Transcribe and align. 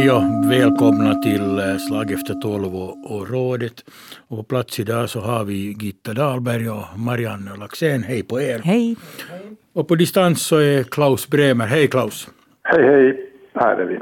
Hej 0.00 0.10
och 0.10 0.50
välkomna 0.50 1.14
till 1.14 1.58
eh, 1.58 1.76
Slag 1.76 2.10
efter 2.12 2.34
tolv 2.34 2.76
och, 2.76 3.12
och 3.12 3.30
rådet. 3.30 3.84
Och 4.28 4.36
på 4.36 4.42
plats 4.42 4.80
idag 4.80 5.10
så 5.10 5.20
har 5.20 5.44
vi 5.44 5.76
Gitta 5.80 6.14
Dahlberg 6.14 6.70
och 6.70 6.84
Marianne 6.96 7.56
Laxén. 7.56 8.02
Hej 8.02 8.22
på 8.22 8.40
er. 8.40 8.58
Hej. 8.58 8.96
Och 9.72 9.88
på 9.88 9.94
distans 9.94 10.46
så 10.46 10.56
är 10.56 10.82
Klaus 10.82 11.28
Bremer. 11.28 11.66
Hej 11.66 11.88
Klaus. 11.88 12.28
Hej, 12.62 12.82
hej. 12.82 13.30
Här 13.54 13.76
är 13.76 13.84
vi. 13.84 13.98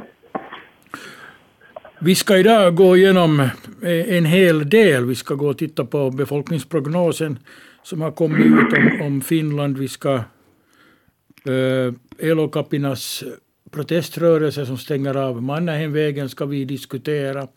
Vi 1.98 2.14
ska 2.14 2.36
idag 2.36 2.74
gå 2.74 2.96
igenom 2.96 3.40
eh, 3.82 4.16
en 4.16 4.24
hel 4.24 4.68
del. 4.70 5.04
Vi 5.04 5.14
ska 5.14 5.34
gå 5.34 5.48
och 5.48 5.58
titta 5.58 5.84
på 5.84 6.10
befolkningsprognosen 6.10 7.38
som 7.82 8.00
har 8.00 8.10
kommit 8.10 8.46
ut 8.46 8.78
om, 8.78 9.06
om 9.06 9.20
Finland. 9.20 9.78
Vi 9.78 9.88
ska 9.88 10.14
eh, 10.14 11.94
Elokapinas 12.18 13.24
proteströrelse 13.70 14.66
som 14.66 14.78
stänger 14.78 15.16
av 15.16 15.42
Mannerheimvägen 15.42 16.28
ska 16.28 16.46
vi 16.46 16.64
diskutera. 16.64 17.48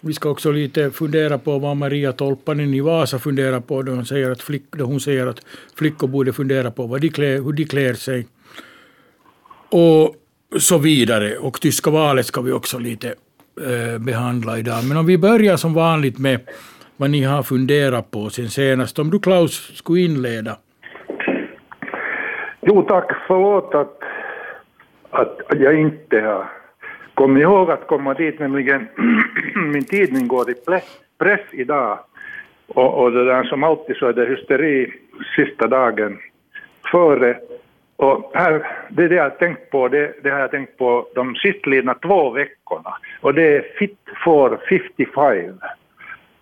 Vi 0.00 0.12
ska 0.12 0.30
också 0.30 0.50
lite 0.50 0.90
fundera 0.90 1.38
på 1.38 1.58
vad 1.58 1.76
Maria 1.76 2.12
Tolpanen 2.12 2.74
i 2.74 2.80
Vasa 2.80 3.18
funderar 3.18 3.60
på 3.60 3.82
då 3.82 3.92
hon 3.92 4.06
säger 4.06 4.30
att, 4.30 4.42
flick, 4.42 4.62
då 4.70 4.84
hon 4.84 5.00
säger 5.00 5.26
att 5.26 5.40
flickor 5.78 6.08
borde 6.08 6.32
fundera 6.32 6.70
på 6.70 6.86
vad 6.86 7.00
de 7.00 7.08
klär, 7.08 7.42
hur 7.42 7.52
de 7.52 7.64
klär 7.64 7.94
sig. 7.94 8.26
Och 9.70 10.16
så 10.58 10.78
vidare. 10.78 11.36
Och 11.38 11.60
tyska 11.60 11.90
valet 11.90 12.26
ska 12.26 12.40
vi 12.40 12.52
också 12.52 12.78
lite 12.78 13.14
eh, 13.60 13.98
behandla 13.98 14.58
idag. 14.58 14.84
Men 14.84 14.96
om 14.96 15.06
vi 15.06 15.18
börjar 15.18 15.56
som 15.56 15.74
vanligt 15.74 16.18
med 16.18 16.40
vad 16.96 17.10
ni 17.10 17.22
har 17.22 17.42
funderat 17.42 18.10
på 18.10 18.30
sen 18.30 18.48
senast. 18.50 18.98
Om 18.98 19.10
du 19.10 19.18
Klaus 19.18 19.72
skulle 19.74 20.00
inleda. 20.00 20.56
Jo 22.62 22.82
tack, 22.82 23.10
förlåt 23.26 23.74
att, 23.74 23.98
att 25.18 25.40
jag 25.60 25.80
inte 25.80 26.20
har 26.20 26.46
kommit 27.14 27.42
ihåg 27.42 27.70
att 27.70 27.86
komma 27.86 28.14
dit, 28.14 28.38
nämligen 28.38 28.88
min 29.72 29.84
tidning 29.84 30.28
går 30.28 30.50
i 30.50 30.54
press, 31.18 31.42
idag. 31.52 31.98
Och, 32.66 32.94
och 33.02 33.12
det 33.12 33.24
där 33.24 33.44
som 33.44 33.62
alltid 33.62 33.96
så 33.96 34.06
är 34.06 34.12
det 34.12 34.26
hysteri 34.26 34.92
sista 35.36 35.66
dagen 35.66 36.18
före. 36.90 37.38
Och 37.96 38.30
här, 38.34 38.66
det 38.88 39.04
är 39.04 39.08
det 39.08 39.14
jag 39.14 39.22
har 39.22 39.30
tänkt 39.30 39.70
på, 39.70 39.88
det, 39.88 40.12
det 40.22 40.30
har 40.30 40.38
jag 40.38 40.50
tänkt 40.50 40.78
på 40.78 41.06
de 41.14 41.34
sistlidna 41.34 41.94
två 41.94 42.30
veckorna. 42.30 42.96
Och 43.20 43.34
det 43.34 43.56
är 43.56 43.64
Fit 43.78 43.98
for 44.24 44.60
55 44.68 45.60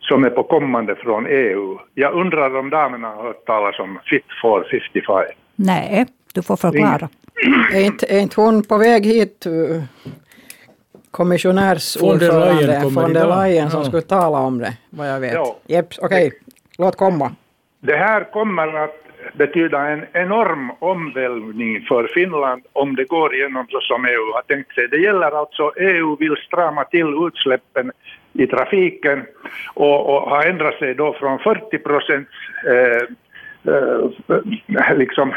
som 0.00 0.24
är 0.24 0.30
på 0.30 0.42
kommande 0.42 0.94
från 0.94 1.27
EU. 1.27 1.78
Jag 1.94 2.14
undrar 2.14 2.56
om 2.56 2.70
damerna 2.70 3.08
har 3.08 3.22
hört 3.22 3.46
talas 3.46 3.78
om 3.78 3.98
Fit 4.04 4.24
for 4.42 4.66
55? 4.70 5.24
Nej, 5.56 6.06
du 6.34 6.42
får 6.42 6.56
förklara. 6.56 7.08
Är 7.72 7.80
inte, 7.80 8.06
är 8.06 8.20
inte 8.20 8.40
hon 8.40 8.62
på 8.62 8.78
väg 8.78 9.06
hit, 9.06 9.46
uh, 9.46 9.82
kommissionärsordförande 11.10 12.80
von 12.94 13.12
der 13.12 13.27
Leyen 13.36 13.70
som 13.70 13.80
Ja. 13.80 13.86
skulle 13.86 14.02
tala 14.02 14.38
om 14.38 14.58
det, 14.58 14.72
vad 14.90 15.10
jag 15.10 15.20
vet? 15.20 15.32
Ja. 15.32 15.56
Jeps, 15.66 15.98
okej, 15.98 16.32
låt 16.78 16.96
komma. 16.96 17.30
Det 17.80 17.96
här 17.96 18.32
kommer 18.32 18.84
att 18.84 19.00
betyda 19.36 19.88
en 19.88 20.05
enorm 20.12 20.70
omvälvning 20.78 21.84
för 21.88 22.06
Finland 22.14 22.62
om 22.72 22.96
det 22.96 23.05
går 23.05 23.34
igenom 23.34 23.66
så 23.70 23.80
som 23.80 24.05
EU 24.05 24.32
har 24.34 24.42
tänkt 24.42 24.74
sig. 24.74 24.88
Det 24.88 24.96
gäller 24.96 25.38
alltså, 25.40 25.72
EU 25.77 26.16
vill 26.16 26.36
strama 26.46 26.84
till 26.84 27.27
utsläppen 27.27 27.92
i 28.32 28.46
trafiken 28.46 29.22
och, 29.74 30.14
och 30.14 30.30
har 30.30 30.42
ändrat 30.46 30.74
sig 30.78 30.94
då 30.94 31.12
från 31.12 31.38
40 31.38 31.78
procent 31.78 32.28
eh, 32.66 33.02
eh, 33.74 34.96
liksom 34.96 35.32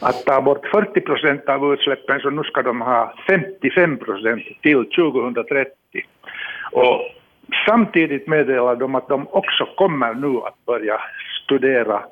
att 0.00 0.24
ta 0.24 0.40
bort 0.40 0.66
40 0.66 1.00
procent 1.00 1.48
av 1.48 1.72
utsläppen 1.72 2.20
så 2.20 2.30
nu 2.30 2.42
ska 2.42 2.62
de 2.62 2.80
ha 2.80 3.14
55 3.26 3.98
procent 3.98 4.42
till 4.62 4.84
2030. 4.90 5.70
Och 6.72 7.00
samtidigt 7.66 8.28
meddelar 8.28 8.76
de 8.76 8.94
att 8.94 9.08
de 9.08 9.26
också 9.30 9.64
kommer 9.76 10.14
nu 10.14 10.38
att 10.38 10.66
börja 10.66 11.00
studera 11.44 12.02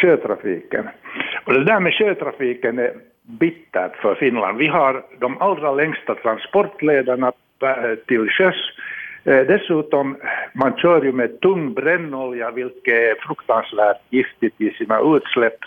sjötrafiken. 0.00 0.88
Och 1.44 1.52
det 1.52 1.64
där 1.64 1.80
med 1.80 1.94
sjötrafiken 1.94 2.78
är 2.78 2.92
bittert 3.22 3.96
för 3.96 4.14
Finland. 4.14 4.58
Vi 4.58 4.66
har 4.66 5.04
de 5.18 5.38
allra 5.38 5.72
längsta 5.72 6.14
transportlederna 6.14 7.32
eh, 7.62 7.94
till 8.06 8.28
sjöss. 8.30 8.70
Eh, 9.24 9.46
dessutom, 9.46 10.16
man 10.52 10.76
kör 10.76 11.04
ju 11.04 11.12
med 11.12 11.40
tung 11.40 11.74
brännolja 11.74 12.50
vilket 12.50 12.94
är 12.94 13.26
fruktansvärt 13.26 14.00
giftigt 14.10 14.60
i 14.60 14.70
sina 14.70 15.00
utsläpp. 15.16 15.58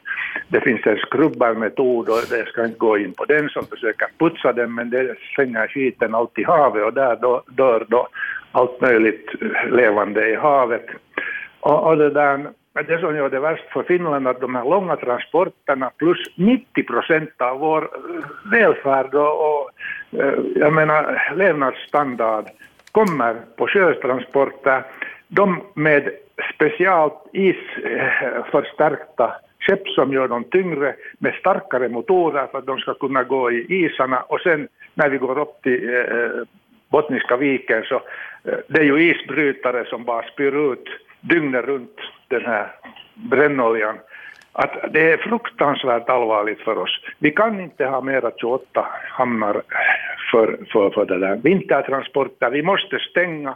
Det 0.50 0.62
finns 0.62 0.86
en 0.86 0.98
skrubbarmetod 0.98 2.10
och 2.10 2.18
jag 2.32 2.48
ska 2.48 2.66
inte 2.66 2.78
gå 2.78 2.98
in 2.98 3.14
på 3.14 3.26
den 3.26 3.50
som 3.50 3.66
försöker 3.66 4.08
putsa 4.18 4.54
den 4.54 4.76
men 4.76 4.90
det 4.90 5.16
slänger 5.36 5.68
skiten 5.68 6.16
allt 6.16 6.40
i 6.40 6.44
havet 6.44 6.84
och 6.84 6.94
där 6.94 7.16
då, 7.16 7.44
dör 7.48 7.86
då 7.90 8.08
allt 8.52 8.82
möjligt 8.82 9.32
levande 9.72 10.30
i 10.30 10.36
havet. 10.36 10.86
Och, 11.60 11.88
och 11.88 11.98
det, 11.98 12.10
där, 12.10 12.50
det 12.88 13.00
som 13.00 13.16
gör 13.16 13.30
det 13.30 13.40
värst 13.40 13.64
för 13.74 13.84
Finland 13.84 14.28
är 14.28 14.32
att 14.32 14.42
de 14.42 14.56
här 14.56 14.64
långa 14.64 14.96
transporterna 14.96 15.92
plus 15.98 16.18
90 16.36 16.84
procent 16.84 17.30
av 17.38 17.60
vår 17.60 17.82
eh, 17.82 17.90
välfärd 18.52 19.16
och, 19.16 19.50
och 19.50 19.70
eh, 20.20 20.40
jag 20.56 20.74
menar 20.74 21.34
levnadsstandard 21.36 22.46
kommer 22.92 23.36
på 23.58 23.68
sjötransporter. 23.68 24.84
De 25.28 25.62
med 25.74 26.10
speciellt 26.56 27.14
isförstärkta 27.34 29.26
eh, 29.26 29.32
skepp 29.68 29.88
eh, 29.88 29.88
eh, 29.88 29.92
eh, 29.92 29.96
som 29.96 30.14
gör 30.14 30.28
dem 30.28 30.44
tyngre 30.44 30.96
med 31.20 31.34
starkare 31.34 31.90
motorer 31.90 32.48
för 32.48 32.58
att 32.58 32.66
de 32.66 32.78
ska 32.78 32.94
kunna 32.94 33.24
gå 33.24 33.52
i 33.52 33.66
isarna 33.70 34.20
och 34.20 34.40
sen 34.42 34.68
när 34.94 35.10
vi 35.10 35.18
går 35.18 35.40
upp 35.40 35.62
till 35.64 35.96
eh, 35.96 36.44
Bottniska 36.90 37.38
viken 37.38 37.84
så 37.84 37.96
eh, 37.96 38.58
det 38.68 38.80
är 38.80 38.84
ju 38.84 39.12
isbrytare 39.12 39.86
som 39.86 40.04
bara 40.04 40.24
spyr 40.24 40.72
ut 40.74 40.88
dygnet 41.22 41.66
runt 41.66 42.00
den 42.28 42.46
här 42.46 42.68
brännoljan. 43.14 43.98
Att 44.52 44.94
det 44.94 45.12
är 45.12 45.18
fruktansvärt 45.18 46.10
allvarligt 46.10 46.62
för 46.62 46.78
oss. 46.78 47.00
Vi 47.20 47.32
kan 47.32 47.60
inte 47.60 47.86
ha 47.86 48.02
mera 48.02 48.32
28 48.38 48.88
hamnar 49.10 49.62
för, 50.32 50.58
för, 50.72 50.90
för 50.90 51.06
det 51.06 51.20
där 51.20 51.36
vintertransporter. 51.36 52.50
Vi 52.50 52.64
måste 52.64 53.00
stänga. 53.00 53.56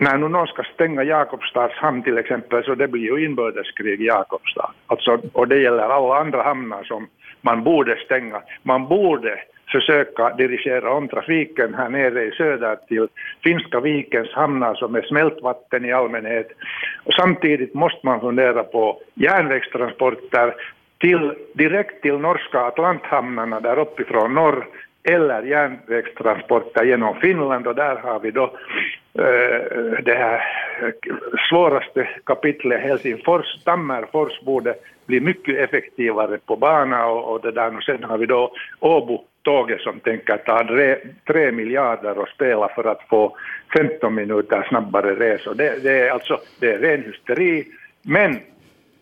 När 0.00 0.18
nu 0.18 0.28
någon 0.28 0.46
ska 0.46 0.62
stänga 0.62 1.02
Jakobstads 1.02 1.74
hamn 1.74 2.02
till 2.02 2.18
exempel 2.18 2.64
så 2.64 2.74
det 2.74 2.88
blir 2.88 3.02
ju 3.02 3.24
inbördeskrig 3.24 4.00
i 4.00 4.06
Jakobstad. 4.06 4.70
Alltså, 4.86 5.18
och 5.32 5.48
det 5.48 5.58
gäller 5.58 5.82
alla 5.82 6.20
andra 6.20 6.42
hamnar 6.42 6.82
som 6.84 7.06
man 7.40 7.64
borde 7.64 7.96
stänga. 7.96 8.42
Man 8.62 8.88
borde 8.88 9.38
försöka 9.72 10.34
dirigera 10.34 10.92
om 10.92 11.08
trafiken 11.08 11.74
här 11.74 11.88
nere 11.88 12.24
i 12.24 12.30
söder 12.30 12.76
till 12.88 13.08
Finska 13.42 13.80
vikens 13.80 14.32
hamnar 14.32 14.74
som 14.74 14.94
är 14.94 15.02
smältvatten 15.02 15.84
i 15.84 15.92
allmänhet. 15.92 16.48
Och 17.04 17.14
samtidigt 17.14 17.74
måste 17.74 18.06
man 18.06 18.20
fundera 18.20 18.64
på 18.64 19.00
järnvägstransporter 19.14 20.54
till, 20.98 21.32
direkt 21.54 22.02
till 22.02 22.18
norska 22.18 22.60
Atlanthamnarna 22.60 23.60
där 23.60 23.78
uppifrån 23.78 24.34
norr 24.34 24.66
eller 25.02 25.42
järnvägstransporter 25.42 26.84
genom 26.84 27.14
Finland 27.14 27.66
och 27.66 27.74
där 27.74 27.96
har 27.96 28.20
vi 28.20 28.30
då 28.30 28.50
Eh, 29.18 30.02
det 30.02 30.14
här 30.14 30.44
svåraste 31.48 32.08
kapitlet 32.24 32.80
Helsingfors, 32.80 33.64
Tammerfors 33.64 34.40
borde 34.40 34.74
bli 35.06 35.20
mycket 35.20 35.58
effektivare 35.58 36.38
på 36.46 36.56
bana 36.56 37.06
och, 37.06 37.32
och 37.32 37.40
det 37.40 37.52
där 37.52 37.76
och 37.76 37.82
sen 37.82 38.04
har 38.04 38.18
vi 38.18 38.26
då 38.26 38.52
Åbo 38.80 39.24
tåget 39.42 39.80
som 39.80 40.00
tänker 40.00 40.36
ta 40.36 40.66
tre, 40.66 40.96
tre 41.26 41.52
miljarder 41.52 42.18
och 42.18 42.28
spela 42.28 42.68
för 42.68 42.84
att 42.84 43.02
få 43.08 43.36
15 43.76 44.14
minuter 44.14 44.66
snabbare 44.68 45.14
resor. 45.14 45.54
Det, 45.54 45.82
det 45.82 46.00
är 46.00 46.10
alltså 46.10 46.40
det 46.60 46.72
är 46.72 46.78
ren 46.78 47.02
hysteri, 47.02 47.64
men 48.02 48.38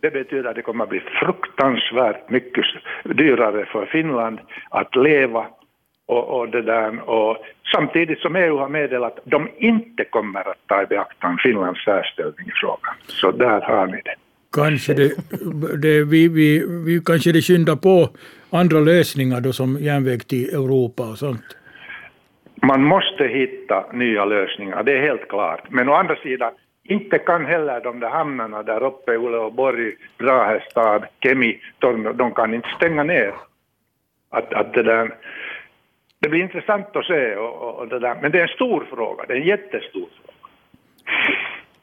det 0.00 0.10
betyder 0.10 0.50
att 0.50 0.56
det 0.56 0.62
kommer 0.62 0.84
att 0.84 0.90
bli 0.90 1.00
fruktansvärt 1.00 2.30
mycket 2.30 2.64
dyrare 3.04 3.64
för 3.64 3.86
Finland 3.86 4.38
att 4.70 4.96
leva 4.96 5.46
och, 6.06 6.40
och 6.40 6.48
det 6.48 6.62
där. 6.62 7.10
Och 7.10 7.36
samtidigt 7.74 8.18
som 8.18 8.36
EU 8.36 8.56
har 8.56 8.68
meddelat 8.68 9.18
att 9.18 9.24
de 9.24 9.48
inte 9.58 10.04
kommer 10.04 10.40
att 10.50 10.66
ta 10.66 10.82
i 10.82 10.86
beaktande 10.86 11.42
Finlands 11.42 11.84
särställning 11.84 12.46
i 12.46 12.52
frågan. 12.54 12.94
Så 13.06 13.30
där 13.30 13.60
har 13.60 13.86
ni 13.86 14.00
det. 14.04 14.14
Kanske 14.52 14.94
det, 14.94 15.12
det, 15.82 16.04
vi, 16.04 16.28
vi, 16.28 16.64
vi, 16.86 17.00
kanske 17.04 17.32
det 17.32 17.42
skyndar 17.42 17.76
på 17.76 18.08
andra 18.50 18.80
lösningar 18.80 19.40
då 19.40 19.52
som 19.52 19.76
järnväg 19.80 20.18
till 20.28 20.48
Europa 20.54 21.02
och 21.02 21.18
sånt. 21.18 21.56
Man 22.62 22.82
måste 22.82 23.24
hitta 23.24 23.84
nya 23.92 24.24
lösningar, 24.24 24.82
det 24.82 24.92
är 24.92 25.02
helt 25.02 25.28
klart. 25.28 25.70
Men 25.70 25.88
å 25.88 25.92
andra 25.92 26.16
sidan, 26.16 26.52
inte 26.84 27.18
kan 27.18 27.46
heller 27.46 27.80
de 27.80 28.00
där 28.00 28.08
hamnarna 28.08 28.62
där 28.62 28.82
uppe 28.82 29.12
Uleåborg, 29.12 29.92
Brahestad, 30.18 31.04
Kemi, 31.22 31.60
Torneå, 31.78 32.12
de 32.12 32.34
kan 32.34 32.54
inte 32.54 32.68
stänga 32.76 33.02
ner. 33.02 33.34
Att, 34.30 34.52
att 34.54 34.74
det, 34.74 34.82
där, 34.82 35.14
det 36.26 36.30
blir 36.30 36.42
intressant 36.42 36.96
att 36.96 37.04
se, 37.04 37.36
och, 37.36 37.54
och, 37.62 37.74
och 37.78 37.88
det 37.88 37.98
där. 37.98 38.18
men 38.22 38.32
det 38.32 38.38
är 38.38 38.42
en 38.42 38.48
stor 38.48 38.86
fråga, 38.94 39.24
det 39.28 39.32
är 39.32 39.36
en 39.36 39.46
jättestor 39.46 40.08
fråga. 40.16 40.32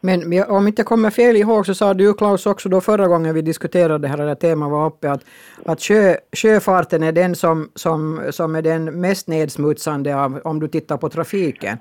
Men 0.01 0.43
om 0.47 0.67
inte 0.67 0.83
kommer 0.83 1.09
fel 1.09 1.35
ihåg 1.35 1.65
så 1.65 1.73
sa 1.75 1.93
du 1.93 2.13
Klaus 2.13 2.45
också 2.45 2.69
då 2.69 2.81
förra 2.81 3.07
gången 3.07 3.35
vi 3.35 3.41
diskuterade 3.41 3.97
det 3.97 4.07
här, 4.07 4.17
det 4.17 4.27
här 4.27 4.35
temat 4.35 4.71
var 4.71 4.85
uppe 4.87 5.11
att, 5.11 5.25
att 5.65 5.81
sjö, 5.81 6.15
sjöfarten 6.37 7.03
är 7.03 7.11
den 7.11 7.35
som, 7.35 7.69
som, 7.75 8.21
som 8.29 8.55
är 8.55 8.61
den 8.61 9.01
mest 9.01 9.27
nedsmutsande 9.27 10.15
av, 10.15 10.41
om 10.43 10.59
du 10.59 10.67
tittar 10.67 10.97
på 10.97 11.09
trafiken. 11.09 11.77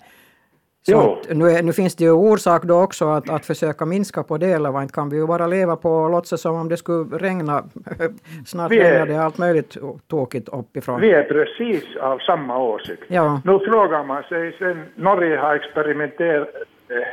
Så 0.86 1.18
nu, 1.28 1.62
nu, 1.62 1.72
finns 1.72 1.96
det 1.96 2.04
ju 2.04 2.10
orsak 2.10 2.62
då 2.64 2.82
också 2.82 3.04
att, 3.04 3.30
att 3.30 3.46
försöka 3.46 3.86
minska 3.86 4.22
på 4.22 4.38
det, 4.38 4.50
eller 4.50 4.82
inte 4.82 4.94
kan 4.94 5.08
vi 5.08 5.16
ju 5.16 5.26
bara 5.26 5.46
leva 5.46 5.76
på 5.76 5.90
och 5.90 6.10
låtsas 6.10 6.40
som 6.40 6.54
om 6.54 6.68
det 6.68 6.76
skulle 6.76 7.18
regna. 7.18 7.62
Snart 8.46 8.70
regnar 8.72 9.06
det 9.06 9.16
allt 9.16 9.38
möjligt 9.38 9.76
tråkigt 10.10 10.48
uppifrån. 10.48 11.00
Vi 11.00 11.10
är 11.10 11.22
precis 11.22 11.96
av 11.96 12.18
samma 12.18 12.58
åsikt. 12.58 13.02
Ja. 13.08 13.40
Nu 13.44 13.58
frågar 13.58 14.04
man 14.04 14.22
sig, 14.22 14.56
sen 14.58 14.84
Norge 14.94 15.36
har 15.36 15.54
experimenterat 15.54 16.48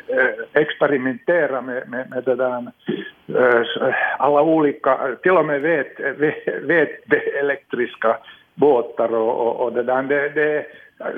Eh, 0.08 0.62
experimentera 0.62 1.62
med, 1.62 1.90
med, 1.90 2.10
med 2.10 2.24
det 2.24 2.36
där, 2.36 2.72
eh, 3.28 3.96
alla 4.18 4.42
olika, 4.42 5.16
till 5.22 5.32
och 5.32 5.46
med 5.46 5.62
vet, 5.62 6.00
vet 6.64 6.90
elektriska 7.40 8.18
båtar 8.54 9.14
och, 9.14 9.48
och, 9.48 9.66
och 9.66 9.74
det 9.74 9.84
där. 9.84 10.04
Det, 10.04 10.30
det, 10.30 10.66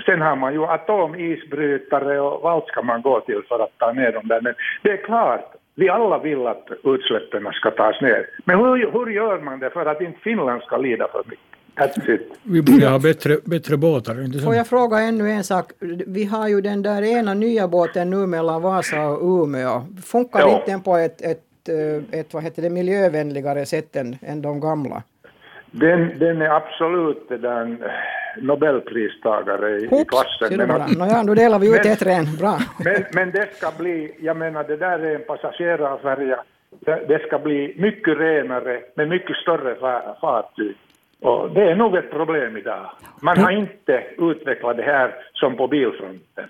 sen 0.05 0.21
har 0.21 0.35
man 0.35 0.53
ju 0.53 0.63
atomisbrytare 0.65 2.19
och 2.19 2.41
vad 2.41 2.63
ska 2.63 2.81
man 2.81 3.01
gå 3.01 3.21
till 3.21 3.41
för 3.47 3.59
att 3.63 3.77
ta 3.77 3.91
ner 3.91 4.11
dem 4.11 4.27
där. 4.27 4.41
Men 4.41 4.53
det 4.83 4.89
är 4.89 4.97
klart, 4.97 5.55
vi 5.75 5.89
alla 5.89 6.17
vill 6.19 6.47
att 6.47 6.67
utsläppen 6.83 7.53
ska 7.53 7.71
tas 7.71 8.01
ner. 8.01 8.27
Men 8.45 8.57
hur, 8.57 8.91
hur 8.91 9.11
gör 9.11 9.39
man 9.41 9.59
det 9.59 9.69
för 9.69 9.85
att 9.85 10.01
inte 10.01 10.19
Finland 10.19 10.61
ska 10.61 10.77
lida 10.77 11.07
för 11.07 11.23
mycket? 11.25 11.51
Vi 12.43 12.61
borde 12.61 12.87
ha 12.87 12.99
bättre, 12.99 13.37
bättre 13.45 13.77
båtar. 13.77 14.25
Inte 14.25 14.39
Får 14.39 14.55
jag 14.55 14.67
fråga 14.67 14.99
ännu 14.99 15.31
en 15.31 15.43
sak? 15.43 15.71
Vi 16.07 16.25
har 16.25 16.47
ju 16.47 16.61
den 16.61 16.81
där 16.81 17.01
ena 17.01 17.33
nya 17.33 17.67
båten 17.67 18.09
nu 18.09 18.27
mellan 18.27 18.61
Vasa 18.61 19.07
och 19.07 19.43
Umeå. 19.43 19.81
Funkar 20.03 20.39
ja. 20.39 20.55
inte 20.55 20.71
den 20.71 20.81
på 20.81 20.97
ett, 20.97 21.21
ett, 21.21 21.69
eh, 21.69 22.19
ett 22.19 22.33
vad 22.33 22.43
heter 22.43 22.61
det, 22.61 22.69
miljövänligare 22.69 23.65
sätt 23.65 23.95
än, 23.95 24.17
än 24.21 24.41
de 24.41 24.59
gamla? 24.59 25.03
Den, 25.71 26.19
den 26.19 26.41
är 26.41 26.49
absolut 26.49 27.29
den 27.29 27.83
Nobelpristagare 28.37 29.69
i, 29.79 29.87
Hoops, 29.87 30.09
klassen. 30.09 30.57
Men, 30.57 30.67
bara. 30.67 30.87
Nåja, 30.87 31.23
då 31.23 31.33
delar 31.33 31.59
vi 31.59 31.75
ut 31.75 31.85
ett 31.85 32.01
ren. 32.01 32.25
Bra. 32.39 32.59
Men, 32.85 33.03
men 33.13 33.31
det 33.31 33.49
ska 33.55 33.71
bli, 33.77 34.15
jag 34.19 34.37
menar 34.37 34.63
det 34.63 34.77
där 34.77 34.99
är 34.99 35.15
en 35.15 35.23
passagerarfärja. 35.27 36.43
Det, 36.79 37.05
det 37.07 37.19
ska 37.27 37.39
bli 37.39 37.75
mycket 37.77 38.17
renare 38.17 38.81
med 38.95 39.09
mycket 39.09 39.35
större 39.35 39.75
fartyg. 40.21 40.75
Och 41.21 41.51
det 41.51 41.61
är 41.61 41.75
nog 41.75 41.95
ett 41.95 42.11
problem 42.11 42.57
idag. 42.57 42.91
Man 43.21 43.37
har 43.37 43.51
inte 43.51 44.03
utvecklat 44.17 44.77
det 44.77 44.83
här 44.83 45.15
som 45.33 45.57
på 45.57 45.67
bilfronten. 45.67 46.45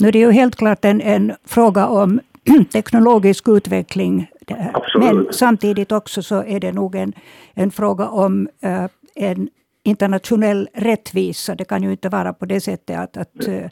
Nu 0.00 0.08
är 0.08 0.12
det 0.12 0.18
ju 0.18 0.30
helt 0.30 0.56
klart 0.56 0.84
en, 0.84 1.00
en 1.00 1.32
fråga 1.46 1.86
om 1.86 2.20
teknologisk 2.72 3.48
utveckling. 3.48 4.30
Absolut. 4.74 5.14
Men 5.14 5.32
samtidigt 5.32 5.92
också 5.92 6.22
så 6.22 6.44
är 6.44 6.60
det 6.60 6.72
nog 6.72 6.94
en, 6.94 7.12
en 7.54 7.70
fråga 7.70 8.08
om 8.08 8.48
uh, 8.64 8.86
en 9.14 9.48
internationell 9.82 10.68
rättvisa. 10.74 11.54
Det 11.54 11.64
kan 11.64 11.82
ju 11.82 11.90
inte 11.90 12.08
vara 12.08 12.32
på 12.32 12.46
det 12.46 12.60
sättet 12.60 12.98
att, 12.98 13.16
att 13.16 13.48
uh, 13.48 13.66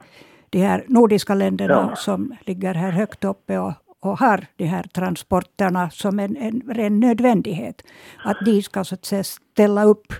de 0.50 0.58
här 0.58 0.84
nordiska 0.88 1.34
länderna 1.34 1.86
ja. 1.90 1.96
som 1.96 2.36
ligger 2.40 2.74
här 2.74 2.90
högt 2.90 3.24
uppe 3.24 3.58
och, 3.58 3.72
och 4.00 4.18
har 4.18 4.46
de 4.56 4.64
här 4.64 4.82
transporterna 4.82 5.90
som 5.90 6.18
en, 6.18 6.36
en 6.36 6.62
ren 6.68 7.00
nödvändighet. 7.00 7.82
Att 8.24 8.36
de 8.44 8.62
ska 8.62 8.84
så 8.84 8.94
att 8.94 9.04
säga 9.04 9.24
ställa 9.24 9.84
upp 9.84 10.12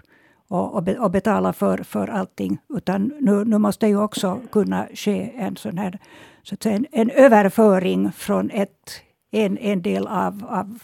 och, 0.49 0.75
och, 0.75 0.83
be, 0.83 0.99
och 0.99 1.11
betala 1.11 1.53
för, 1.53 1.79
för 1.79 2.09
allting. 2.09 2.59
Utan 2.69 3.13
nu, 3.21 3.45
nu 3.45 3.59
måste 3.59 3.87
ju 3.87 4.03
också 4.03 4.41
kunna 4.53 4.87
ske 4.95 5.33
en 5.37 5.57
sån 5.57 5.79
här 5.79 5.99
så 6.43 6.55
att 6.55 6.63
säga, 6.63 6.77
en, 6.77 6.87
en 6.93 7.11
överföring 7.11 8.13
från 8.13 8.51
ett, 8.51 9.03
en, 9.45 9.59
en 9.59 9.83
del 9.83 10.07
av, 10.07 10.45
av 10.49 10.79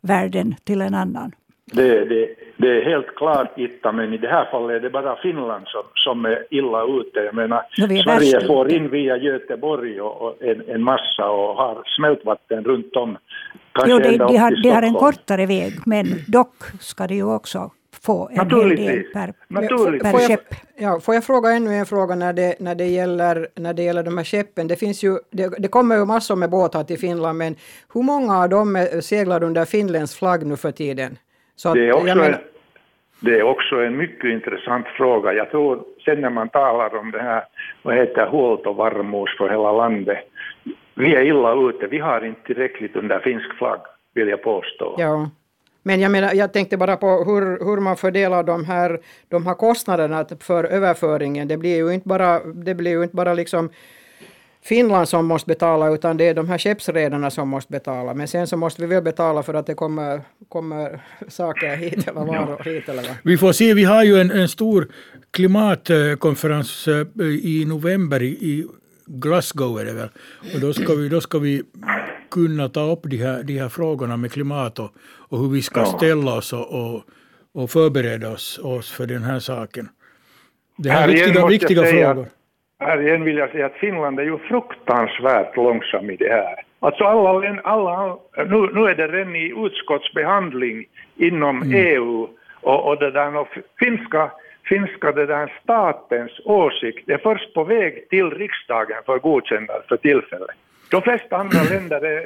världen 0.00 0.54
till 0.64 0.80
en 0.80 0.94
annan. 0.94 1.32
Det, 1.72 2.04
det, 2.04 2.28
det 2.56 2.68
är 2.68 2.84
helt 2.84 3.14
klart 3.16 3.58
Itta, 3.58 3.92
men 3.92 4.14
i 4.14 4.18
det 4.18 4.28
här 4.28 4.48
fallet 4.50 4.76
är 4.76 4.80
det 4.80 4.90
bara 4.90 5.16
Finland 5.16 5.64
som, 5.66 5.82
som 5.94 6.24
är 6.24 6.46
illa 6.50 6.84
ute. 6.84 7.20
Jag 7.20 7.34
menar, 7.34 7.62
Sverige 8.02 8.46
får 8.46 8.72
in 8.72 8.90
via 8.90 9.16
Göteborg 9.16 10.00
och, 10.00 10.22
och 10.22 10.42
en, 10.42 10.62
en, 10.68 10.82
massa 10.82 11.30
och 11.30 11.56
har 11.56 11.82
smältvatten 11.96 12.64
runt 12.64 12.96
om. 12.96 13.18
jo, 13.86 13.98
de, 13.98 14.16
de, 14.16 14.36
har, 14.36 14.62
de 14.62 14.70
har 14.70 14.82
en 14.82 14.94
kortare 14.94 15.46
väg, 15.46 15.72
men 15.86 16.06
dock 16.28 16.56
ska 16.80 17.06
det 17.06 17.14
ju 17.14 17.34
också 17.34 17.70
få 18.02 18.28
en 18.32 18.50
hel 18.50 18.76
del 18.76 19.02
per, 19.02 19.32
per 19.98 20.28
skepp. 20.28 20.54
Ja, 20.76 21.00
får 21.00 21.14
jag 21.14 21.24
fråga 21.24 21.50
ännu 21.50 21.74
en 21.74 21.86
fråga 21.86 22.14
när 22.14 22.32
det, 22.32 22.60
när 22.60 22.74
det, 22.74 22.86
gäller, 22.86 23.48
när 23.54 23.74
det 23.74 23.82
gäller 23.82 24.02
de 24.02 24.18
här 24.18 24.24
skeppen. 24.24 24.68
Det, 24.68 24.76
finns 24.76 25.04
ju, 25.04 25.18
det, 25.30 25.54
det 25.58 25.68
kommer 25.68 25.96
ju 25.96 26.04
massor 26.04 26.36
med 26.36 26.50
båtar 26.50 26.84
till 26.84 26.98
Finland, 26.98 27.38
men 27.38 27.56
hur 27.94 28.02
många 28.02 28.38
av 28.42 28.48
dem 28.48 28.86
seglar 29.02 29.42
under 29.42 29.64
finländsk 29.64 30.18
flagg 30.18 30.46
nu 30.46 30.56
för 30.56 30.70
tiden? 30.70 31.18
Så 31.56 31.74
det, 31.74 31.88
är 31.88 31.92
också 31.92 32.04
menar... 32.04 32.24
en, 32.24 32.36
det 33.20 33.38
är 33.38 33.42
också 33.42 33.76
en 33.76 33.96
mycket 33.96 34.30
intressant 34.30 34.86
fråga. 34.86 35.32
Jag 35.32 35.50
tror 35.50 35.84
sen 36.04 36.20
när 36.20 36.30
man 36.30 36.48
talar 36.48 36.96
om 36.96 37.10
det 37.10 37.22
här, 37.22 37.44
vad 37.82 37.96
heter 37.96 38.26
huoltovarmuus 38.26 39.36
för 39.38 39.48
hela 39.48 39.72
landet, 39.72 40.18
vi 40.94 41.14
är 41.14 41.22
illa 41.22 41.54
ute. 41.68 41.86
Vi 41.86 41.98
har 41.98 42.24
inte 42.24 42.42
tillräckligt 42.46 42.96
under 42.96 43.18
finsk 43.18 43.54
flagg, 43.58 43.80
vill 44.14 44.28
jag 44.28 44.42
påstå. 44.42 44.94
Ja. 44.98 45.30
Men 45.82 46.00
jag, 46.00 46.12
menar, 46.12 46.34
jag 46.34 46.52
tänkte 46.52 46.76
bara 46.76 46.96
på 46.96 47.24
hur, 47.24 47.64
hur 47.64 47.80
man 47.80 47.96
fördelar 47.96 48.42
de 48.42 48.64
här, 48.64 49.00
de 49.28 49.46
här 49.46 49.54
kostnaderna 49.54 50.26
för 50.40 50.64
överföringen. 50.64 51.48
Det 51.48 51.56
blir 51.56 51.76
ju 51.76 51.94
inte 51.94 52.08
bara, 52.08 52.40
det 52.44 52.74
blir 52.74 52.90
ju 52.90 53.02
inte 53.02 53.16
bara 53.16 53.34
liksom 53.34 53.70
Finland 54.62 55.08
som 55.08 55.26
måste 55.26 55.46
betala 55.46 55.90
utan 55.90 56.16
det 56.16 56.28
är 56.28 56.34
de 56.34 56.48
här 56.48 56.58
skeppsredarna 56.58 57.30
som 57.30 57.48
måste 57.48 57.72
betala. 57.72 58.14
Men 58.14 58.28
sen 58.28 58.46
så 58.46 58.56
måste 58.56 58.80
vi 58.80 58.86
väl 58.86 59.02
betala 59.02 59.42
för 59.42 59.54
att 59.54 59.66
det 59.66 59.74
kommer, 59.74 60.20
kommer 60.48 61.00
saker 61.28 61.76
hit 61.76 62.08
eller 62.08 62.20
varor 62.20 62.64
hit 62.64 62.88
eller 62.88 63.02
vad. 63.02 63.16
Vi 63.24 63.38
får 63.38 63.52
se, 63.52 63.74
vi 63.74 63.84
har 63.84 64.04
ju 64.04 64.20
en, 64.20 64.30
en 64.30 64.48
stor 64.48 64.88
klimatkonferens 65.30 66.88
eh, 66.88 67.26
i 67.26 67.64
november 67.68 68.22
i 68.22 68.66
Glasgow 69.10 69.80
är 69.80 69.84
det 69.84 69.92
väl. 69.92 70.08
Och 70.54 70.60
då 70.60 70.72
ska 70.72 70.94
vi, 70.94 71.08
då 71.08 71.20
ska 71.20 71.38
vi 71.38 71.62
kunna 72.30 72.68
ta 72.68 72.80
upp 72.80 73.00
de 73.02 73.16
här, 73.16 73.42
de 73.42 73.58
här 73.58 73.68
frågorna 73.68 74.16
med 74.16 74.32
klimat 74.32 74.78
och, 74.78 74.90
och 75.28 75.38
hur 75.38 75.48
vi 75.48 75.62
ska 75.62 75.84
ställa 75.84 76.34
oss 76.34 76.52
och, 76.52 76.74
och, 76.80 77.02
och 77.54 77.70
förbereda 77.70 78.30
oss, 78.32 78.58
oss 78.58 78.92
för 78.92 79.06
den 79.06 79.22
här 79.22 79.38
saken. 79.38 79.88
Det 80.76 80.90
här, 80.90 81.08
är 81.08 81.12
viktiga, 81.12 81.46
viktiga 81.46 81.84
frågor. 81.84 82.26
Här 82.78 83.02
igen 83.02 83.24
vill 83.24 83.36
jag 83.36 83.50
säga 83.50 83.66
att 83.66 83.74
Finland 83.74 84.20
är 84.20 84.24
ju 84.24 84.38
fruktansvärt 84.38 85.56
långsam 85.56 86.10
i 86.10 86.16
det 86.16 86.32
här. 86.32 86.64
Alltså 86.80 87.04
alla, 87.04 87.60
alla, 87.64 88.18
nu, 88.36 88.70
nu 88.74 88.88
är 88.88 88.94
det 88.94 89.08
redan 89.08 89.36
i 89.36 89.54
utskottsbehandling 89.56 90.84
inom 91.16 91.62
mm. 91.62 91.86
EU 91.86 92.28
och, 92.60 92.88
och, 92.88 92.98
det 92.98 93.10
där, 93.10 93.36
och 93.36 93.48
finska, 93.78 94.30
finska 94.70 95.12
det 95.12 95.26
där 95.26 95.46
statens 95.62 96.32
åsikt 96.44 97.08
är 97.08 97.18
först 97.18 97.54
på 97.54 97.64
väg 97.64 98.08
till 98.08 98.30
riksdagen 98.30 99.00
för 99.06 99.18
godkännande 99.18 99.82
för 99.88 99.96
tillfället. 99.96 100.56
De 100.90 101.02
flesta 101.02 101.36
andra 101.36 101.62
länder 101.72 102.00
är, 102.04 102.22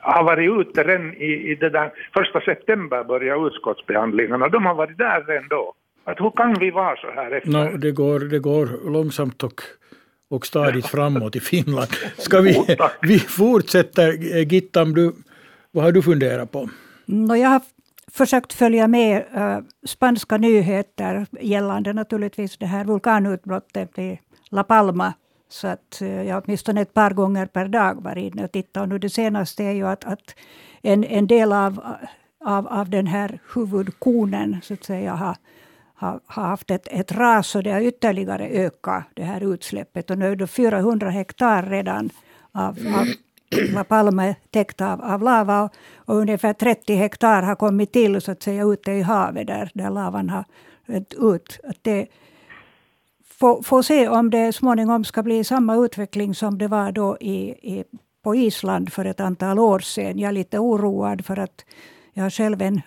har 0.00 0.24
varit 0.24 0.50
ute 0.60 0.82
redan 0.84 1.14
i, 1.14 1.30
i 1.50 1.54
det 1.54 1.70
där, 1.70 1.90
första 2.14 2.40
september 2.40 3.04
börjar 3.04 3.46
utskottsbehandlingarna, 3.46 4.48
de 4.48 4.66
har 4.66 4.74
varit 4.74 4.98
där 4.98 5.24
redan 5.28 5.48
då. 5.48 5.74
Att 6.04 6.20
hur 6.20 6.30
kan 6.30 6.54
vi 6.54 6.70
vara 6.70 6.96
så 6.96 7.10
här 7.10 7.30
efter? 7.30 7.50
No, 7.50 7.76
det, 7.76 7.92
går, 7.92 8.20
det 8.20 8.38
går 8.38 8.90
långsamt 8.90 9.42
och, 9.42 9.60
och 10.30 10.46
stadigt 10.46 10.86
framåt 10.86 11.36
i 11.36 11.40
Finland. 11.40 11.88
Ska 12.18 12.40
vi, 12.40 12.66
vi 13.02 13.18
fortsätter, 13.18 14.12
Gittam, 14.52 14.94
du, 14.94 15.12
vad 15.70 15.84
har 15.84 15.92
du 15.92 16.02
funderat 16.02 16.52
på? 16.52 16.68
No, 17.06 17.34
jag 17.34 17.48
har 17.48 17.60
försökt 18.16 18.52
följa 18.52 18.88
med 18.88 19.24
uh, 19.36 19.58
spanska 19.86 20.36
nyheter 20.36 21.26
gällande 21.40 21.92
naturligtvis 21.92 22.58
det 22.58 22.66
här 22.66 22.84
vulkanutbrottet 22.84 23.98
i 23.98 24.20
La 24.50 24.64
Palma. 24.64 25.12
Så 25.48 25.68
att 25.68 25.98
uh, 26.02 26.22
jag 26.22 26.42
åtminstone 26.44 26.80
ett 26.80 26.94
par 26.94 27.10
gånger 27.10 27.46
per 27.46 27.68
dag 27.68 28.02
var 28.02 28.18
inne 28.18 28.44
och 28.44 28.52
tittade. 28.52 28.82
Och 28.82 28.88
nu 28.88 28.98
det 28.98 29.10
senaste 29.10 29.64
är 29.64 29.72
ju 29.72 29.88
att, 29.88 30.04
att 30.04 30.34
en, 30.82 31.04
en 31.04 31.26
del 31.26 31.52
av, 31.52 31.96
av, 32.44 32.68
av 32.68 32.90
den 32.90 33.06
här 33.06 33.38
huvudkonen 33.54 34.60
så 34.62 34.74
att 34.74 34.84
säga 34.84 35.14
har 35.14 35.36
har, 35.96 36.20
har 36.26 36.42
haft 36.42 36.70
ett, 36.70 36.88
ett 36.90 37.12
ras 37.12 37.54
och 37.54 37.62
det 37.62 37.70
har 37.70 37.80
ytterligare 37.80 38.48
ökat 38.48 39.04
det 39.14 39.22
här 39.24 39.52
utsläppet. 39.54 40.10
Och 40.10 40.18
nu 40.18 40.32
är 40.32 40.36
det 40.36 40.46
400 40.46 41.10
hektar 41.10 41.62
redan 41.62 42.10
av, 42.52 42.78
av 42.96 43.06
La 43.50 43.84
Palma 43.84 44.34
täckt 44.50 44.80
av, 44.80 45.02
av 45.02 45.22
lava 45.22 45.62
och, 45.62 45.70
och, 45.94 46.16
ungefär 46.16 46.52
30 46.52 46.94
hektar 46.94 47.42
har 47.42 47.54
kommit 47.54 47.92
till 47.92 48.20
så 48.20 48.32
att 48.32 48.42
säga 48.42 48.64
ute 48.64 48.92
i 48.92 49.02
havet 49.02 49.46
där, 49.46 49.70
där 49.74 49.90
lavan 49.90 50.30
har 50.30 50.44
rätt 50.86 51.14
ut. 51.14 51.60
Att 51.64 51.78
det, 51.82 52.06
får, 53.38 53.62
få 53.62 53.82
se 53.82 54.08
om 54.08 54.30
det 54.30 54.52
småningom 54.52 55.04
ska 55.04 55.22
bli 55.22 55.44
samma 55.44 55.76
utveckling 55.76 56.34
som 56.34 56.58
det 56.58 56.68
var 56.68 56.92
då 56.92 57.16
i, 57.20 57.38
i, 57.50 57.84
på 58.22 58.34
Island 58.34 58.92
för 58.92 59.04
ett 59.04 59.20
antal 59.20 59.58
år 59.58 59.78
sedan. 59.78 60.18
Jag 60.18 60.28
är 60.28 60.32
lite 60.32 60.58
oroad 60.58 61.24
för 61.26 61.38
att 61.38 61.64
jag 62.12 62.22
har 62.22 62.30
själv 62.30 62.62
en 62.62 62.82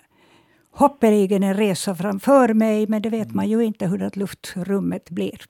hoppeligen 0.70 1.42
en 1.42 1.56
resa 1.56 1.94
framför 1.94 2.54
mig, 2.54 2.86
men 2.86 3.02
det 3.02 3.10
vet 3.10 3.34
man 3.34 3.48
ju 3.48 3.64
inte 3.64 3.86
hur 3.86 3.98
det 3.98 4.16
luftrummet 4.16 5.10
blir. 5.10 5.40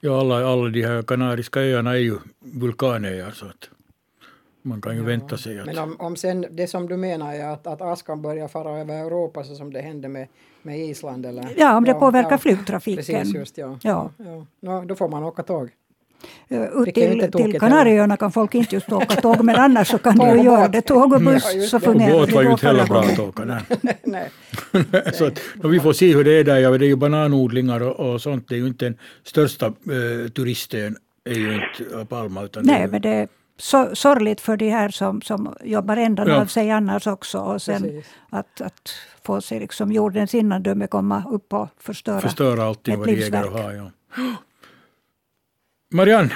Ja, 0.00 0.20
alla, 0.20 0.46
alla 0.46 0.68
de 0.68 0.82
här 0.82 1.02
Kanariska 1.02 1.60
öarna 1.60 1.90
är 1.90 1.96
ju 2.00 2.18
vulkanöar. 2.40 3.30
Så 3.30 3.46
att 3.46 3.68
man 4.66 4.80
kan 4.80 4.92
ju 4.92 4.98
ja. 4.98 5.06
vänta 5.06 5.36
sig 5.36 5.60
att... 5.60 5.66
Men 5.66 5.78
om, 5.78 5.96
om 5.98 6.16
sen 6.16 6.46
det 6.50 6.66
som 6.66 6.88
du 6.88 6.96
menar 6.96 7.34
är 7.34 7.48
att, 7.48 7.66
att 7.66 7.82
askan 7.82 8.22
börjar 8.22 8.48
fara 8.48 8.78
över 8.80 8.94
Europa 8.94 9.44
så 9.44 9.54
som 9.54 9.72
det 9.72 9.80
hände 9.80 10.08
med, 10.08 10.28
med 10.62 10.78
Island 10.78 11.26
eller? 11.26 11.48
Ja, 11.56 11.76
om 11.76 11.84
det 11.84 11.90
ja, 11.90 11.98
påverkar 11.98 12.30
ja, 12.30 12.38
flygtrafiken. 12.38 13.04
Precis, 13.04 13.34
just 13.34 13.58
ja. 13.58 13.78
ja. 13.82 14.10
ja. 14.18 14.46
ja. 14.60 14.84
då 14.86 14.94
får 14.94 15.08
man 15.08 15.24
åka 15.24 15.42
tåg. 15.42 15.70
Ut 16.48 16.94
till, 16.94 17.30
till 17.32 17.60
Kanarieöarna 17.60 18.16
kan 18.16 18.32
folk 18.32 18.54
inte 18.54 18.74
just 18.74 18.92
åka 18.92 19.20
tåg, 19.20 19.44
men 19.44 19.56
annars 19.56 19.88
så 19.88 19.98
kan 19.98 20.18
du 20.36 20.42
göra 20.42 20.68
det. 20.68 20.80
Tåg 20.82 21.12
och 21.12 21.20
buss 21.20 21.54
ja, 21.54 21.66
så 21.66 21.80
fungerar 21.80 22.12
det. 22.12 22.18
Båt 22.18 22.32
var 22.32 22.42
ju 22.42 22.50
inte 22.50 22.66
heller 22.66 22.86
bra 22.86 23.00
att 23.00 23.18
åka. 23.18 23.62
Nej. 24.04 24.30
så 25.12 25.26
att, 25.26 25.40
vi 25.64 25.80
får 25.80 25.92
se 25.92 26.14
hur 26.14 26.24
det 26.24 26.32
är 26.32 26.44
där. 26.44 26.58
Ja, 26.58 26.78
det 26.78 26.84
är 26.84 26.88
ju 26.88 26.96
bananodlingar 26.96 27.82
och, 27.82 28.12
och 28.12 28.22
sånt. 28.22 28.48
Det 28.48 28.54
är 28.54 28.58
ju 28.58 28.66
inte 28.66 28.84
den 28.84 28.98
största 29.24 29.66
eh, 29.66 30.28
turistön 30.34 30.96
är 31.24 31.34
ju 31.34 31.54
inte 31.54 32.04
Palma. 32.08 32.42
Utan 32.42 32.62
Nej, 32.66 32.82
det 32.82 32.88
men 32.88 33.02
det 33.02 33.28
så, 33.56 33.96
sorgligt 33.96 34.40
för 34.40 34.56
de 34.56 34.70
här 34.70 34.88
som, 34.88 35.22
som 35.22 35.56
jobbar 35.64 35.96
ändan 35.96 36.28
ja. 36.28 36.40
av 36.40 36.46
sig 36.46 36.70
annars 36.70 37.06
också. 37.06 37.38
Och 37.38 37.62
sen 37.62 38.02
att, 38.30 38.60
att 38.60 38.90
få 39.22 39.40
se 39.40 39.60
liksom 39.60 39.92
jordens 39.92 40.34
innandöme 40.34 40.86
komma 40.86 41.24
upp 41.30 41.52
och 41.52 41.68
förstöra 41.78 42.20
Förstöra 42.20 42.64
allting 42.64 42.98
vad 42.98 43.06
de 43.08 43.12
äger 43.12 43.46
och 43.46 43.58
har. 43.58 43.72
Ja. 43.72 43.90
Marianne? 45.90 46.34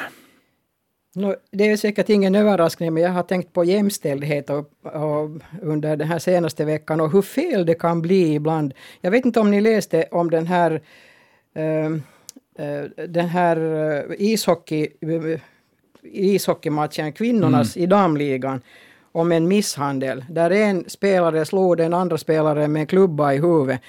No, 1.15 1.35
det 1.51 1.71
är 1.71 1.77
säkert 1.77 2.09
ingen 2.09 2.35
överraskning, 2.35 2.95
men 2.95 3.03
jag 3.03 3.11
har 3.11 3.23
tänkt 3.23 3.53
på 3.53 3.65
jämställdhet 3.65 4.51
och, 4.51 4.71
och 4.83 5.31
under 5.63 5.97
den 5.97 6.09
här 6.09 6.19
senaste 6.19 6.65
veckan 6.65 7.01
och 7.01 7.13
hur 7.13 7.23
fel 7.23 7.67
det 7.67 7.75
kan 7.75 8.03
bli 8.03 8.35
ibland. 8.35 8.75
Jag 9.01 9.11
vet 9.11 9.25
inte 9.25 9.41
om 9.41 9.51
ni 9.51 9.61
läste 9.61 10.05
om 10.11 10.31
den 10.31 10.47
här, 10.47 10.81
uh, 11.59 11.91
uh, 12.61 13.07
den 13.09 13.29
här 13.29 13.57
uh, 13.57 14.15
ishockey, 14.19 14.89
ishockeymatchen, 16.03 17.13
kvinnornas 17.13 17.77
mm. 17.77 17.85
i 17.85 17.87
damligan, 17.87 18.61
om 19.13 19.33
en 19.33 19.49
misshandel 19.49 20.25
där 20.29 20.51
en 20.51 20.85
spelare 20.91 21.45
slog 21.45 21.77
den 21.77 21.95
andra 21.95 22.19
spelaren 22.19 22.73
med 22.73 22.81
en 22.81 22.87
klubba 22.87 23.33
i 23.33 23.39
huvudet. 23.39 23.81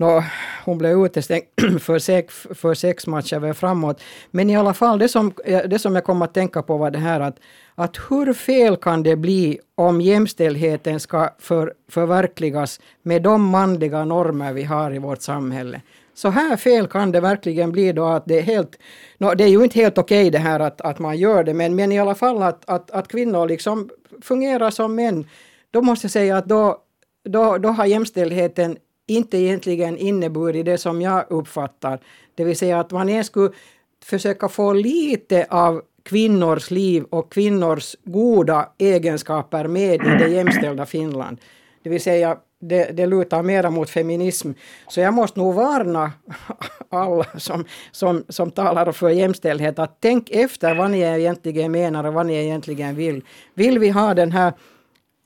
Nå, 0.00 0.24
hon 0.64 0.78
blev 0.78 1.04
utestängd 1.04 1.44
för 1.80 1.98
sex, 1.98 2.46
för 2.54 2.74
sex 2.74 3.06
matcher 3.06 3.52
framåt. 3.52 4.02
Men 4.30 4.50
i 4.50 4.56
alla 4.56 4.74
fall, 4.74 4.98
det 4.98 5.08
som, 5.08 5.32
det 5.44 5.78
som 5.78 5.94
jag 5.94 6.04
kom 6.04 6.22
att 6.22 6.34
tänka 6.34 6.62
på 6.62 6.76
var 6.76 6.90
det 6.90 6.98
här 6.98 7.20
att, 7.20 7.36
att 7.74 7.96
hur 8.10 8.32
fel 8.32 8.76
kan 8.76 9.02
det 9.02 9.16
bli 9.16 9.58
om 9.74 10.00
jämställdheten 10.00 11.00
ska 11.00 11.28
för, 11.38 11.74
förverkligas 11.88 12.80
med 13.02 13.22
de 13.22 13.44
manliga 13.44 14.04
normer 14.04 14.52
vi 14.52 14.62
har 14.62 14.94
i 14.94 14.98
vårt 14.98 15.22
samhälle? 15.22 15.80
Så 16.20 16.28
här 16.28 16.56
fel 16.56 16.86
kan 16.86 17.12
det 17.12 17.20
verkligen 17.20 17.72
bli 17.72 17.92
då 17.92 18.04
att 18.04 18.26
det 18.26 18.38
är 18.38 18.42
helt... 18.42 18.78
No, 19.18 19.34
det 19.34 19.44
är 19.44 19.48
ju 19.48 19.64
inte 19.64 19.78
helt 19.78 19.98
okej 19.98 20.22
okay 20.22 20.30
det 20.30 20.38
här 20.38 20.60
att, 20.60 20.80
att 20.80 20.98
man 20.98 21.18
gör 21.18 21.44
det, 21.44 21.54
men, 21.54 21.74
men 21.74 21.92
i 21.92 21.98
alla 21.98 22.14
fall 22.14 22.42
att, 22.42 22.70
att, 22.70 22.90
att 22.90 23.08
kvinnor 23.08 23.48
liksom 23.48 23.90
fungerar 24.22 24.70
som 24.70 24.94
män. 24.94 25.26
Då 25.70 25.82
måste 25.82 26.04
jag 26.04 26.12
säga 26.12 26.36
att 26.36 26.46
då, 26.46 26.78
då, 27.24 27.58
då 27.58 27.68
har 27.68 27.86
jämställdheten 27.86 28.76
inte 29.06 29.38
egentligen 29.38 29.96
inneburit 29.96 30.66
det 30.66 30.78
som 30.78 31.02
jag 31.02 31.24
uppfattar. 31.30 32.00
Det 32.34 32.44
vill 32.44 32.56
säga 32.56 32.80
att 32.80 32.90
man 32.90 33.08
ens 33.08 33.26
skulle 33.26 33.52
försöka 34.04 34.48
få 34.48 34.72
lite 34.72 35.46
av 35.50 35.82
kvinnors 36.02 36.70
liv 36.70 37.04
och 37.10 37.32
kvinnors 37.32 37.96
goda 38.04 38.68
egenskaper 38.78 39.66
med 39.66 39.94
i 39.94 40.24
det 40.24 40.28
jämställda 40.28 40.86
Finland. 40.86 41.40
Det 41.82 41.90
vill 41.90 42.02
säga, 42.02 42.36
det, 42.60 42.96
det 42.96 43.06
lutar 43.06 43.42
mera 43.42 43.70
mot 43.70 43.90
feminism. 43.90 44.52
Så 44.88 45.00
jag 45.00 45.14
måste 45.14 45.40
nog 45.40 45.54
varna 45.54 46.12
alla 46.88 47.24
som, 47.38 47.64
som, 47.90 48.24
som 48.28 48.50
talar 48.50 48.92
för 48.92 49.08
jämställdhet 49.08 49.78
att 49.78 49.96
tänk 50.00 50.30
efter 50.30 50.74
vad 50.74 50.90
ni 50.90 51.00
egentligen 51.00 51.72
menar 51.72 52.04
och 52.04 52.14
vad 52.14 52.26
ni 52.26 52.34
egentligen 52.34 52.94
vill. 52.94 53.24
Vill 53.54 53.78
vi 53.78 53.88
ha 53.88 54.14
den 54.14 54.32
här, 54.32 54.52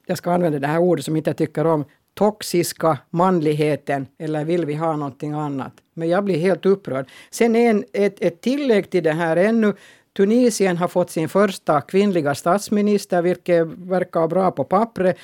jag 0.07 0.19
ska 0.19 0.33
använda 0.33 0.59
det 0.59 0.67
här 0.67 0.79
ordet 0.79 1.05
som 1.05 1.15
jag 1.15 1.21
inte 1.21 1.35
tycker 1.35 1.67
om, 1.67 1.85
toxiska 2.15 2.99
manligheten 3.11 4.07
eller 4.19 4.45
vill 4.45 4.67
vi 4.67 4.75
ha 4.75 4.97
någonting 4.97 5.33
annat? 5.33 5.73
Men 5.95 6.09
jag 6.09 6.25
blir 6.25 6.39
helt 6.39 6.67
upprörd. 6.67 7.09
Sen 7.31 7.57
en, 7.57 7.85
ett, 7.93 8.17
ett 8.21 8.41
tillägg 8.41 8.91
till 8.91 9.05
det 9.05 9.13
här 9.13 9.37
ännu. 9.37 9.75
Tunisien 10.17 10.77
har 10.77 10.89
fått 10.89 11.11
sin 11.11 11.29
första 11.29 11.81
kvinnliga 11.81 12.35
statsminister, 12.35 13.23
vilket 13.23 13.67
verkar 13.67 14.29
bra 14.29 14.51
på 14.51 14.65
pappret. 14.65 15.17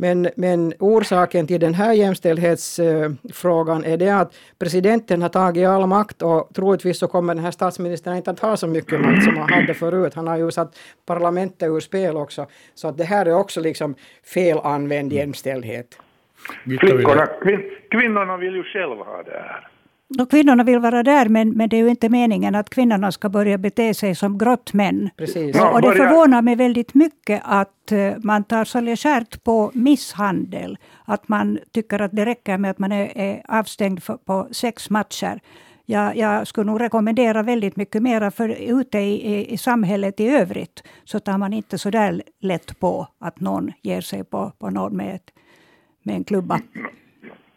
Men, 0.00 0.28
men 0.36 0.72
orsaken 0.78 1.46
till 1.46 1.60
den 1.60 1.74
här 1.74 1.92
jämställdhetsfrågan 1.92 3.84
är 3.84 3.96
det 3.96 4.10
att 4.10 4.34
presidenten 4.58 5.22
har 5.22 5.28
tagit 5.28 5.68
all 5.68 5.86
makt 5.86 6.22
och 6.22 6.48
troligtvis 6.54 6.98
så 6.98 7.08
kommer 7.08 7.34
den 7.34 7.44
här 7.44 7.50
statsministern 7.50 8.16
inte 8.16 8.30
att 8.30 8.40
ha 8.40 8.56
så 8.56 8.66
mycket 8.66 9.00
makt 9.00 9.24
som 9.24 9.36
han 9.36 9.52
hade 9.52 9.74
förut. 9.74 10.14
Han 10.14 10.26
har 10.26 10.36
ju 10.36 10.50
satt 10.50 10.78
parlamentet 11.06 11.68
ur 11.68 11.80
spel 11.80 12.16
också. 12.16 12.46
Så 12.74 12.88
att 12.88 12.98
det 12.98 13.04
här 13.04 13.26
är 13.26 13.34
också 13.34 13.60
liksom 13.60 13.94
felanvänd 14.24 15.12
jämställdhet. 15.12 15.98
Flickorna, 16.80 17.26
kvin, 17.26 17.60
kvinnorna 17.90 18.36
vill 18.36 18.54
ju 18.54 18.62
själva 18.62 19.04
ha 19.04 19.22
det 19.22 19.30
här. 19.30 19.68
Och 20.18 20.30
kvinnorna 20.30 20.64
vill 20.64 20.78
vara 20.78 21.02
där, 21.02 21.28
men, 21.28 21.50
men 21.50 21.68
det 21.68 21.76
är 21.76 21.80
ju 21.80 21.88
inte 21.88 22.08
meningen 22.08 22.54
att 22.54 22.70
kvinnorna 22.70 23.12
ska 23.12 23.28
börja 23.28 23.58
bete 23.58 23.94
sig 23.94 24.14
som 24.14 24.38
grottmän. 24.38 25.10
Precis. 25.16 25.60
Och, 25.60 25.72
och 25.72 25.82
det 25.82 25.92
förvånar 25.92 26.42
mig 26.42 26.56
väldigt 26.56 26.94
mycket 26.94 27.42
att 27.44 27.92
uh, 27.92 28.12
man 28.18 28.44
tar 28.44 28.64
så 28.64 28.80
legärt 28.80 29.44
på 29.44 29.70
misshandel. 29.74 30.78
Att 31.04 31.28
man 31.28 31.58
tycker 31.70 32.02
att 32.02 32.12
det 32.12 32.26
räcker 32.26 32.58
med 32.58 32.70
att 32.70 32.78
man 32.78 32.92
är, 32.92 33.18
är 33.18 33.42
avstängd 33.48 34.02
för, 34.02 34.16
på 34.16 34.48
sex 34.50 34.90
matcher. 34.90 35.40
Jag, 35.86 36.16
jag 36.16 36.46
skulle 36.46 36.70
nog 36.70 36.80
rekommendera 36.80 37.42
väldigt 37.42 37.76
mycket 37.76 38.02
mera, 38.02 38.30
för 38.30 38.48
ute 38.48 38.98
i, 38.98 39.34
i, 39.34 39.52
i 39.52 39.58
samhället 39.58 40.20
i 40.20 40.28
övrigt 40.28 40.82
så 41.04 41.20
tar 41.20 41.38
man 41.38 41.52
inte 41.52 41.78
så 41.78 41.90
där 41.90 42.22
lätt 42.40 42.80
på 42.80 43.08
att 43.20 43.40
någon 43.40 43.72
ger 43.82 44.00
sig 44.00 44.24
på, 44.24 44.52
på 44.58 44.70
någon 44.70 44.96
med 44.96 45.14
ett 45.14 45.30
med 46.02 46.16
en 46.16 46.24
klubba? 46.24 46.60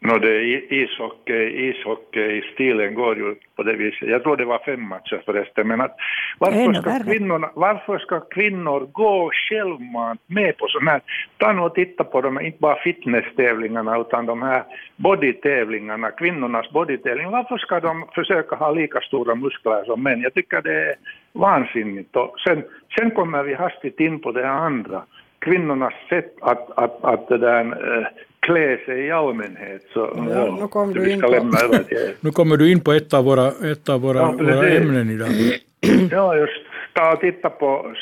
No, 0.04 0.20
det 0.20 0.42
ishockey, 0.70 1.70
ishockey-stilen 1.70 2.94
går 2.94 3.18
ju 3.18 3.36
på 3.56 3.64
det 3.64 3.74
viset. 3.74 4.10
Jag 4.10 4.24
tror 4.24 4.38
det 4.38 4.46
var 4.46 4.60
fem 4.66 4.88
matcher 4.88 5.22
förresten. 5.26 5.68
Men 5.68 5.82
att 5.82 5.96
varför, 6.40 6.74
ska 6.74 7.04
kvinnorna, 7.04 7.50
varför 7.54 7.98
ska 7.98 8.20
kvinnor 8.20 8.80
gå 8.92 9.32
självmant 9.34 10.22
med 10.28 10.58
på 10.58 10.68
sådana 10.68 10.92
här... 10.92 11.02
Ta 11.38 11.54
nu 11.54 11.62
och 11.62 11.76
titta 11.76 12.04
på 12.04 12.22
de 12.22 12.42
inte 12.42 12.58
bara 12.60 12.76
fitnesstävlingarna 12.76 13.98
utan 13.98 14.26
de 14.26 14.42
här 14.42 14.64
bodytävlingarna, 14.96 16.12
kvinnornas 16.12 16.72
bodytävlingar. 16.72 17.32
Varför 17.32 17.58
ska 17.58 17.80
de 17.80 18.06
försöka 18.16 18.56
ha 18.56 18.72
lika 18.72 19.00
stora 19.02 19.36
muskler 19.36 19.84
som 19.86 20.04
män? 20.04 20.22
Jag 20.22 20.34
tycker 20.34 20.62
det 20.62 20.90
är 20.90 20.96
vansinnigt. 21.34 22.16
Och 22.16 22.40
sen, 22.40 22.64
sen 22.98 23.12
kommer 23.12 23.44
vi 23.44 23.54
hastigt 23.54 24.00
in 24.00 24.20
på 24.20 24.32
det 24.32 24.44
här 24.44 24.66
andra 24.66 25.04
kvinnornas 25.42 25.94
sätt 26.10 26.34
att, 26.42 26.78
att, 26.78 27.04
att 27.04 27.28
det 27.28 27.38
där, 27.38 27.66
äh, 27.98 28.08
klä 28.48 28.78
sig 28.86 29.06
i 29.06 29.12
allmänhet. 29.12 29.82
Så, 29.94 30.00
ja, 30.16 30.24
ja, 30.30 30.58
nu, 30.62 30.68
kom 30.68 30.94
du 30.94 31.12
in 31.12 31.22
på. 31.22 31.28
nu 32.20 32.32
kommer 32.32 32.58
du 32.58 32.72
in 32.72 32.82
på 32.82 32.92
ett 32.92 33.14
av 33.14 33.26
våra, 33.26 33.48
ett 33.48 33.90
av 33.90 34.02
våra, 34.02 34.20
ja, 34.20 34.32
våra 34.32 34.70
ämnen 34.70 35.10
idag. 35.10 35.30
ja, 36.12 36.36
just 36.36 36.62
ta 36.94 37.14
och 37.14 37.20
titta 37.20 37.50
på, 37.50 37.94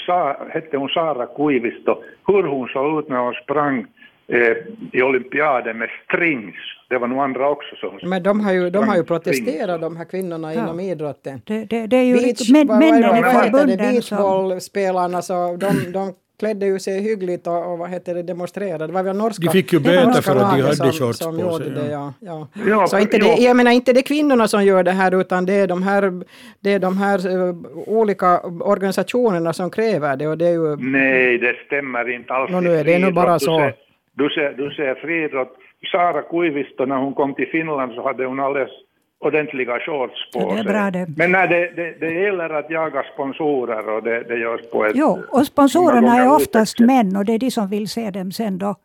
hette 0.49 0.77
hon 0.77 0.89
Sara 0.89 1.25
Kuivisto, 1.25 2.03
hur 2.27 2.43
hon 2.43 2.67
såg 2.67 2.99
ut 2.99 3.09
när 3.09 3.17
hon 3.17 3.33
sprang 3.33 3.85
eh, 4.27 4.57
i 4.91 5.01
olympiaden 5.01 5.77
med 5.77 5.89
strings. 6.05 6.55
Det 6.89 6.97
var 6.97 7.07
nog 7.07 7.19
andra 7.19 7.49
också 7.49 7.75
som 7.75 8.09
Men 8.09 8.23
de 8.23 8.39
har 8.39 8.53
ju, 8.53 8.69
de 8.69 8.87
har 8.87 8.95
ju 8.95 9.03
protesterat, 9.03 9.81
de 9.81 9.97
här 9.97 10.05
kvinnorna 10.05 10.53
ja. 10.53 10.63
inom 10.63 10.79
idrotten. 10.79 11.41
Det, 11.45 11.65
det, 11.65 11.87
det 11.87 11.97
är 11.97 12.03
ju 12.03 12.13
Beach, 12.13 12.49
men, 12.51 12.67
männen 12.67 13.03
är 13.03 13.23
förbunden. 13.23 13.77
Beachbollspelarna, 13.77 15.21
så 15.21 15.57
de, 15.57 15.91
de 15.91 16.13
klädde 16.39 16.65
ju 16.65 16.79
sig 16.79 17.01
hyggligt 17.01 17.47
och, 17.47 17.71
och 17.71 17.77
vad 17.77 17.89
heter 17.89 18.15
det, 18.15 18.23
demonstrerade. 18.23 18.87
Det 18.87 18.93
var 18.93 19.03
väl 19.03 19.17
norska 19.17 19.45
De 19.45 19.51
fick 19.51 19.73
ju 19.73 19.79
böter 19.79 20.21
för 20.21 20.31
att 20.31 20.55
de 20.55 20.61
hade 20.61 20.75
som, 20.75 20.91
shorts 20.91 21.19
som 21.19 21.37
på 21.37 21.51
sig. 21.51 21.69
Det, 21.69 21.91
ja. 21.91 22.13
Ja. 22.19 22.47
ja. 22.67 22.87
så 22.87 22.99
inte 22.99 23.17
det, 23.17 23.35
jag 23.39 23.57
menar 23.57 23.71
inte 23.71 23.93
det 23.93 23.99
är 23.99 24.09
kvinnorna 24.13 24.47
som 24.47 24.65
gör 24.65 24.83
det 24.83 24.91
här 24.91 25.21
utan 25.21 25.45
det 25.45 25.53
är 25.53 25.67
de 25.67 25.83
här, 25.83 26.23
det 26.59 26.73
är 26.73 26.79
de 26.79 26.97
här 26.97 27.27
uh, 27.27 27.55
olika 27.87 28.39
organisationerna 28.73 29.53
som 29.53 29.69
kräver 29.69 30.15
det. 30.15 30.27
Och 30.27 30.37
det 30.37 30.47
är 30.47 30.51
ju... 30.51 30.75
Nej, 30.75 31.37
det 31.37 31.55
stämmer 31.65 32.15
inte 32.15 32.33
alls. 32.33 32.51
No, 32.51 32.59
nu 32.59 32.75
är 32.75 32.83
det 32.83 32.99
nu 32.99 33.11
bara 33.11 33.39
så. 33.39 33.71
Du 34.13 34.29
ser, 34.29 34.53
du 34.57 34.71
ser 34.71 34.95
friidrott. 34.95 35.55
Sara 35.91 36.21
Kuivisto, 36.21 36.85
när 36.85 36.97
hon 36.97 37.13
kom 37.13 37.33
till 37.33 37.47
Finland 37.47 37.93
så 37.93 38.03
hade 38.03 38.25
hon 38.25 38.39
alldeles 38.39 38.71
ordentliga 39.19 39.79
shorts 39.79 40.31
på 40.31 40.39
ja, 40.39 40.53
det 40.53 40.59
är 40.59 40.63
bra 40.63 40.91
det. 40.91 41.07
Men 41.17 41.31
när 41.31 41.47
det, 41.47 41.71
det, 41.75 41.99
det 41.99 42.13
gäller 42.13 42.49
att 42.49 42.69
jaga 42.69 43.03
sponsorer 43.13 43.89
och 43.89 44.03
det, 44.03 44.23
det 44.23 44.37
görs 44.37 44.61
på 44.71 44.85
ett... 44.85 44.91
Jo, 44.95 45.23
och 45.29 45.45
sponsorerna 45.45 46.17
är 46.17 46.35
oftast 46.35 46.79
män 46.79 47.15
och 47.15 47.25
det 47.25 47.33
är 47.33 47.39
de 47.39 47.51
som 47.51 47.69
vill 47.69 47.89
se 47.89 48.11
dem 48.11 48.31
sen 48.31 48.57
då 48.57 48.75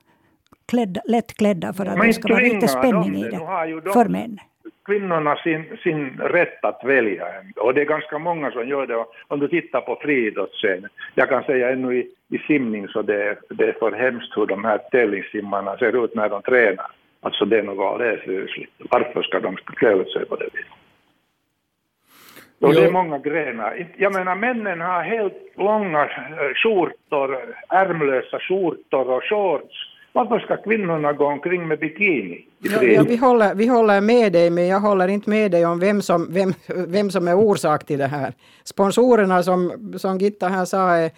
klädda, 0.69 1.01
lättklädda 1.05 1.73
för 1.73 1.87
att 1.87 1.99
Men 1.99 2.07
det 2.07 2.13
ska 2.13 2.29
vara 2.29 2.43
lite 2.43 2.69
spänning 2.69 3.17
i 3.17 3.23
det, 3.23 3.31
de, 3.85 3.93
för 3.93 4.09
män. 4.09 4.39
Kvinnorna 4.85 5.37
sin, 5.37 5.65
sin 5.83 6.11
rätt 6.19 6.65
att 6.65 6.85
välja 6.85 7.27
och 7.57 7.75
det 7.75 7.81
är 7.81 7.85
ganska 7.85 8.19
många 8.19 8.51
som 8.51 8.69
gör 8.69 8.87
det. 8.87 9.05
Om 9.29 9.41
du 9.41 9.49
tittar 9.49 9.81
på 9.81 9.99
friidrottsscenen, 10.03 10.91
jag 11.15 11.29
kan 11.29 11.43
säga 11.45 11.71
ännu 11.73 11.97
i, 11.97 12.09
i 12.31 12.39
simning 12.39 12.89
så 12.89 13.03
det, 13.03 13.39
det 13.51 13.65
är 13.65 13.73
för 13.73 13.93
hemskt 13.93 14.37
hur 14.37 14.47
de 14.47 14.65
här 14.65 14.79
tävlingssimmarna 14.79 15.77
ser 15.77 16.05
ut 16.05 16.15
när 16.15 16.29
de 16.29 16.43
tränar. 16.43 16.91
Alltså 17.25 17.45
det 17.45 17.59
är 17.59 17.63
nog 17.63 17.81
alldeles 17.81 18.27
rysligt. 18.27 18.73
Varför 18.79 19.23
ska 19.23 19.41
de 19.41 19.57
klä 19.57 19.93
ut 19.93 20.13
sig 20.13 20.27
på 20.27 20.37
det 20.37 20.49
viset? 20.53 20.73
Och 22.61 22.75
det 22.75 22.85
är 22.85 22.91
många 22.91 23.19
grenar. 23.19 23.89
Jag 23.97 24.13
menar 24.13 24.35
männen 24.35 24.81
har 24.81 25.03
helt 25.03 25.53
långa 25.57 26.03
eh, 26.03 26.55
skjortor, 26.55 27.55
ärmlösa 27.69 28.39
skjortor 28.39 29.11
och 29.11 29.23
shorts. 29.25 29.77
Varför 30.13 30.39
ska 30.39 30.57
kvinnorna 30.57 31.13
gå 31.13 31.27
omkring 31.27 31.69
med 31.69 31.79
bikini? 31.79 32.47
Ja, 32.59 32.83
ja, 32.83 33.03
vi, 33.09 33.17
håller, 33.17 33.55
vi 33.55 33.67
håller 33.67 34.01
med 34.01 34.33
dig, 34.33 34.51
men 34.51 34.67
jag 34.67 34.81
håller 34.81 35.09
inte 35.09 35.31
med 35.31 35.51
dig 35.51 35.67
om 35.67 35.81
vem 35.81 36.03
som, 36.03 36.33
vem, 36.33 36.53
vem 36.89 37.11
som 37.11 37.29
är 37.29 37.35
orsak 37.35 37.87
till 37.87 37.99
det 37.99 38.07
här. 38.07 38.33
Sponsorerna 38.65 39.43
som, 39.43 39.93
som 39.97 40.19
Gitta 40.19 40.49
här 40.49 40.65
sa 40.65 40.97
är, 40.97 41.11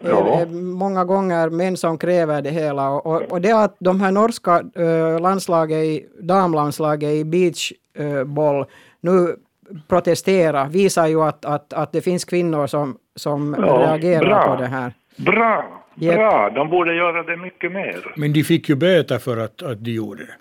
ja. 0.00 0.40
är 0.40 0.46
många 0.76 1.04
gånger 1.04 1.50
män 1.50 1.76
som 1.76 1.98
kräver 1.98 2.42
det 2.42 2.50
hela. 2.50 2.90
Och, 2.90 3.06
och, 3.06 3.22
och 3.22 3.40
det 3.40 3.52
att 3.52 3.76
de 3.78 4.00
här 4.00 4.12
norska 4.12 4.62
äh, 4.74 5.20
landslaget, 5.20 6.02
damlandslaget 6.20 7.10
i 7.10 7.24
beachboll 7.24 8.60
äh, 8.60 8.66
nu 9.00 9.36
protestera 9.88 10.64
visar 10.64 11.06
ju 11.06 11.22
att, 11.22 11.44
att, 11.44 11.72
att 11.72 11.92
det 11.92 12.00
finns 12.00 12.24
kvinnor 12.24 12.66
som, 12.66 12.96
som 13.16 13.56
ja, 13.58 13.66
reagerar 13.66 14.24
bra. 14.24 14.46
på 14.46 14.62
det 14.62 14.68
här. 14.68 14.92
Bra! 15.16 15.78
Yep. 16.00 16.14
Bra, 16.14 16.50
de 16.50 16.70
borde 16.70 16.94
göra 16.94 17.22
det 17.22 17.36
mycket 17.36 17.72
mer. 17.72 18.14
Men 18.16 18.32
de 18.32 18.44
fick 18.44 18.68
ju 18.68 18.74
böter 18.74 19.18
för 19.18 19.36
att, 19.36 19.62
att 19.62 19.84
de 19.84 19.90
gjorde 19.90 20.24
det. 20.24 20.34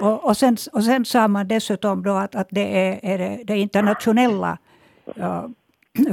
Och, 0.00 0.24
och, 0.24 0.36
sen, 0.36 0.56
och 0.72 0.84
sen 0.84 1.04
sa 1.04 1.28
man 1.28 1.48
dessutom 1.48 2.02
då 2.02 2.12
att, 2.12 2.34
att 2.34 2.48
det 2.50 2.78
är, 2.78 3.00
är 3.02 3.18
det, 3.18 3.44
det 3.44 3.56
internationella 3.56 4.58
ja, 5.14 5.48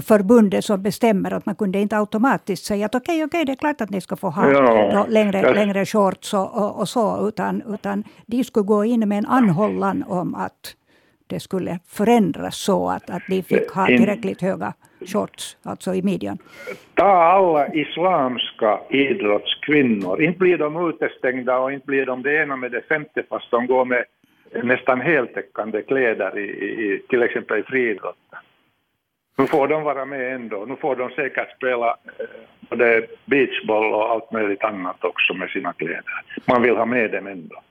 förbundet 0.01 0.65
som 0.65 0.83
bestämmer 0.83 1.33
att 1.33 1.45
man 1.45 1.55
kunde 1.55 1.79
inte 1.79 1.97
automatiskt 1.97 2.65
säga 2.65 2.85
att 2.85 2.95
okej, 2.95 3.15
okay, 3.15 3.25
okay, 3.25 3.45
det 3.45 3.51
är 3.51 3.55
klart 3.55 3.81
att 3.81 3.89
ni 3.89 4.01
ska 4.01 4.15
få 4.15 4.29
ha 4.29 4.51
ja, 4.51 5.05
längre, 5.09 5.53
längre 5.53 5.85
shorts 5.85 6.33
och, 6.33 6.57
och, 6.57 6.79
och, 6.79 6.89
så, 6.89 7.27
utan, 7.27 7.63
utan 7.73 8.03
de 8.25 8.43
skulle 8.43 8.65
gå 8.65 8.85
in 8.85 9.09
med 9.09 9.17
en 9.17 9.25
anhållan 9.25 10.03
om 10.07 10.35
att 10.35 10.75
det 11.27 11.39
skulle 11.39 11.79
förändras 11.87 12.55
så 12.55 12.89
att, 12.89 13.09
att 13.09 13.23
de 13.29 13.43
fick 13.43 13.71
ha 13.71 13.85
tillräckligt 13.85 14.41
höga 14.41 14.73
shorts, 15.05 15.57
alltså 15.63 15.93
i 15.93 16.01
midjan? 16.01 16.37
Ta 16.93 17.23
alla 17.23 17.73
islamska 17.73 18.79
idrottskvinnor, 18.89 20.21
inte 20.21 20.39
blir 20.39 20.57
de 20.57 20.89
utestängda 20.89 21.57
och 21.57 21.71
inte 21.71 21.85
blir 21.85 22.05
de 22.05 22.21
det 22.21 22.43
ena 22.43 22.55
med 22.55 22.71
det 22.71 22.81
femte 22.81 23.23
fast 23.29 23.51
de 23.51 23.67
går 23.67 23.85
med 23.85 24.05
nästan 24.63 25.01
heltäckande 25.01 25.81
kläder 25.81 26.37
i, 26.37 26.43
i 26.43 27.01
till 27.09 27.23
exempel 27.23 27.59
i 27.59 27.63
friidrotten. 27.63 28.39
Nu 29.37 29.47
får 29.47 29.67
de 29.67 29.83
vara 29.83 30.05
med 30.05 30.35
ändå. 30.35 30.65
Nu 30.65 30.75
får 30.75 30.95
de 30.95 31.09
säkert 31.09 31.55
spela 31.57 31.87
eh, 31.87 32.25
både 32.69 33.07
beachboll 33.25 33.93
och 33.93 34.11
allt 34.11 34.31
möjligt 34.31 34.63
annat 34.63 35.03
också 35.03 35.33
med 35.33 35.49
sina 35.49 35.73
kläder. 35.73 36.23
Man 36.45 36.61
vill 36.61 36.75
ha 36.75 36.85
med 36.85 37.11
dem 37.11 37.27
ändå. 37.27 37.63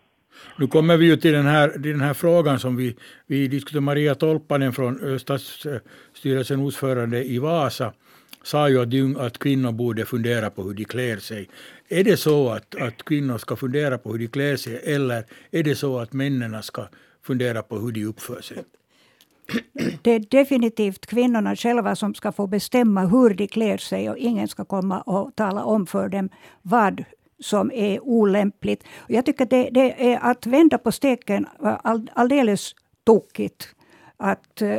Nu 0.58 0.66
kommer 0.66 0.96
vi 0.96 1.06
ju 1.06 1.16
till 1.16 1.32
den 1.32 1.46
här, 1.46 1.68
till 1.68 1.90
den 1.90 2.00
här 2.00 2.14
frågan 2.14 2.58
som 2.58 2.76
vi, 2.76 2.96
vi 3.26 3.48
diskuterade. 3.48 3.84
Maria 3.84 4.14
Tolpanen 4.14 4.72
från 4.72 5.12
eh, 5.12 5.18
stadsstyrelsen 5.18 6.60
ordförande 6.60 7.24
i 7.24 7.38
Vasa 7.38 7.92
sa 8.42 8.68
ju 8.68 8.80
att, 8.82 9.20
att 9.26 9.38
kvinnor 9.38 9.72
borde 9.72 10.04
fundera 10.04 10.50
på 10.50 10.62
hur 10.62 10.74
de 10.74 10.84
klär 10.84 11.16
sig. 11.16 11.48
Är 11.88 12.04
det 12.04 12.16
så 12.16 12.50
att, 12.50 12.74
att 12.74 13.04
kvinnor 13.04 13.38
ska 13.38 13.56
fundera 13.56 13.98
på 13.98 14.12
hur 14.12 14.18
de 14.18 14.26
klär 14.26 14.56
sig 14.56 14.80
eller 14.94 15.24
är 15.50 15.62
det 15.62 15.74
så 15.74 15.98
att 15.98 16.12
männen 16.12 16.62
ska 16.62 16.86
fundera 17.22 17.62
på 17.62 17.78
hur 17.78 17.92
de 17.92 18.04
uppför 18.04 18.40
sig? 18.40 18.56
Det 20.02 20.10
är 20.10 20.20
definitivt 20.30 21.06
kvinnorna 21.06 21.56
själva 21.56 21.96
som 21.96 22.14
ska 22.14 22.32
få 22.32 22.46
bestämma 22.46 23.06
hur 23.06 23.34
de 23.34 23.46
klär 23.46 23.78
sig 23.78 24.10
och 24.10 24.18
ingen 24.18 24.48
ska 24.48 24.64
komma 24.64 25.00
och 25.00 25.36
tala 25.36 25.64
om 25.64 25.86
för 25.86 26.08
dem 26.08 26.28
vad 26.62 27.04
som 27.40 27.70
är 27.72 28.00
olämpligt. 28.00 28.84
Jag 29.08 29.26
tycker 29.26 29.46
det, 29.46 29.70
det 29.70 30.12
är 30.12 30.18
att 30.22 30.46
vända 30.46 30.78
på 30.78 30.92
steken 30.92 31.46
eh, 31.64 31.76
all, 31.82 32.10
alldeles 32.14 32.74
tokigt. 33.04 33.68
Att 34.16 34.62
äh, 34.62 34.78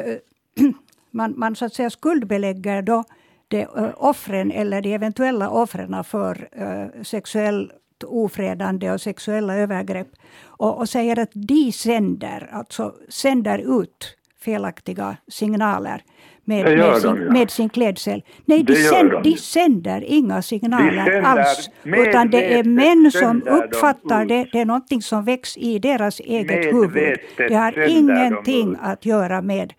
man, 1.11 1.33
man 1.37 1.55
så 1.55 1.65
att 1.65 1.73
säga 1.73 1.89
skuldbelägger 1.89 2.81
då 2.81 3.03
de, 3.47 3.61
äh, 3.61 3.89
offren 3.95 4.51
eller 4.51 4.81
de 4.81 4.93
eventuella 4.93 5.49
offren 5.49 6.03
för 6.03 6.49
äh, 6.51 7.03
sexuellt 7.03 7.71
ofredande 8.05 8.91
och 8.91 9.01
sexuella 9.01 9.55
övergrepp 9.55 10.07
och, 10.43 10.77
och 10.77 10.89
säger 10.89 11.19
att 11.19 11.31
de 11.33 11.71
sänder, 11.71 12.49
alltså 12.51 12.95
sänder 13.09 13.81
ut 13.81 14.17
felaktiga 14.45 15.17
signaler 15.27 16.03
med, 16.45 16.77
med, 16.77 17.01
sin, 17.01 17.15
de, 17.15 17.23
ja. 17.23 17.31
med 17.31 17.51
sin 17.51 17.69
klädsel. 17.69 18.23
Nej, 18.45 18.63
de, 18.63 18.75
sänd, 18.75 19.11
de. 19.11 19.21
de, 19.23 19.37
sänder 19.37 20.03
inga 20.07 20.41
signaler 20.41 21.05
sänder 21.05 21.21
alls. 21.21 21.69
Utan 21.83 22.29
det 22.29 22.53
är 22.53 22.63
män 22.63 23.11
som 23.11 23.43
uppfattar 23.47 24.25
det. 24.25 24.47
Det 24.51 24.59
är 24.59 24.65
någonting 24.65 25.01
som 25.01 25.25
väcks 25.25 25.57
i 25.57 25.79
deras 25.79 26.19
eget 26.19 26.65
huvud. 26.73 27.17
Det 27.37 27.53
har 27.53 27.89
ingenting 27.89 28.77
att 28.81 29.05
göra 29.05 29.41
med 29.41 29.73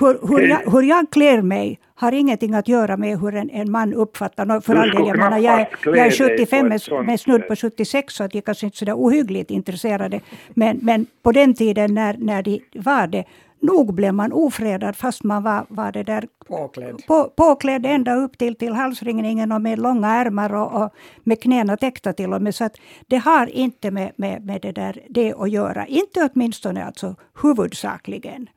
hur, 0.00 0.18
hur, 0.28 0.48
jag, 0.48 0.72
hur 0.72 0.82
jag 0.82 1.10
klär 1.10 1.42
mig 1.42 1.78
har 1.94 2.12
ingenting 2.12 2.54
att 2.54 2.68
göra 2.68 2.96
med 2.96 3.20
hur 3.20 3.34
en, 3.34 3.50
en 3.50 3.70
man 3.70 3.94
uppfattar 3.94 4.60
För 4.60 4.74
all 4.74 4.90
del, 4.90 5.06
jag 5.06 5.18
menar, 5.18 5.38
jag, 5.38 5.60
är, 5.60 5.68
jag 5.84 5.98
är 5.98 6.10
75 6.10 6.68
med, 6.68 6.80
med 7.06 7.20
snudd 7.20 7.48
på 7.48 7.56
76 7.56 8.14
så 8.14 8.24
att 8.24 8.34
jag 8.34 8.44
kanske 8.44 8.66
inte 8.66 8.78
så 8.78 8.84
där 8.84 8.94
ohyggligt 8.94 9.50
intresserade. 9.50 10.20
Men, 10.48 10.78
men 10.82 11.06
på 11.22 11.32
den 11.32 11.54
tiden 11.54 11.94
när, 11.94 12.16
när 12.18 12.42
de 12.42 12.60
var 12.74 13.06
det 13.06 13.24
nog 13.60 13.94
blev 13.94 14.14
man 14.14 14.32
ofredad 14.32 14.96
fast 14.96 15.24
man 15.24 15.42
var, 15.42 15.66
var 15.68 15.92
det 15.92 16.02
där 16.02 16.28
påklädd. 16.46 17.02
På, 17.06 17.32
påklädd 17.36 17.86
ända 17.86 18.14
upp 18.14 18.38
till, 18.38 18.54
till 18.54 18.72
halsringningen 18.72 19.52
och 19.52 19.60
med 19.60 19.78
långa 19.78 20.08
ärmar 20.08 20.54
och, 20.54 20.82
och 20.82 20.94
med 21.24 21.42
knäna 21.42 21.76
täckta 21.76 22.12
till 22.12 22.32
och 22.32 22.42
med. 22.42 22.54
Så 22.54 22.64
att 22.64 22.76
det 23.06 23.16
har 23.16 23.46
inte 23.46 23.90
med, 23.90 24.12
med, 24.16 24.46
med 24.46 24.62
det, 24.62 24.72
där, 24.72 25.00
det 25.08 25.34
att 25.34 25.50
göra. 25.50 25.86
Inte 25.86 26.30
åtminstone 26.32 26.84
alltså 26.84 27.14
huvudsakligen. 27.42 28.48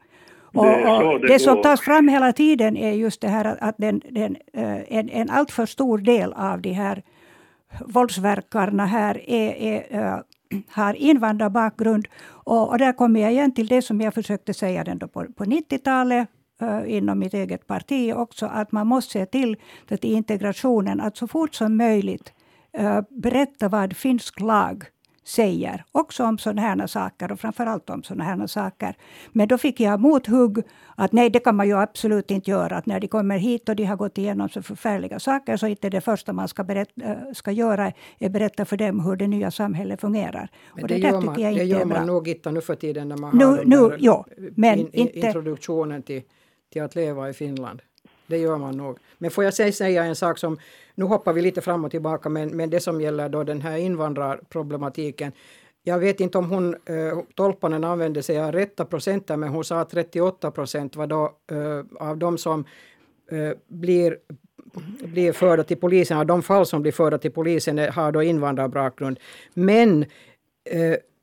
Och, 0.54 0.66
och 0.66 1.20
det, 1.20 1.28
det, 1.28 1.40
som 1.40 1.62
tas 1.62 1.82
fram 1.82 2.08
hela 2.08 2.34
tiden 2.34 2.78
är 2.78 2.92
just 2.92 3.22
det 3.22 3.28
här 3.28 3.46
att, 3.46 3.58
att 3.62 3.76
den, 3.78 4.02
den, 4.10 4.38
eh, 4.54 4.98
en, 4.98 5.10
en 5.10 5.30
alltför 5.30 5.66
stor 5.66 5.98
del 5.98 6.34
av 6.34 6.62
de 6.62 6.72
här 6.72 7.04
våldsverkarna 7.80 8.86
här 8.86 9.30
är, 9.30 9.52
är 9.52 10.00
eh, 10.02 10.20
har 10.70 10.94
invandrarbakgrund. 10.94 12.08
Och, 12.52 12.70
och 12.70 12.78
där 12.78 12.94
kommer 12.94 13.20
jag 13.20 13.32
igen 13.32 13.54
till 13.54 13.68
det 13.68 13.82
som 13.82 14.02
jag 14.02 14.14
försökte 14.14 14.54
säga 14.54 14.84
ändå 14.84 15.08
på, 15.08 15.26
på 15.26 15.44
90-talet 15.46 16.28
uh, 16.62 16.70
eh, 16.70 16.98
inom 16.98 17.20
mitt 17.20 17.34
eget 17.34 17.68
parti 17.68 18.14
också, 18.16 18.46
att 18.46 18.72
man 18.72 18.88
måste 18.88 19.12
se 19.12 19.26
till 19.26 19.58
att 19.90 20.06
i 20.06 20.14
integrationen 20.14 21.02
att 21.02 21.18
så 21.18 21.28
fort 21.28 21.56
som 21.56 21.78
möjligt 21.78 22.34
uh, 22.80 23.02
berätta 23.10 23.70
vad 23.70 23.96
finsk 23.96 24.40
lag 24.40 24.84
säger, 25.32 25.84
också 25.92 26.24
om 26.24 26.38
sådana 26.38 26.62
här 26.62 26.88
saker 26.88 27.32
och 27.32 27.40
framförallt 27.40 27.90
om 27.90 28.04
sådana 28.04 28.24
här 28.24 28.48
saker. 28.48 28.96
Men 29.32 29.48
då 29.48 29.58
fick 29.58 29.80
jag 29.80 30.00
mothugg 30.00 30.64
att 30.96 31.12
nej, 31.12 31.30
det 31.30 31.40
kan 31.40 31.56
man 31.56 31.68
ju 31.68 31.78
absolut 31.78 32.32
inte 32.32 32.52
göra. 32.52 32.78
Att 32.78 32.86
när 32.86 33.00
de 33.00 33.08
kommer 33.08 33.38
hit 33.38 33.70
och 33.70 33.76
de 33.76 33.84
har 33.86 33.96
gått 33.96 34.18
igenom 34.18 34.50
så 34.50 34.62
förfärliga 34.62 35.20
saker 35.20 35.58
så 35.58 35.68
inte 35.68 35.90
det 35.90 36.02
första 36.02 36.34
man 36.34 36.48
ska, 36.48 36.64
berätta, 36.64 37.02
äh, 37.04 37.18
ska 37.34 37.52
göra 37.52 37.92
är 38.20 38.30
berätta 38.30 38.66
för 38.66 38.78
dem 38.78 39.00
hur 39.00 39.16
det 39.16 39.28
nya 39.28 39.52
samhället 39.52 40.02
fungerar. 40.02 40.50
Men 40.76 40.84
och 40.84 40.88
det, 40.88 40.94
det 40.94 41.00
gör 41.00 41.22
man, 41.22 41.36
det 41.36 41.64
gör 41.64 41.86
man 41.86 42.08
nog 42.08 42.28
inte 42.28 42.52
nu 42.52 42.62
för 42.62 42.76
tiden 42.76 43.10
när 43.10 43.18
man 43.18 43.38
nu, 43.38 43.46
har 43.46 43.66
nu, 43.66 43.98
jo, 44.00 44.26
men 44.56 44.80
in, 44.80 44.90
in, 44.94 45.08
inte, 45.08 45.20
introduktionen 45.20 46.04
till, 46.04 46.22
till 46.74 46.82
att 46.82 46.96
leva 46.96 47.30
i 47.30 47.34
Finland. 47.34 47.82
Det 48.32 48.38
gör 48.38 48.58
man 48.58 48.78
nog. 48.78 48.98
Men 49.18 49.32
får 49.32 49.44
jag 49.44 49.54
säga 49.54 50.04
en 50.04 50.16
sak 50.16 50.38
som, 50.38 50.58
nu 50.96 51.06
hoppar 51.06 51.34
vi 51.34 51.42
lite 51.42 51.62
fram 51.62 51.86
och 51.86 51.92
tillbaka, 51.92 52.30
men, 52.30 52.50
men 52.50 52.70
det 52.70 52.80
som 52.80 53.02
gäller 53.02 53.30
då 53.30 53.44
den 53.44 53.62
här 53.62 53.78
invandrarproblematiken. 53.78 55.32
Jag 55.84 56.00
vet 56.00 56.20
inte 56.20 56.38
om 56.38 56.50
hon, 56.50 56.74
äh, 56.74 57.20
Tolpanen 57.36 57.84
använde 57.84 58.24
sig 58.24 58.40
av 58.42 58.52
rätta 58.52 58.86
procenten, 58.86 59.40
men 59.40 59.50
hon 59.50 59.64
sa 59.64 59.80
att 59.80 59.90
38 59.90 60.52
procent 60.52 60.96
var 60.96 61.08
då 61.08 61.32
äh, 61.52 62.08
av 62.08 62.18
de 62.18 62.38
som 62.38 62.66
äh, 63.32 63.58
blir 63.68 64.18
blir 65.04 65.34
förda 65.34 65.64
till 65.64 65.78
polisen, 65.78 66.18
av 66.18 66.26
de 66.26 66.42
fall 66.42 66.66
som 66.66 66.82
blir 66.82 66.92
förda 66.92 67.18
till 67.18 67.32
polisen 67.32 67.78
har 67.78 68.12
då 68.12 68.24
invandrarbakgrund. 68.24 69.20
Men 69.54 70.06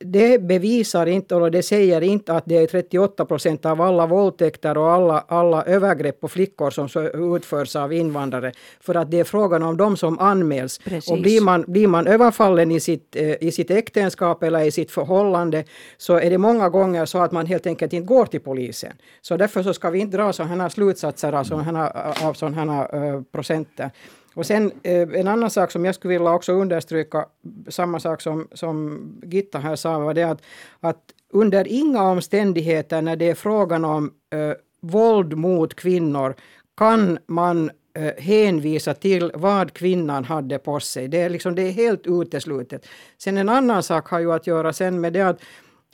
det 0.05 0.39
bevisar 0.43 1.07
inte, 1.07 1.37
eller 1.37 1.51
det 1.51 1.63
säger 1.63 2.01
inte 2.01 2.33
att 2.33 2.45
det 2.47 2.57
är 2.57 2.67
38 2.67 3.25
procent 3.25 3.67
av 3.67 3.81
alla 3.81 4.07
våldtäkter 4.07 4.79
och 4.79 4.91
alla, 4.91 5.25
alla 5.29 5.65
övergrepp 5.65 6.21
på 6.21 6.29
flickor 6.29 6.71
som 6.71 6.89
utförs 7.37 7.77
av 7.77 7.93
invandrare. 7.93 8.53
För 8.81 8.95
att 8.95 9.11
det 9.11 9.21
är 9.21 9.25
frågan 9.25 9.63
om 9.63 9.77
de 9.77 9.97
som 9.97 10.19
anmäls. 10.19 10.79
Precis. 10.79 11.11
Och 11.11 11.19
blir 11.19 11.41
man, 11.41 11.65
blir 11.69 11.87
man 11.87 12.07
överfallen 12.07 12.71
i 12.71 12.81
sitt, 12.81 13.17
eh, 13.17 13.35
i 13.41 13.53
sitt 13.53 13.71
äktenskap 13.71 14.43
eller 14.43 14.61
i 14.61 14.71
sitt 14.71 14.91
förhållande 14.91 15.65
så 15.97 16.19
är 16.19 16.31
det 16.31 16.39
många 16.39 16.69
gånger 16.69 17.07
så 17.07 17.19
att 17.19 17.33
man 17.33 17.47
helt 17.47 17.67
enkelt 17.67 17.93
inte 17.93 18.07
går 18.07 18.27
till 18.27 18.41
polisen. 18.41 18.93
Så 19.21 19.37
därför 19.37 19.63
så 19.63 19.75
ska 19.75 19.91
vi 19.91 19.99
inte 19.99 20.17
dra 20.17 20.33
sådana 20.33 20.71
slutsatser 20.71 21.33
av 21.33 21.45
sådana 21.45 21.63
här, 21.65 22.27
av 22.29 22.35
sådana 22.35 22.89
uh, 22.89 23.23
procenter. 23.33 23.91
Och 24.39 24.47
sen 24.47 24.73
eh, 24.83 25.09
en 25.15 25.29
annan 25.29 25.51
sak 25.51 25.71
som 25.71 25.85
jag 25.85 25.95
skulle 25.95 26.15
vilja 26.15 26.33
också 26.33 26.53
understryka, 26.53 27.27
samma 27.69 28.01
sak 28.01 28.21
som, 28.21 28.49
som 28.53 29.01
Gitta 29.25 29.59
här 29.59 29.77
sa, 29.77 29.99
var 29.99 30.15
det 30.15 30.23
att, 30.23 30.43
att 30.81 31.03
under 31.33 31.69
inga 31.69 32.03
omständigheter 32.03 33.03
när 33.03 33.17
det 33.17 33.31
är 33.31 33.35
frågan 33.35 33.85
om 33.85 34.13
eh, 34.31 34.53
våld 34.81 35.37
mot 35.37 35.75
kvinnor 35.75 36.35
kan 36.77 37.19
man 37.27 37.71
eh, 37.95 38.23
hänvisa 38.23 38.95
till 38.95 39.31
vad 39.35 39.73
kvinnan 39.73 40.25
hade 40.25 40.59
på 40.59 40.81
sig. 40.81 41.09
Det 41.09 41.21
är, 41.21 41.31
liksom, 41.31 41.55
det 41.55 41.63
är 41.63 41.73
helt 41.73 42.07
uteslutet. 42.07 42.87
Sen 43.19 43.37
en 43.37 43.49
annan 43.49 43.83
sak 43.83 44.09
har 44.09 44.21
ju 44.21 44.33
att 44.33 44.47
göra 44.47 44.73
sen 44.73 45.01
med 45.01 45.13
det 45.13 45.23
att 45.23 45.41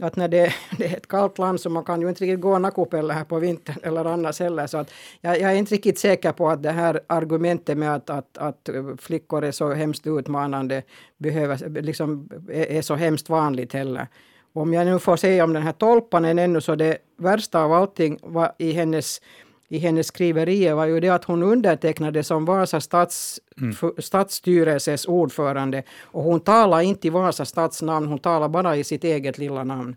att 0.02 0.16
när 0.16 0.28
det, 0.28 0.54
det, 0.78 0.86
är 0.86 0.96
ett 0.96 1.08
kallt 1.08 1.38
land 1.38 1.60
så 1.60 1.70
man 1.70 1.84
kan 1.84 2.00
ju 2.00 2.08
inte 2.08 2.24
riktigt 2.24 2.40
gå 2.40 2.58
nackupelle 2.58 3.12
här 3.12 3.24
på 3.24 3.38
vintern 3.38 3.76
eller 3.82 4.04
annars 4.04 4.40
heller. 4.40 4.66
Så 4.66 4.78
att 4.78 4.90
jag, 5.20 5.40
jag, 5.40 5.52
är 5.52 5.56
inte 5.56 5.74
riktigt 5.74 5.98
säker 5.98 6.32
på 6.32 6.48
att 6.48 6.62
det 6.62 6.70
här 6.70 7.00
argumentet 7.06 7.78
med 7.78 7.94
att, 7.94 8.10
att, 8.10 8.38
att 8.38 8.68
flickor 8.98 9.44
är 9.44 9.52
så 9.52 9.72
hemskt 9.72 10.06
utmanande 10.06 10.82
behöver, 11.18 11.82
liksom, 11.82 12.28
är, 12.48 12.66
är 12.66 12.82
så 12.82 12.94
hemskt 12.94 13.28
vanligt 13.28 13.72
heller. 13.72 14.06
Om 14.52 14.74
jag 14.74 14.86
nu 14.86 14.98
får 14.98 15.16
säga 15.16 15.44
om 15.44 15.52
den 15.52 15.62
här 15.62 15.72
tolpanen 15.72 16.38
ännu 16.38 16.60
så 16.60 16.74
det 16.74 16.98
värsta 17.16 17.60
av 17.60 17.72
allting 17.72 18.18
var 18.22 18.52
i 18.58 18.72
hennes 18.72 19.20
i 19.68 19.78
hennes 19.78 20.06
skriverier 20.06 20.74
var 20.74 20.86
ju 20.86 21.00
det 21.00 21.08
att 21.08 21.24
hon 21.24 21.42
undertecknade 21.42 22.22
som 22.22 22.44
Vasa 22.44 22.80
stats, 22.80 23.40
mm. 23.60 23.92
stadsstyrelses 23.98 25.08
ordförande. 25.08 25.82
Och 26.12 26.22
hon 26.22 26.40
talar 26.40 26.80
inte 26.80 27.06
i 27.06 27.10
Vasa 27.10 27.44
stadsnamn, 27.44 28.06
hon 28.06 28.18
talar 28.18 28.48
bara 28.48 28.76
i 28.76 28.84
sitt 28.84 29.04
eget 29.04 29.38
lilla 29.38 29.64
namn. 29.64 29.96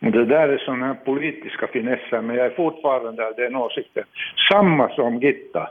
Det 0.00 0.24
där 0.24 0.48
är 0.48 0.58
sådana 0.58 0.86
här 0.86 0.94
politiska 0.94 1.66
finesser, 1.66 2.20
men 2.20 2.36
jag 2.36 2.46
är 2.46 2.50
fortfarande 2.50 3.26
av 3.26 3.34
den 3.36 3.56
åsikten. 3.56 4.04
Samma 4.50 4.88
som 4.88 5.20
Gitta. 5.20 5.70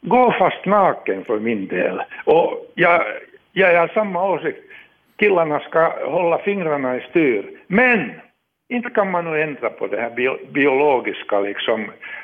Gå 0.00 0.34
fast 0.38 0.66
naken 0.66 1.24
för 1.24 1.40
min 1.40 1.66
del. 1.66 2.02
Och 2.24 2.72
jag, 2.74 3.02
jag 3.52 3.80
har 3.80 3.88
samma 3.88 4.28
åsikt. 4.28 4.58
Killarna 5.16 5.60
ska 5.60 6.10
hålla 6.10 6.38
fingrarna 6.38 6.96
i 6.96 7.00
styr. 7.10 7.50
Men 7.66 8.12
inte 8.68 8.90
kan 8.90 9.10
man 9.10 9.24
nu 9.24 9.42
ändra 9.42 9.70
på 9.70 9.86
det 9.86 10.00
här 10.00 10.10
bio, 10.10 10.36
biologiska 10.52 11.40
liksom, 11.40 11.80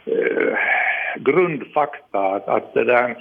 eh, 0.06 0.58
grundfakta 1.16 2.18
att, 2.18 2.48
att 2.48 2.74
det 2.74 2.84
där, 2.84 3.16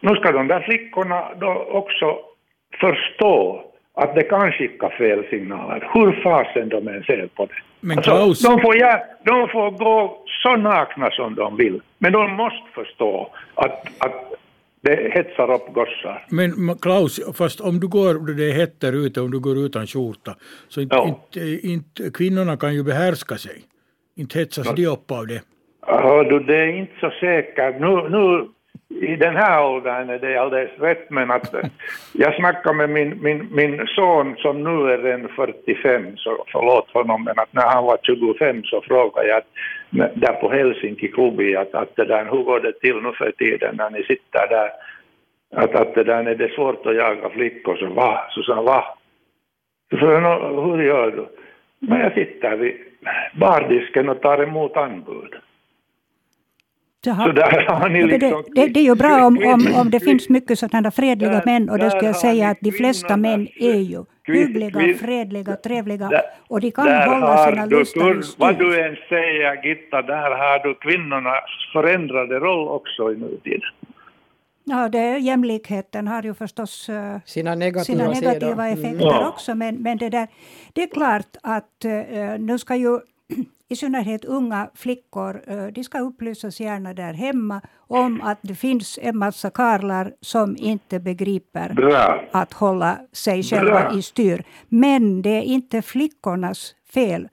nu 0.00 0.16
ska 0.16 0.32
de 0.32 0.48
där 0.48 0.60
flickorna 0.60 1.28
då 1.40 1.66
också 1.70 2.18
förstå 2.80 3.64
att 3.94 4.14
det 4.14 4.22
kan 4.22 4.52
skicka 4.52 4.88
fel 4.88 5.24
signaler, 5.30 5.90
hur 5.94 6.22
fasen 6.22 6.68
de 6.68 6.88
än 6.88 7.02
ser 7.02 7.28
på 7.36 7.46
det. 7.46 7.54
Men 7.80 7.98
alltså, 7.98 8.10
Klaus... 8.10 8.42
de, 8.42 8.60
får, 8.60 8.76
ja, 8.76 9.04
de 9.24 9.48
får 9.48 9.70
gå 9.70 10.18
så 10.42 10.56
nakna 10.56 11.10
som 11.10 11.34
de 11.34 11.56
vill, 11.56 11.80
men 11.98 12.12
de 12.12 12.32
måste 12.32 12.70
förstå 12.74 13.30
att, 13.54 13.86
att 13.98 14.32
det 14.82 15.12
hetsar 15.14 15.54
upp 15.54 15.74
gossar. 15.74 16.26
Men 16.30 16.78
Klaus, 16.82 17.20
fast 17.38 17.60
om 17.60 17.80
du 17.80 17.88
går, 17.88 18.34
det 18.36 18.50
är 18.50 18.52
hett 18.52 18.80
där 18.80 19.06
ute, 19.06 19.20
om 19.20 19.30
du 19.30 19.40
går 19.40 19.58
utan 19.66 19.86
skjorta, 19.86 20.34
så 20.68 20.80
inte, 20.80 20.96
ja. 20.96 21.06
inte, 21.08 21.66
inte, 21.66 22.10
kvinnorna 22.14 22.56
kan 22.56 22.74
ju 22.74 22.82
behärska 22.82 23.36
sig. 23.36 23.62
Inte 24.16 24.38
hetsas 24.38 24.66
ja. 24.66 24.72
de 24.76 24.86
upp 24.86 25.10
av 25.10 25.26
det. 25.26 25.42
Ja, 25.86 26.24
du, 26.24 26.40
det 26.40 26.56
är 26.56 26.66
inte 26.66 26.92
så 27.00 27.10
säkert. 27.20 27.80
Nu, 27.80 28.08
nu 28.08 28.48
i 29.00 29.16
den 29.16 29.36
här 29.36 29.64
åldern 29.64 30.10
är 30.10 30.18
det 30.18 30.36
alldeles 30.36 30.78
rätt, 30.78 31.10
men 31.10 31.30
att 31.30 31.54
jag 32.12 32.34
snackade 32.34 32.76
med 32.76 32.90
min, 32.90 33.22
min, 33.22 33.48
min 33.52 33.86
son 33.86 34.36
som 34.38 34.62
nu 34.64 34.92
är 34.92 35.04
en 35.04 35.28
45, 35.28 36.16
så 36.16 36.44
förlåt 36.52 36.90
honom, 36.90 37.24
men 37.24 37.38
att 37.38 37.52
när 37.52 37.66
han 37.66 37.84
var 37.84 37.98
25 38.02 38.62
så 38.64 38.80
frågade 38.80 39.28
jag 39.28 39.38
att, 39.38 39.48
där 39.92 40.32
på 40.40 40.50
Helsinki 40.50 41.08
klubb 41.08 41.40
att, 41.58 41.74
att 41.74 41.96
det 41.96 42.04
där, 42.04 42.24
hur 42.24 42.42
går 42.42 42.60
det 42.60 42.72
till 42.72 42.96
nu 42.96 43.12
för 43.12 43.30
tiden 43.30 43.76
när 43.76 43.90
ni 43.90 44.02
sitter 44.02 44.48
där, 44.48 44.70
att, 45.54 45.74
att 45.74 45.94
det 45.94 46.04
där 46.04 46.24
är 46.24 46.34
det 46.34 46.54
svårt 46.54 46.86
att 46.86 46.96
jaga 46.96 47.28
flickor, 47.30 47.76
så 47.76 47.86
va? 47.86 48.20
Så 48.30 48.42
sa 48.42 48.54
han 48.54 48.64
va? 48.64 48.84
Så 49.90 49.96
sa 49.96 50.12
jag, 50.12 50.62
hur 50.62 50.82
gör 50.82 51.10
du? 51.10 51.26
Men 51.78 52.00
jag 52.00 52.14
sitter 52.14 52.56
vid 52.56 52.76
bardisken 53.34 54.08
och 54.08 54.20
tar 54.20 54.42
emot 54.42 54.76
anbud. 54.76 55.34
Jaha. 57.04 57.24
Så 57.24 57.32
där 57.32 57.66
har 57.68 57.88
ni 57.88 58.06
liksom... 58.06 58.44
det, 58.54 58.60
det, 58.60 58.68
det, 58.68 58.80
är 58.80 58.84
ju 58.84 58.94
bra 58.94 59.26
om, 59.26 59.38
om, 59.38 59.74
om 59.80 59.90
det 59.90 60.00
finns 60.08 60.28
mycket 60.28 60.58
sådana 60.58 60.90
fredliga 60.90 61.30
där, 61.30 61.42
män 61.44 61.70
och 61.70 61.78
då 61.78 61.90
ska 61.90 62.02
jag 62.02 62.16
säga 62.16 62.48
att 62.48 62.58
de 62.60 62.72
flesta 62.72 63.16
män 63.16 63.48
är 63.60 63.78
ju 63.78 64.04
hyggliga, 64.26 64.98
fredliga, 64.98 65.56
trevliga 65.56 66.08
där, 66.08 66.22
och 66.48 66.60
de 66.60 66.70
kan 66.70 66.86
hålla 66.86 67.50
sina 67.50 67.66
lustar 67.66 68.14
i 68.14 68.22
Vad 68.36 68.58
du 68.58 68.80
än 68.80 68.96
säger 69.08 69.64
Gitta, 69.64 70.02
där 70.02 70.30
har 70.30 70.68
du 70.68 70.74
kvinnornas 70.74 71.44
förändrade 71.72 72.38
roll 72.38 72.68
också 72.68 73.12
i 73.12 73.16
nutiden. 73.16 73.70
Ja, 74.64 74.88
det, 74.88 75.18
jämlikheten 75.18 76.08
har 76.08 76.22
ju 76.22 76.34
förstås 76.34 76.88
uh, 76.88 77.16
sina 77.24 77.54
negativa, 77.54 77.84
sina 77.84 78.08
negativa 78.08 78.68
effekter 78.68 79.16
mm. 79.16 79.28
också. 79.28 79.54
Men, 79.54 79.82
men 79.82 79.98
det, 79.98 80.08
där, 80.08 80.28
det 80.72 80.82
är 80.82 80.86
klart 80.86 81.36
att 81.42 81.84
uh, 81.84 82.38
nu 82.38 82.58
ska 82.58 82.76
ju 82.76 83.00
i 83.68 83.76
synnerhet 83.76 84.24
unga 84.24 84.70
flickor, 84.74 85.42
eh, 85.46 85.66
de 85.66 85.84
ska 85.84 86.00
upplysas 86.00 86.60
gärna 86.60 86.94
där 86.94 87.12
hemma 87.12 87.60
om 87.76 88.20
att 88.20 88.38
det 88.42 88.54
finns 88.54 88.98
en 89.02 89.18
massa 89.18 89.50
karlar 89.50 90.12
som 90.20 90.56
inte 90.58 91.00
begriper 91.00 91.74
Bra. 91.74 92.24
att 92.32 92.52
hålla 92.52 92.98
sig 93.12 93.42
själva 93.42 93.88
Bra. 93.88 93.98
i 93.98 94.02
styr. 94.02 94.44
Men 94.68 95.22
det 95.22 95.30
är 95.30 95.42
inte 95.42 95.82
flickornas 95.82 96.74
fel. 96.94 97.28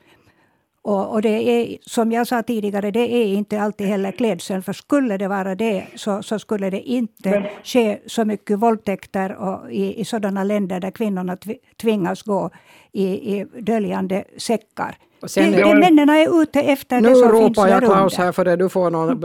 Och, 0.82 1.13
och, 1.13 1.22
det 1.22 1.30
är, 1.30 1.78
som 1.82 2.12
jag 2.12 2.28
sa 2.28 2.44
tidigare, 2.44 2.92
det 2.92 3.15
är 3.15 3.26
inte 3.26 3.62
alltid 3.62 3.88
heller 3.88 4.12
klädseln. 4.12 4.63
För 4.63 4.74
skulle 4.74 5.18
det 5.18 5.28
vara 5.28 5.56
det 5.56 5.86
så, 5.96 6.24
så 6.24 6.39
skulle 6.39 6.70
det 6.70 6.82
inte 6.82 7.30
Men. 7.30 7.44
ske 7.63 8.00
så 8.06 8.26
mycket 8.26 8.60
våldtäkter 8.60 9.36
och 9.36 9.72
i, 9.72 10.00
i 10.00 10.06
sådana 10.06 10.44
länder 10.44 10.80
där 10.80 10.92
kvinnorna 10.92 11.38
tvingas 11.82 12.22
gå 12.22 12.50
i, 12.92 13.06
i 13.06 13.46
döljande 13.62 14.24
säckar. 14.38 14.98
Sen, 15.28 15.52
det, 15.52 15.58
det 15.58 15.76
männen 15.76 16.10
är 16.10 16.42
ute 16.42 16.60
efter 16.60 17.02
det 17.02 17.04
som 17.04 17.14
finns 17.14 17.34
Nu 17.34 17.40
ropar 17.40 17.68
jag 17.68 17.84
Klaus 17.84 18.18
här 18.18 18.32
för 18.32 18.46
att 18.46 18.60
du 18.60 18.70
får, 18.70 18.92
någon, 18.92 19.22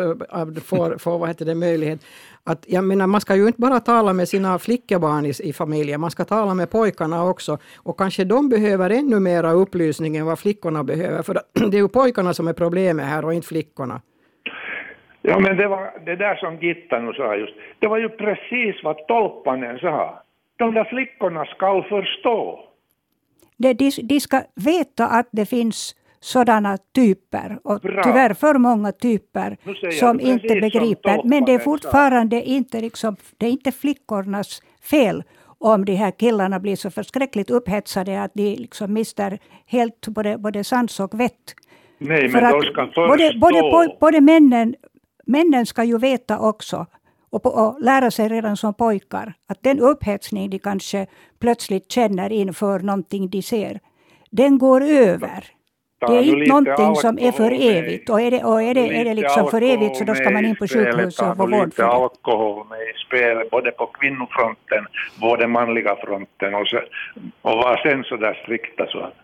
får, 0.61 0.99
får 0.99 1.19
vad 1.19 1.29
heter 1.29 1.45
det, 1.45 1.55
möjlighet. 1.55 2.01
Att, 2.45 2.65
jag 2.69 2.85
menar, 2.85 3.07
man 3.07 3.21
ska 3.21 3.35
ju 3.37 3.47
inte 3.47 3.61
bara 3.61 3.81
tala 3.81 4.13
med 4.13 4.29
sina 4.29 4.59
flickebarn 4.59 5.27
i, 5.27 5.33
i 5.43 5.53
familjen, 5.53 6.01
man 6.01 6.11
ska 6.11 6.25
tala 6.25 6.55
med 6.55 6.71
pojkarna 6.71 7.29
också. 7.31 7.59
Och 7.77 7.99
kanske 7.99 8.25
de 8.25 8.49
behöver 8.49 8.91
ännu 8.91 9.21
mera 9.21 9.53
upplysning 9.53 10.17
än 10.17 10.27
vad 10.27 10.39
flickorna 10.39 10.85
behöver. 10.85 11.23
För 11.23 11.35
det 11.71 11.77
är 11.77 11.83
ju 11.83 11.89
pojkarna 11.89 12.35
som 12.35 12.49
är 12.49 12.53
problemet 12.53 13.07
här 13.07 13.25
och 13.25 13.35
inte 13.35 13.49
flickorna. 13.49 14.01
Ja, 15.23 15.39
men 15.39 15.57
det 15.57 15.69
var 15.69 16.05
det 16.07 16.17
där 16.17 16.37
som 16.37 16.59
Gitta 16.59 16.99
nu 16.99 17.13
sa 17.13 17.37
just. 17.37 17.55
Det 17.79 17.87
var 17.87 17.99
ju 17.99 18.09
precis 18.09 18.85
vad 18.85 19.07
Tolpanen 19.07 19.79
sa. 19.79 20.23
De 20.57 20.75
där 20.75 20.85
flickorna 20.85 21.45
ska 21.45 21.83
förstå 21.83 22.61
de, 23.57 23.91
de 24.03 24.21
ska 24.21 24.43
veta 24.55 25.07
att 25.07 25.29
det 25.33 25.47
finns 25.47 25.95
sådana 26.21 26.79
typer, 26.95 27.59
och 27.65 27.81
Bra. 27.81 28.03
tyvärr 28.03 28.35
för 28.35 28.55
många 28.55 28.93
typer, 28.93 29.57
som 30.01 30.21
inte 30.21 30.61
begriper. 30.61 31.21
Men 31.25 31.45
det 31.45 31.53
är 31.53 31.59
fortfarande 31.59 32.43
inte, 32.43 32.81
liksom, 32.81 33.17
det 33.39 33.47
är 33.47 33.51
inte 33.51 33.73
flickornas 33.73 34.63
fel 34.83 35.23
om 35.59 35.85
de 35.85 35.95
här 35.95 36.11
killarna 36.11 36.61
blir 36.61 36.77
så 36.77 36.91
förskräckligt 36.91 37.51
upphetsade 37.51 38.23
att 38.23 38.31
de 38.35 38.57
liksom 38.57 38.93
mister 38.93 39.39
helt 39.67 40.09
både, 40.09 40.39
både 40.39 40.65
sans 40.65 41.01
och 41.01 41.21
vett. 41.21 41.55
Nej, 41.99 42.29
men 42.29 42.53
de 42.53 42.63
ska 42.63 42.87
förstå. 42.87 43.09
Både, 43.09 43.33
både, 43.41 43.97
både 44.01 44.21
männen, 44.21 44.75
männen 45.27 45.67
ska 45.67 45.85
ju 45.85 45.99
veta 45.99 46.39
också 46.39 46.87
och, 47.35 47.43
på, 47.43 47.49
och 47.49 47.77
lära 47.81 48.11
sig 48.11 48.29
redan 48.29 48.57
som 48.57 48.75
pojkar 48.75 49.35
att 49.49 49.63
den 49.63 49.81
upphetsning 49.81 50.51
de 50.51 50.59
kanske 50.59 51.07
plötsligt 51.41 51.93
känner 51.93 52.33
inför 52.33 52.79
någonting 52.79 53.31
de 53.31 53.43
ser, 53.43 53.81
den 54.31 54.59
går 54.59 54.81
över. 54.83 55.45
Det 56.07 56.17
är 56.19 56.23
inte 56.23 56.49
någonting 56.49 56.95
som 56.97 57.19
är 57.19 57.33
för 57.33 57.53
evigt. 57.53 58.11
Och 58.11 58.21
är 58.21 58.31
det, 58.31 58.45
och 58.45 58.63
är 58.63 58.75
det, 58.75 59.01
är 59.01 59.05
det 59.05 59.15
liksom 59.15 59.49
för 59.51 59.63
evigt 59.63 59.97
så 59.97 60.05
då 60.05 60.15
ska 60.15 60.31
man 60.31 60.45
in 60.45 60.57
på 60.57 60.69
sjukhus 60.69 61.19
och 61.19 61.37
få 61.37 61.47
vård 61.47 61.75
för 61.75 61.83
det. 61.83 61.89
alkohol 61.89 62.67
med 62.71 62.79
i 62.81 62.93
spel, 63.07 63.49
både 63.51 63.71
på 63.71 63.87
kvinnofronten, 63.87 64.87
både 65.21 65.47
manliga 65.47 65.97
fronten 65.97 66.55
och, 66.55 66.67
så, 66.67 66.81
och 67.43 67.57
var 67.57 67.77
sen 67.77 68.05
så 68.05 68.17
där 68.17 68.35
strikta 68.43 68.87
så 68.87 68.99
att 68.99 69.24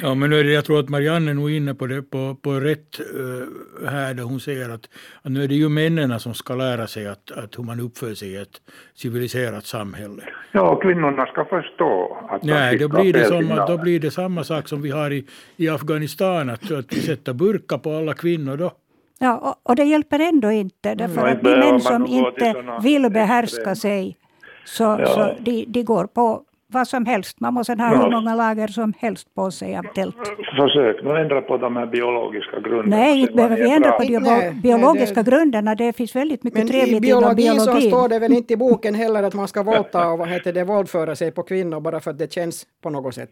Ja, 0.00 0.14
men 0.14 0.30
nu 0.30 0.40
är 0.40 0.44
det, 0.44 0.52
jag 0.52 0.64
tror 0.64 0.80
att 0.80 0.88
Marianne 0.88 1.30
är 1.30 1.34
nog 1.34 1.50
inne 1.50 1.74
på, 1.74 1.86
det, 1.86 2.02
på, 2.02 2.36
på 2.42 2.52
rätt 2.52 3.00
uh, 3.14 3.88
här 3.88 4.14
där 4.14 4.22
hon 4.22 4.40
säger 4.40 4.70
att, 4.70 4.88
att 5.22 5.32
nu 5.32 5.44
är 5.44 5.48
det 5.48 5.54
ju 5.54 5.68
männen 5.68 6.20
som 6.20 6.34
ska 6.34 6.54
lära 6.54 6.86
sig 6.86 7.06
att, 7.06 7.30
att 7.30 7.58
hur 7.58 7.64
man 7.64 7.80
uppför 7.80 8.14
sig 8.14 8.28
i 8.28 8.36
ett 8.36 8.60
civiliserat 8.94 9.66
samhälle. 9.66 10.22
Ja, 10.52 10.76
kvinnorna 10.76 11.26
ska 11.26 11.44
förstå 11.44 12.16
att 12.30 12.42
Nej, 12.42 12.78
då 12.78 12.88
blir, 12.88 13.12
det 13.12 13.24
som, 13.24 13.64
då 13.66 13.78
blir 13.78 14.00
det 14.00 14.10
samma 14.10 14.44
sak 14.44 14.68
som 14.68 14.82
vi 14.82 14.90
har 14.90 15.10
i, 15.10 15.24
i 15.56 15.68
Afghanistan, 15.68 16.50
att, 16.50 16.70
att 16.70 16.92
vi 16.92 17.00
sätter 17.00 17.32
burka 17.32 17.78
på 17.78 17.96
alla 17.96 18.14
kvinnor 18.14 18.56
då. 18.56 18.72
Ja, 19.18 19.36
och, 19.36 19.70
och 19.70 19.76
det 19.76 19.84
hjälper 19.84 20.18
ändå 20.18 20.50
inte, 20.50 20.94
därför 20.94 21.20
mm. 21.20 21.32
att 21.32 21.42
de 21.42 21.58
män 21.58 21.80
som 21.80 22.06
inte 22.06 22.64
vill 22.82 23.10
behärska 23.10 23.74
sig, 23.74 24.16
så, 24.64 24.82
ja. 24.82 25.06
så 25.06 25.34
de, 25.38 25.64
de 25.68 25.82
går 25.82 26.06
på 26.06 26.42
vad 26.72 26.88
som 26.88 27.06
helst. 27.06 27.40
Man 27.40 27.54
måste 27.54 27.72
ha 27.72 27.88
hur 27.88 28.10
många 28.10 28.34
lager 28.34 28.68
som 28.68 28.92
helst 28.98 29.34
på 29.34 29.50
sig 29.50 29.76
av 29.76 29.82
tält. 29.82 30.16
Försök 30.56 31.04
nu 31.04 31.16
ändra 31.16 31.40
på 31.40 31.56
de 31.56 31.76
här 31.76 31.86
biologiska 31.86 32.60
grunderna. 32.60 32.96
Nej, 32.96 33.20
inte 33.20 33.32
behöver 33.32 33.56
vi 33.56 33.70
ändra 33.70 33.92
på 33.92 34.02
de 34.02 34.18
nej, 34.18 34.54
biologiska 34.62 35.22
det... 35.22 35.30
grunderna. 35.30 35.74
Det 35.74 35.92
finns 35.92 36.16
väldigt 36.16 36.42
mycket 36.42 36.58
Men 36.58 36.68
trevligt 36.68 37.04
i 37.04 37.08
inom 37.08 37.34
biologin. 37.34 37.60
så 37.60 37.80
står 37.80 38.08
det 38.08 38.18
väl 38.18 38.32
inte 38.32 38.54
i 38.54 38.56
boken 38.56 38.94
heller 38.94 39.22
att 39.22 39.34
man 39.34 39.48
ska 39.48 39.62
våldta 39.62 40.08
och 40.08 40.18
vad 40.18 40.28
heter 40.28 40.52
det, 40.52 40.64
våldföra 40.64 41.16
sig 41.16 41.30
på 41.30 41.42
kvinnor 41.42 41.80
bara 41.80 42.00
för 42.00 42.10
att 42.10 42.18
det 42.18 42.32
känns 42.32 42.66
på 42.82 42.90
något 42.90 43.14
sätt. 43.14 43.30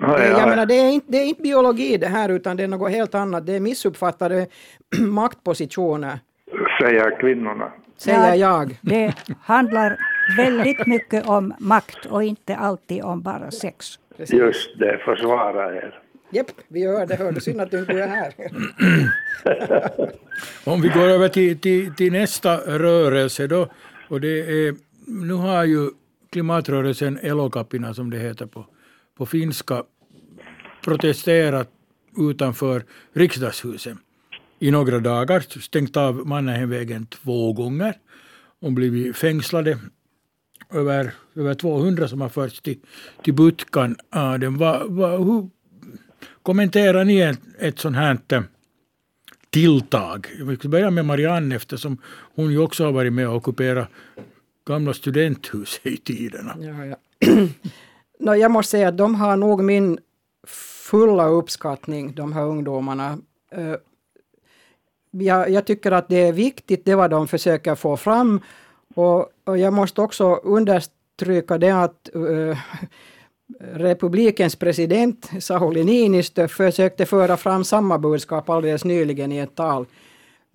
Ja, 0.00 0.24
jag 0.24 0.48
menar, 0.48 0.66
det, 0.66 0.74
är 0.74 0.92
inte, 0.92 1.06
det 1.12 1.18
är 1.18 1.24
inte 1.24 1.42
biologi 1.42 1.96
det 1.96 2.06
här 2.06 2.28
utan 2.28 2.56
det 2.56 2.64
är 2.64 2.68
något 2.68 2.90
helt 2.90 3.14
annat. 3.14 3.46
Det 3.46 3.56
är 3.56 3.60
missuppfattade 3.60 4.46
maktpositioner. 5.00 6.18
Säger 6.80 7.20
kvinnorna. 7.20 7.72
Säger 7.96 8.34
jag. 8.34 8.78
Det 8.80 9.14
handlar 9.40 9.98
väldigt 10.36 10.86
mycket 10.86 11.26
om 11.26 11.54
makt 11.58 12.06
och 12.06 12.24
inte 12.24 12.56
alltid 12.56 13.02
om 13.02 13.22
bara 13.22 13.50
sex. 13.50 13.98
Precis. 14.16 14.38
Just 14.38 14.78
det, 14.78 14.98
försvara 15.04 15.76
er. 15.76 16.00
Japp, 16.30 16.50
vi 16.68 16.80
gör 16.80 17.06
det. 17.06 17.16
Hörde 17.16 17.40
synd 17.40 17.60
att 17.60 17.70
du 17.70 17.78
inte 17.78 17.92
är 17.92 18.08
här. 18.08 18.32
Om 20.72 20.80
vi 20.80 20.88
går 20.88 21.08
över 21.08 21.28
till, 21.28 21.58
till, 21.58 21.94
till, 21.94 22.12
nästa 22.12 22.56
rörelse 22.56 23.46
då. 23.46 23.68
Och 24.08 24.20
det 24.20 24.40
är, 24.40 24.74
nu 25.06 25.34
har 25.34 25.64
ju 25.64 25.90
klimatrörelsen 26.32 27.18
Elokapina, 27.22 27.94
som 27.94 28.10
det 28.10 28.18
heter 28.18 28.46
på, 28.46 28.66
på 29.18 29.26
finska, 29.26 29.82
protesterat 30.84 31.68
utanför 32.16 32.82
riksdagshuset 33.12 33.96
i 34.58 34.70
några 34.70 35.00
dagar. 35.00 35.60
Stängt 35.60 35.96
av 35.96 36.26
Mannerheimvägen 36.26 37.06
två 37.06 37.52
gånger 37.52 37.94
och 38.60 38.72
blivit 38.72 39.16
fängslade. 39.16 39.78
Över, 40.70 41.12
över 41.34 41.54
200 41.54 42.08
som 42.08 42.20
har 42.20 42.28
förts 42.28 42.60
till, 42.60 42.78
till 43.22 43.34
Butkan. 43.34 43.96
Ah, 44.10 44.38
den 44.38 44.58
var, 44.58 44.84
var, 44.88 45.18
hur 45.18 45.50
kommenterar 46.42 47.04
ni 47.04 47.20
ett, 47.20 47.40
ett 47.58 47.78
sånt 47.78 47.96
här 47.96 48.18
eh, 48.28 48.42
tilltag? 49.50 50.26
Vi 50.46 50.56
ska 50.56 50.68
börja 50.68 50.90
med 50.90 51.04
Marianne 51.04 51.56
eftersom 51.56 51.98
hon 52.34 52.50
ju 52.52 52.58
också 52.58 52.84
har 52.84 52.92
varit 52.92 53.12
med 53.12 53.28
och 53.28 53.36
ockuperat 53.36 53.88
gamla 54.66 54.94
studenthuset 54.94 55.86
i 55.86 55.96
tiderna. 55.96 56.56
Ja, 56.60 56.84
ja. 56.84 56.96
no, 58.20 58.34
jag 58.34 58.50
måste 58.50 58.70
säga 58.70 58.88
att 58.88 58.98
de 58.98 59.14
har 59.14 59.36
nog 59.36 59.64
min 59.64 59.98
fulla 60.46 61.26
uppskattning, 61.26 62.14
de 62.14 62.32
här 62.32 62.44
ungdomarna. 62.44 63.18
Eh, 63.52 63.74
jag, 65.18 65.50
jag, 65.50 65.64
tycker 65.66 65.92
att 65.92 66.08
det 66.08 66.28
är 66.28 66.32
viktigt, 66.32 66.84
det 66.84 66.94
vad 66.94 67.10
de 67.10 67.28
försöker 67.28 67.74
få 67.74 67.96
fram. 67.96 68.40
Och, 68.94 69.30
och 69.44 69.58
jag 69.58 69.72
måste 69.72 70.00
också 70.00 70.34
understryka 70.34 71.58
det 71.58 71.70
att 71.70 72.10
uh, 72.16 72.56
republikens 73.72 74.56
president 74.56 75.30
Sauli 75.40 75.84
Niinistö 75.84 76.48
försökte 76.48 77.06
föra 77.06 77.36
fram 77.36 77.64
samma 77.64 77.98
budskap 77.98 78.50
alldeles 78.50 78.84
nyligen 78.84 79.32
i 79.32 79.38
ett 79.38 79.54
tal. 79.54 79.86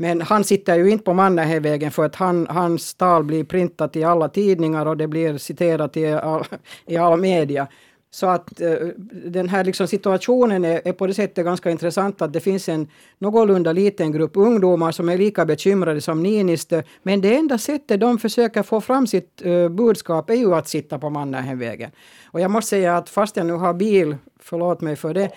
Men 0.02 0.22
han 0.22 0.44
sitter 0.44 0.76
ju 0.76 0.90
inte 0.90 1.04
på 1.04 1.14
Mannerheimvägen 1.14 1.92
för 1.92 2.06
att 2.06 2.16
han, 2.16 2.48
hans 2.50 2.94
tal 2.94 3.24
blir 3.24 3.44
printat 3.44 3.96
i 3.96 4.04
alla 4.04 4.30
tidningar 4.30 4.86
och 4.86 4.98
det 4.98 5.08
blir 5.08 5.38
citerat 5.38 5.98
i 5.98 6.14
all, 6.14 6.44
i 6.86 6.98
all 6.98 7.20
media. 7.20 7.68
Så 8.14 8.28
att 8.28 8.62
eh, 8.62 8.78
den 9.10 9.50
här 9.50 9.64
liksom 9.64 9.88
situationen 9.88 10.66
är, 10.66 10.82
är, 10.86 10.94
på 10.94 11.08
det 11.08 11.14
sättet 11.14 11.46
ganska 11.46 11.72
intressant 11.72 12.22
att 12.22 12.34
det 12.34 12.40
finns 12.40 12.70
en 12.70 12.88
någorlunda 13.18 13.72
liten 13.72 14.12
grupp 14.12 14.32
ungdomar 14.38 14.92
som 14.92 15.10
är 15.10 15.18
lika 15.18 15.46
bekymrade 15.46 16.02
som 16.02 16.24
Niinistö. 16.24 16.84
Men 17.04 17.22
det 17.22 17.36
enda 17.36 17.58
sättet 17.58 18.00
de 18.00 18.18
försöker 18.18 18.64
få 18.64 18.82
fram 18.82 19.08
sitt 19.08 19.42
eh, 19.46 19.70
budskap 19.70 20.30
är 20.30 20.34
ju 20.34 20.56
att 20.56 20.68
sitta 20.68 21.00
på 21.00 21.10
Mannerheimvägen. 21.10 21.92
Och 22.26 22.42
jag 22.42 22.52
måste 22.52 22.70
säga 22.70 22.98
att 22.98 23.10
fast 23.10 23.38
jag 23.38 23.46
nu 23.46 23.54
har 23.54 23.74
bil, 23.74 24.16
förlåt 24.40 24.82
mig 24.82 24.96
för 24.96 25.14
det, 25.14 25.32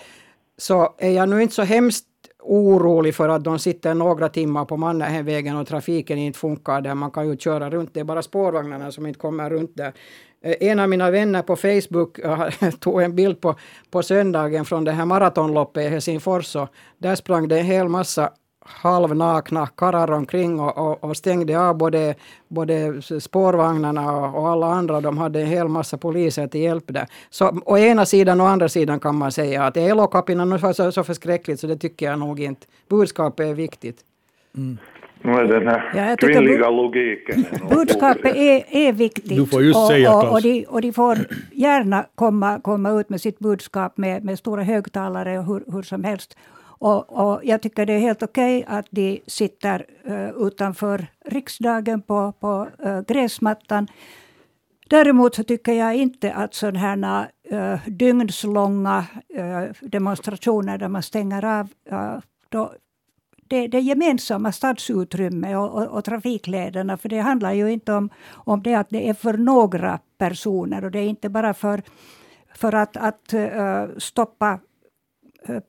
så 0.57 0.95
är 0.97 1.11
jag 1.11 1.29
nu 1.29 1.41
inte 1.41 1.55
så 1.55 1.63
hemskt 1.63 2.05
orolig 2.45 3.15
för 3.15 3.29
att 3.29 3.43
de 3.43 3.59
sitter 3.59 3.93
några 3.93 4.29
timmar 4.29 4.65
på 4.65 4.77
Mannerheimvägen 4.77 5.57
och 5.57 5.67
trafiken 5.67 6.17
inte 6.17 6.39
funkar 6.39 6.81
där. 6.81 6.95
Man 6.95 7.11
kan 7.11 7.29
ju 7.29 7.37
köra 7.37 7.69
runt. 7.69 7.93
Det 7.93 7.99
är 7.99 8.03
bara 8.03 8.21
spårvagnarna 8.21 8.91
som 8.91 9.05
inte 9.05 9.19
kommer 9.19 9.49
runt 9.49 9.71
där. 9.75 9.93
Eh, 10.45 10.55
en 10.59 10.79
av 10.79 10.89
mina 10.89 11.11
vänner 11.11 11.41
på 11.41 11.55
Facebook 11.55 12.19
tog 12.79 13.01
en 13.01 13.15
bild 13.15 13.41
på, 13.41 13.55
på 13.91 14.03
söndagen 14.03 14.65
från 14.65 14.83
det 14.83 14.91
här 14.91 15.05
maratonloppet 15.05 15.85
i 15.85 15.89
Helsingfors. 15.89 16.55
Och 16.55 16.69
där 16.97 17.15
sprang 17.15 17.47
det 17.47 17.59
en 17.59 17.65
hel 17.65 17.87
massa 17.87 18.31
halvnakna 18.65 19.67
karlar 19.67 20.11
omkring 20.11 20.59
och, 20.59 20.77
och, 20.77 21.03
och, 21.03 21.17
stängde 21.17 21.59
av 21.59 21.77
både, 21.77 22.15
både 22.47 23.01
spårvagnarna 23.19 24.11
och, 24.11 24.41
och, 24.41 24.49
alla 24.49 24.67
andra. 24.67 25.01
De 25.01 25.17
hade 25.17 25.41
en 25.41 25.47
hel 25.47 25.67
massa 25.67 25.97
poliser 25.97 26.47
till 26.47 26.61
hjälp 26.61 26.83
där. 26.87 27.07
Så 27.29 27.61
å 27.65 27.77
ena 27.77 28.05
sidan 28.05 28.41
och 28.41 28.49
andra 28.49 28.69
sidan 28.69 28.99
kan 28.99 29.15
man 29.15 29.31
säga 29.31 29.63
att 29.63 29.77
Elokapina 29.77 30.45
var 30.45 30.73
så, 30.73 30.91
så 30.91 31.03
förskräckligt 31.03 31.59
så 31.59 31.67
det 31.67 31.77
tycker 31.77 32.05
jag 32.05 32.19
nog 32.19 32.39
inte. 32.39 32.67
Budskapet 32.89 33.47
är 33.47 33.53
viktigt. 33.53 33.97
Mm. 34.55 34.77
Är 35.27 35.43
den 35.43 35.67
här 35.67 35.91
ja, 35.95 36.15
kvinnliga 36.17 36.69
logiken. 36.69 37.45
Budskapet 37.69 38.35
är, 38.35 38.63
är 38.69 38.91
viktigt. 38.93 39.37
Du 39.37 39.45
får 39.45 39.63
just 39.63 39.77
och, 39.77 39.87
säga, 39.87 40.15
och, 40.15 40.31
och, 40.31 40.41
de, 40.41 40.65
och 40.65 40.81
de 40.81 40.93
får 40.93 41.17
gärna 41.51 42.05
komma, 42.15 42.59
komma 42.59 42.91
ut 42.91 43.09
med 43.09 43.21
sitt 43.21 43.39
budskap 43.39 43.97
med, 43.97 44.23
med 44.23 44.39
stora 44.39 44.63
högtalare 44.63 45.39
och 45.39 45.45
hur, 45.45 45.63
hur 45.71 45.81
som 45.81 46.03
helst. 46.03 46.37
Och, 46.77 47.27
och, 47.27 47.41
jag 47.43 47.61
tycker 47.61 47.85
det 47.85 47.93
är 47.93 47.99
helt 47.99 48.23
okej 48.23 48.57
okay 48.57 48.77
att 48.77 48.85
de 48.89 49.21
sitter 49.27 49.85
uh, 50.09 50.47
utanför 50.47 51.07
riksdagen 51.25 52.01
på, 52.01 52.33
på 52.39 52.67
uh, 52.85 53.01
gräsmattan. 53.07 53.87
Däremot 54.89 55.35
så 55.35 55.43
tycker 55.43 55.73
jag 55.73 55.95
inte 55.95 56.33
att 56.33 56.53
sådana 56.53 56.79
här 56.79 57.27
uh, 57.73 57.79
dygnslånga 57.85 59.05
uh, 59.39 59.63
demonstrationer 59.81 60.77
där 60.77 60.87
man 60.87 61.03
stänger 61.03 61.45
av 61.45 61.67
uh, 61.91 62.19
då, 62.49 62.73
det, 63.47 63.67
det 63.67 63.79
gemensamma 63.79 64.51
stadsutrymme 64.51 65.55
och, 65.55 65.81
och, 65.81 65.87
och, 65.87 66.05
trafiklederna. 66.05 66.97
För 66.97 67.09
det 67.09 67.19
handlar 67.19 67.53
ju 67.53 67.71
inte 67.71 67.93
om, 67.93 68.09
om 68.33 68.63
det 68.63 68.75
att 68.75 68.89
det 68.89 69.09
är 69.09 69.13
för 69.13 69.33
några 69.33 69.99
personer 70.17 70.85
och 70.85 70.91
det 70.91 70.99
är 70.99 71.07
inte 71.07 71.29
bara 71.29 71.53
för, 71.53 71.81
för 72.55 72.75
att, 72.75 72.97
att 72.97 73.33
uh, 73.33 73.97
stoppa 73.97 74.59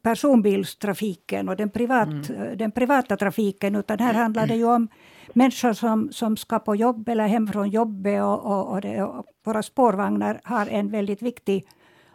personbilstrafiken 0.03 1.49
och 1.49 1.57
den, 1.57 1.71
privat, 1.71 2.29
mm. 2.29 2.59
den 2.59 2.71
privata 2.71 3.17
trafiken, 3.17 3.77
utan 3.77 3.99
här 3.99 4.15
handlar 4.15 4.47
det 4.47 4.55
ju 4.55 4.65
om 4.65 4.89
människor 5.35 5.73
som, 5.73 6.13
som 6.13 6.37
ska 6.37 6.59
på 6.59 6.77
jobb 6.77 7.09
eller 7.09 7.27
hem 7.27 7.47
från 7.47 7.69
jobbet 7.69 8.23
och, 8.23 8.45
och, 8.45 8.73
och, 8.73 8.81
det, 8.81 9.03
och 9.03 9.27
våra 9.45 9.63
spårvagnar 9.63 10.41
har 10.45 10.67
en 10.67 10.91
väldigt 10.91 11.23
viktig 11.23 11.65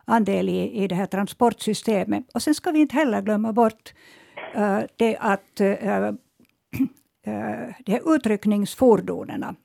andel 0.06 0.50
i, 0.50 0.84
i 0.84 0.88
det 0.88 0.96
här 0.96 1.06
transportsystemet. 1.06 2.26
Och 2.34 2.44
sen 2.44 2.56
ska 2.56 2.72
vi 2.72 2.80
inte 2.80 2.96
heller 2.96 3.22
glömma 3.22 3.54
bort 3.54 3.94
Eh, 4.54 4.80
det 4.96 5.18
att 5.20 5.62
eh, 5.62 6.04
eh, 6.04 6.14
de 7.86 7.92
här 7.92 8.16
utryckningsfordonen 8.16 9.56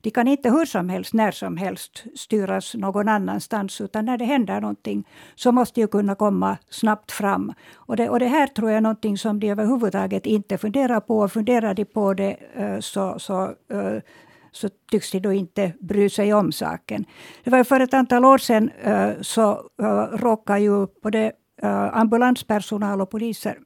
de 0.00 0.10
kan 0.10 0.28
inte 0.28 0.50
hur 0.50 0.64
som 0.64 0.88
helst, 0.88 1.14
när 1.14 1.30
som 1.30 1.56
helst 1.56 2.04
styras 2.14 2.74
någon 2.74 3.08
annanstans, 3.08 3.80
utan 3.80 4.04
när 4.04 4.18
det 4.18 4.24
händer 4.24 4.60
någonting 4.60 5.08
så 5.34 5.52
måste 5.52 5.80
ju 5.80 5.86
kunna 5.86 6.14
komma 6.14 6.56
snabbt 6.70 7.12
fram. 7.12 7.52
Och 7.74 7.96
det, 7.96 8.08
och 8.08 8.18
det 8.18 8.26
här 8.26 8.46
tror 8.46 8.70
jag 8.70 8.76
är 8.76 8.80
någonting 8.80 9.18
som 9.18 9.40
de 9.40 9.50
överhuvudtaget 9.50 10.26
inte 10.26 10.58
funderar 10.58 11.00
på. 11.00 11.18
Och 11.18 11.32
funderar 11.32 11.74
de 11.74 11.84
på 11.84 12.14
det 12.14 12.36
så, 12.80 13.18
så 13.18 13.54
så 14.52 14.68
tycks 14.90 15.10
de 15.10 15.20
då 15.20 15.32
inte 15.32 15.72
bry 15.80 16.08
sig 16.08 16.34
om 16.34 16.52
saken. 16.52 17.04
Det 17.44 17.50
var 17.50 17.64
för 17.64 17.80
ett 17.80 17.94
antal 17.94 18.24
år 18.24 18.38
sedan 18.38 18.70
så 19.20 19.68
råkade 20.12 20.60
ju 20.60 20.86
både 21.02 21.32
ambulanspersonal 21.92 23.00
och 23.00 23.10
poliser 23.10 23.58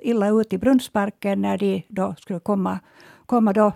illa 0.00 0.28
ut 0.28 0.52
i 0.52 0.58
Brunnsparken 0.58 1.42
när 1.42 1.58
de 1.58 1.82
då 1.88 2.14
skulle 2.18 2.40
komma, 2.40 2.78
komma 3.26 3.52
då 3.52 3.72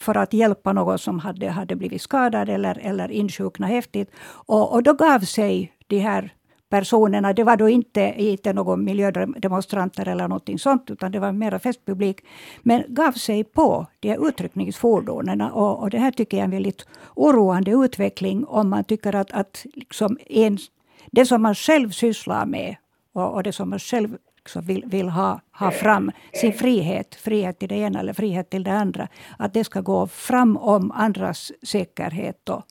för 0.00 0.16
att 0.16 0.32
hjälpa 0.32 0.72
någon 0.72 0.98
som 0.98 1.18
hade, 1.18 1.48
hade 1.48 1.76
blivit 1.76 2.02
skadad 2.02 2.48
eller, 2.48 2.78
eller 2.82 3.10
insjuknat 3.10 3.70
häftigt. 3.70 4.10
Och, 4.46 4.72
och 4.72 4.82
då 4.82 4.92
gav 4.92 5.20
sig 5.20 5.72
de 5.86 5.98
här 5.98 6.34
personerna, 6.68 7.32
det 7.32 7.44
var 7.44 7.56
då 7.56 7.68
inte, 7.68 8.14
inte 8.16 8.52
någon 8.52 8.84
miljödemonstranter 8.84 10.08
eller 10.08 10.28
någonting 10.28 10.58
sånt, 10.58 10.90
utan 10.90 11.12
det 11.12 11.20
var 11.20 11.32
mera 11.32 11.58
festpublik, 11.58 12.20
men 12.62 12.84
gav 12.88 13.12
sig 13.12 13.44
på 13.44 13.86
de 14.00 14.08
här 14.08 14.28
utryckningsfordonen. 14.28 15.40
Och, 15.40 15.78
och 15.82 15.90
det 15.90 15.98
här 15.98 16.10
tycker 16.10 16.36
jag 16.36 16.40
är 16.40 16.44
en 16.44 16.50
väldigt 16.50 16.86
oroande 17.14 17.70
utveckling 17.70 18.44
om 18.44 18.70
man 18.70 18.84
tycker 18.84 19.14
att, 19.14 19.32
att 19.32 19.66
liksom 19.74 20.18
en, 20.26 20.58
det 21.10 21.26
som 21.26 21.42
man 21.42 21.54
själv 21.54 21.90
sysslar 21.90 22.46
med 22.46 22.76
och, 23.12 23.34
och 23.34 23.42
det 23.42 23.52
som 23.52 23.70
man 23.70 23.78
själv 23.78 24.16
också 24.42 24.60
vill, 24.60 24.84
vill 24.86 25.08
ha, 25.08 25.40
ha 25.52 25.70
fram 25.70 26.10
sin 26.32 26.52
frihet, 26.52 27.14
frihet 27.14 27.58
till 27.58 27.68
det 27.68 27.74
ena 27.74 28.00
eller 28.00 28.12
frihet 28.12 28.50
till 28.50 28.64
det 28.64 28.72
andra, 28.72 29.08
att 29.38 29.54
det 29.54 29.64
ska 29.64 29.80
gå 29.80 30.06
fram 30.06 30.56
om 30.56 30.90
andras 30.90 31.52
säkerhet. 31.62 32.40
Då. 32.44 32.62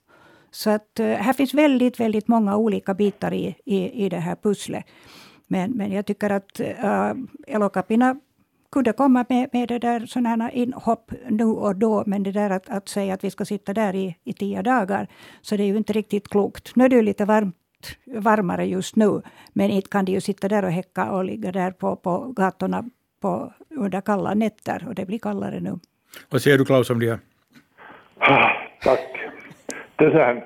Så 0.52 0.70
att 0.70 1.00
uh, 1.00 1.06
här 1.06 1.34
finns 1.34 1.54
väldigt, 1.54 2.00
väldigt 2.00 2.28
många 2.28 2.58
olika 2.58 2.94
bitar 2.94 3.34
i, 3.34 3.56
i, 3.66 4.06
i 4.06 4.10
det 4.10 4.20
här 4.20 4.36
pusslet. 4.36 4.86
Men, 5.48 5.72
men 5.72 5.92
jag 5.92 6.06
tycker 6.06 6.30
att 6.30 6.60
uh, 6.60 7.14
Elokapina 7.48 8.16
kunde 8.72 8.94
komma 8.94 9.26
med, 9.30 9.50
med 9.54 9.68
det 9.68 9.80
där 9.80 10.06
sådana 10.06 10.52
inhopp 10.52 11.12
nu 11.30 11.46
och 11.46 11.76
då, 11.76 12.04
men 12.06 12.24
det 12.24 12.32
där 12.32 12.50
att, 12.50 12.70
att 12.70 12.90
säga 12.90 13.14
att 13.14 13.24
vi 13.24 13.32
ska 13.32 13.46
sitta 13.46 13.74
där 13.74 13.96
i, 13.96 14.16
i 14.24 14.34
tio 14.34 14.62
dagar, 14.62 15.08
så 15.42 15.58
det 15.58 15.64
är 15.64 15.68
ju 15.68 15.78
inte 15.78 15.94
riktigt 15.94 16.28
klokt. 16.28 16.76
Nu 16.76 16.86
är 16.86 16.90
det 16.90 16.96
ju 16.96 17.02
lite 17.02 17.26
varmt 17.26 17.56
varmare 18.06 18.66
just 18.66 18.96
nu. 18.96 19.22
Men 19.54 19.70
inte 19.70 19.90
kan 19.90 20.06
de 20.06 20.12
ju 20.12 20.22
sitta 20.22 20.48
där 20.48 20.66
och 20.66 20.72
häcka 20.72 21.12
och 21.12 21.26
ligga 21.26 21.52
där 21.52 21.72
på, 21.72 21.96
på 21.96 22.34
gatorna 22.36 22.84
på, 23.22 23.54
under 23.70 24.02
kalla 24.02 24.34
nätter. 24.34 24.84
Och 24.88 24.96
det 24.96 25.06
blir 25.06 25.20
kallare 25.20 25.60
nu. 25.60 25.74
Vad 26.30 26.42
säger 26.42 26.58
du 26.58 26.66
Klaus 26.66 26.90
om 26.90 27.00
det? 27.00 27.20
Ah, 28.18 28.50
tack. 28.84 29.08
Det 29.96 30.06
är 30.06 30.12
så 30.12 30.18
här, 30.18 30.46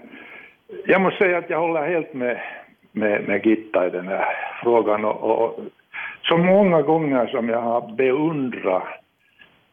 jag 0.86 1.02
måste 1.02 1.18
säga 1.18 1.38
att 1.38 1.50
jag 1.50 1.60
håller 1.60 1.88
helt 1.88 2.14
med, 2.14 2.42
med, 2.92 3.28
med 3.28 3.46
Gitta 3.46 3.88
i 3.88 3.90
den 3.90 4.08
här 4.08 4.26
frågan. 4.64 5.06
Och, 5.06 5.44
och, 5.44 5.60
så 6.24 6.38
många 6.38 6.82
gånger 6.82 7.28
som 7.28 7.50
jag 7.50 7.62
har 7.62 7.96
beundrat 7.96 8.84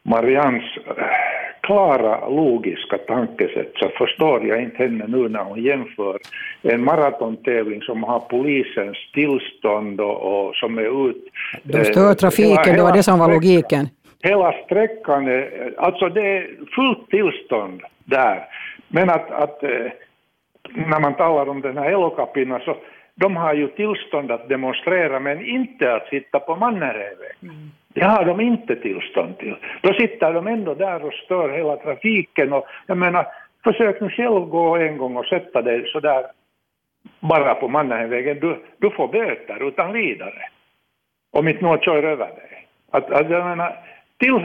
Marians 0.03 0.63
klara 1.63 2.29
logiska 2.29 2.97
tankesätt 2.97 3.71
så 3.75 3.89
förstår 3.89 4.47
jag 4.47 4.63
inte 4.63 4.83
henne 4.83 5.05
nu 5.07 5.29
när 5.29 5.43
hon 5.43 5.63
jämför 5.63 6.17
en 6.61 6.83
maratontävling 6.83 7.81
som 7.81 8.03
har 8.03 8.19
polisens 8.19 8.97
tillstånd 9.13 10.01
och, 10.01 10.47
och 10.47 10.55
som 10.55 10.77
är 10.77 11.09
ut... 11.09 11.23
De 11.63 11.85
stör 11.85 12.09
eh, 12.09 12.13
trafiken, 12.13 12.75
det 12.75 12.83
var 12.83 12.93
det 12.93 13.03
som 13.03 13.19
var 13.19 13.31
logiken. 13.31 13.89
Hela 14.23 14.53
sträckan, 14.65 15.27
är, 15.27 15.73
alltså 15.77 16.09
det 16.09 16.37
är 16.37 16.47
fullt 16.75 17.09
tillstånd 17.09 17.81
där. 18.05 18.43
Men 18.87 19.09
att, 19.09 19.31
att 19.31 19.63
eh, 19.63 19.91
när 20.69 20.99
man 20.99 21.13
talar 21.13 21.49
om 21.49 21.61
den 21.61 21.77
här 21.77 21.91
Elokapina 21.91 22.59
så 22.59 22.75
de 23.15 23.35
har 23.35 23.53
ju 23.53 23.67
tillstånd 23.67 24.31
att 24.31 24.49
demonstrera 24.49 25.19
men 25.19 25.45
inte 25.45 25.95
att 25.95 26.07
sitta 26.07 26.39
på 26.39 26.55
Mannerheimvägen. 26.55 27.37
Mm. 27.41 27.71
Det 27.93 28.03
har 28.03 28.25
de 28.25 28.41
inte 28.41 28.75
tillstånd 28.75 29.37
till. 29.37 29.55
Då 29.81 29.93
sitter 29.93 30.33
de 30.33 30.47
ändå 30.47 30.73
där 30.73 31.05
och 31.05 31.13
stör 31.13 31.49
hela 31.49 31.75
trafiken 31.77 32.53
och 32.53 32.65
jag 32.87 32.97
menar, 32.97 33.27
försök 33.63 34.01
nu 34.01 34.09
själv 34.09 34.45
gå 34.45 34.77
en 34.77 34.97
gång 34.97 35.17
och 35.17 35.25
sätta 35.25 35.61
dig 35.61 35.83
så 35.87 35.99
där 35.99 36.25
bara 37.19 37.55
på 37.55 37.67
Mannerheimvägen. 37.67 38.39
Du, 38.39 38.63
du 38.77 38.89
får 38.89 39.07
böter 39.07 39.67
utan 39.67 39.93
vidare. 39.93 40.49
Om 41.31 41.47
inte 41.47 41.63
någon 41.63 41.79
kör 41.79 42.03
över 42.03 42.27
dig. 42.27 42.67
Att, 42.91 43.11
att 43.11 43.29
jag 43.29 43.45
menar, 43.45 43.75
till, 44.17 44.35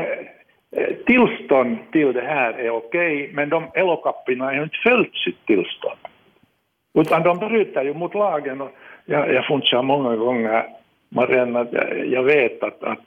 eh, 0.76 0.94
tillstånd 1.06 1.76
till 1.92 2.12
det 2.12 2.24
här 2.26 2.52
är 2.52 2.70
okej, 2.70 3.30
men 3.32 3.48
de 3.48 3.64
elokapporna 3.74 4.44
har 4.44 4.52
ju 4.52 4.62
inte 4.62 4.76
följt 4.82 5.16
sitt 5.16 5.46
tillstånd. 5.46 5.98
Utan 6.94 7.22
de 7.22 7.38
bryter 7.38 7.84
ju 7.84 7.94
mot 7.94 8.14
lagen. 8.14 8.60
Och 8.60 8.70
jag, 9.04 9.34
jag 9.34 9.46
funderar 9.46 9.82
många 9.82 10.16
gånger, 10.16 10.66
Marianne, 11.08 11.60
att 11.60 11.72
jag, 11.72 12.06
jag, 12.06 12.22
vet 12.22 12.62
att, 12.62 12.82
att, 12.84 12.98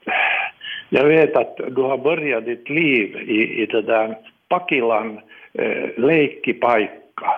jag 0.94 1.06
vet 1.06 1.36
att 1.36 1.58
du 1.58 1.82
har 1.82 1.98
börjat 1.98 2.46
ditt 2.46 2.70
liv 2.70 3.16
i, 3.16 3.62
i 3.62 3.66
det 3.66 3.82
där 3.82 4.18
Pakilan 4.50 5.20
eh, 5.54 5.90
leikkipaikka. 5.98 7.32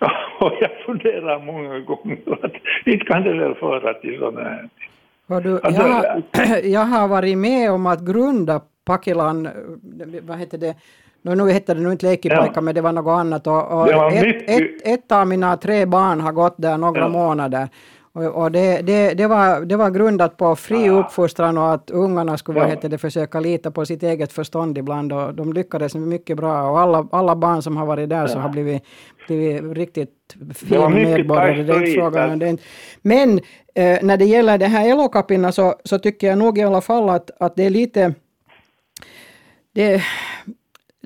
Och 0.40 0.52
jag 0.60 0.70
funderar 0.86 1.38
många 1.38 1.78
gånger 1.78 2.18
att 2.42 2.52
inte 2.84 3.04
kan 3.04 3.22
det 3.22 3.32
väl 3.32 3.54
föra 3.54 3.94
till 3.94 4.18
sådana 4.18 4.48
här. 4.48 4.68
Du, 5.40 5.60
jag, 5.62 6.22
jag 6.64 6.80
har 6.80 7.08
varit 7.08 7.38
med 7.38 7.70
om 7.72 7.86
att 7.86 8.00
grunda 8.00 8.60
Pakilan, 8.84 9.48
vad 10.22 10.38
heter 10.38 10.58
det, 10.58 10.74
nu, 11.22 11.34
nu 11.34 11.50
hette 11.50 11.74
det 11.74 11.80
nu 11.80 11.92
inte 11.92 12.06
Leikkipaikka, 12.06 12.52
ja. 12.54 12.60
men 12.60 12.74
det 12.74 12.80
var 12.80 12.92
något 12.92 13.20
annat. 13.20 13.46
Och, 13.46 13.80
och 13.80 14.12
ett, 14.12 14.26
mycket... 14.26 14.50
ett, 14.50 14.86
ett, 14.86 15.12
av 15.12 15.26
mina 15.26 15.56
tre 15.56 15.86
barn 15.86 16.20
har 16.20 16.32
gått 16.32 16.54
där 16.58 16.78
några 16.78 17.00
ja. 17.00 17.08
månader. 17.08 17.68
Och, 18.16 18.52
det, 18.52 18.80
det, 18.82 19.14
det, 19.14 19.26
var, 19.26 19.60
det 19.60 19.76
var 19.76 19.90
grundat 19.90 20.36
på 20.36 20.56
fri 20.56 20.86
ja. 20.86 20.92
uppfostran 20.92 21.58
och 21.58 21.72
att 21.72 21.90
ungarna 21.90 22.38
skulle 22.38 22.60
ja. 22.60 22.76
vad 22.82 22.90
det, 22.90 22.98
försöka 22.98 23.40
lita 23.40 23.70
på 23.70 23.86
sitt 23.86 24.02
eget 24.02 24.32
förstånd 24.32 24.78
ibland. 24.78 25.12
Och 25.12 25.34
de 25.34 25.52
lyckades 25.52 25.94
mycket 25.94 26.36
bra. 26.36 26.70
Och 26.70 26.80
alla, 26.80 27.08
alla 27.12 27.36
barn 27.36 27.62
som 27.62 27.76
har 27.76 27.86
varit 27.86 28.08
där 28.08 28.20
ja. 28.20 28.28
så 28.28 28.38
har 28.38 28.48
blivit, 28.48 28.82
blivit 29.26 29.76
riktigt 29.76 30.36
fina 30.54 30.88
medborgare. 30.88 31.62
Det 31.62 31.72
är 31.72 31.94
frågan. 31.94 32.58
Men 33.02 33.40
eh, 33.74 33.98
när 34.02 34.16
det 34.16 34.24
gäller 34.24 34.58
det 34.58 34.66
här 34.66 34.88
elokapina 34.88 35.52
så, 35.52 35.74
så 35.84 35.98
tycker 35.98 36.26
jag 36.26 36.38
nog 36.38 36.58
i 36.58 36.62
alla 36.62 36.80
fall 36.80 37.08
att, 37.08 37.30
att 37.40 37.56
det 37.56 37.64
är 37.64 37.70
lite 37.70 38.14
det, 39.72 40.02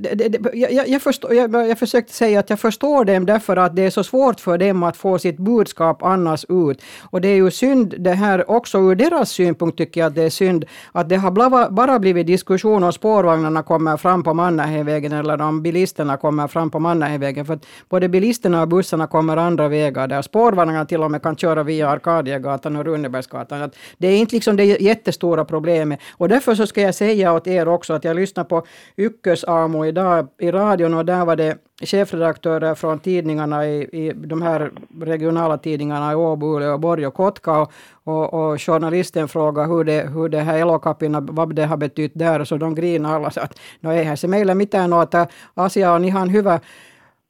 det, 0.00 0.28
det, 0.28 0.54
jag, 0.54 0.88
jag, 0.88 1.02
förstår, 1.02 1.34
jag, 1.34 1.68
jag 1.68 1.78
försökte 1.78 2.12
säga 2.12 2.40
att 2.40 2.50
jag 2.50 2.60
förstår 2.60 3.04
dem 3.04 3.26
därför 3.26 3.56
att 3.56 3.76
det 3.76 3.82
är 3.82 3.90
så 3.90 4.04
svårt 4.04 4.40
för 4.40 4.58
dem 4.58 4.82
att 4.82 4.96
få 4.96 5.18
sitt 5.18 5.36
budskap 5.36 6.02
annars 6.02 6.44
ut. 6.48 6.82
Och 7.10 7.20
det 7.20 7.28
är 7.28 7.36
ju 7.36 7.50
synd 7.50 7.94
det 7.98 8.12
här 8.12 8.50
också 8.50 8.78
ur 8.78 8.94
deras 8.94 9.30
synpunkt 9.30 9.78
tycker 9.78 10.00
jag 10.00 10.06
att 10.06 10.14
det 10.14 10.22
är 10.22 10.30
synd 10.30 10.64
att 10.92 11.08
det 11.08 11.16
har 11.16 11.70
bara 11.70 11.98
blivit 11.98 12.26
diskussion 12.26 12.84
om 12.84 12.92
spårvagnarna 12.92 13.62
kommer 13.62 13.96
fram 13.96 14.22
på 14.22 14.34
Mannerheimvägen 14.34 15.12
eller 15.12 15.42
om 15.42 15.62
bilisterna 15.62 16.16
kommer 16.16 16.48
fram 16.48 16.70
på 16.70 16.78
Mannerheimvägen. 16.78 17.46
För 17.46 17.54
att 17.54 17.66
både 17.88 18.08
bilisterna 18.08 18.62
och 18.62 18.68
bussarna 18.68 19.06
kommer 19.06 19.36
andra 19.36 19.68
vägar 19.68 20.08
där. 20.08 20.22
Spårvagnarna 20.22 20.84
till 20.84 21.02
och 21.02 21.10
med 21.10 21.22
kan 21.22 21.36
köra 21.36 21.62
via 21.62 21.88
Arkadiagatan 21.88 22.76
och 22.76 22.84
Runnebergsgatan. 22.84 23.70
det 23.98 24.08
är 24.08 24.16
inte 24.16 24.34
liksom 24.34 24.56
det 24.56 24.64
jättestora 24.64 25.44
problemet. 25.44 26.00
Och 26.16 26.28
därför 26.28 26.54
så 26.54 26.66
ska 26.66 26.80
jag 26.80 26.94
säga 26.94 27.32
åt 27.32 27.46
er 27.46 27.68
också 27.68 27.92
att 27.92 28.04
jag 28.04 28.16
lyssnar 28.16 28.44
på 28.44 28.66
Ykkösamo 28.98 29.89
idag 29.90 30.28
i 30.38 30.50
radion 30.50 30.94
och 30.94 31.04
där 31.04 31.24
var 31.24 31.36
det 31.36 31.58
chefredaktörer 31.82 32.74
från 32.74 32.98
tidningarna 32.98 33.66
i, 33.66 33.82
i 33.82 34.12
de 34.12 34.42
här 34.42 34.70
regionala 35.00 35.58
tidningarna 35.58 36.12
i 36.12 36.14
Åbo, 36.14 36.56
Uleåborg 36.56 37.06
och 37.06 37.14
Kotka 37.14 37.60
och, 37.60 37.72
och, 38.04 38.34
och, 38.34 38.62
journalisten 38.62 39.28
frågade 39.28 39.68
hur 39.68 39.84
det, 39.84 40.10
hur 40.14 40.28
det 40.28 40.40
här 40.40 40.58
elokapina, 40.58 41.20
vad 41.20 41.54
det 41.54 41.66
har 41.66 41.76
betytt 41.76 42.12
där, 42.14 42.44
så 42.44 42.56
de 42.56 42.74
grinade 42.74 43.14
alla 43.14 43.30
så 43.30 43.40
att 43.40 43.54
no 43.80 43.90
eihän 43.90 44.16
se 44.16 44.28
meillä 44.28 44.54
mitään 44.54 44.92
ole, 44.92 45.02
että 45.02 45.26
asia 45.56 45.92
on 45.92 46.04
ihan 46.04 46.32
hyvä, 46.32 46.60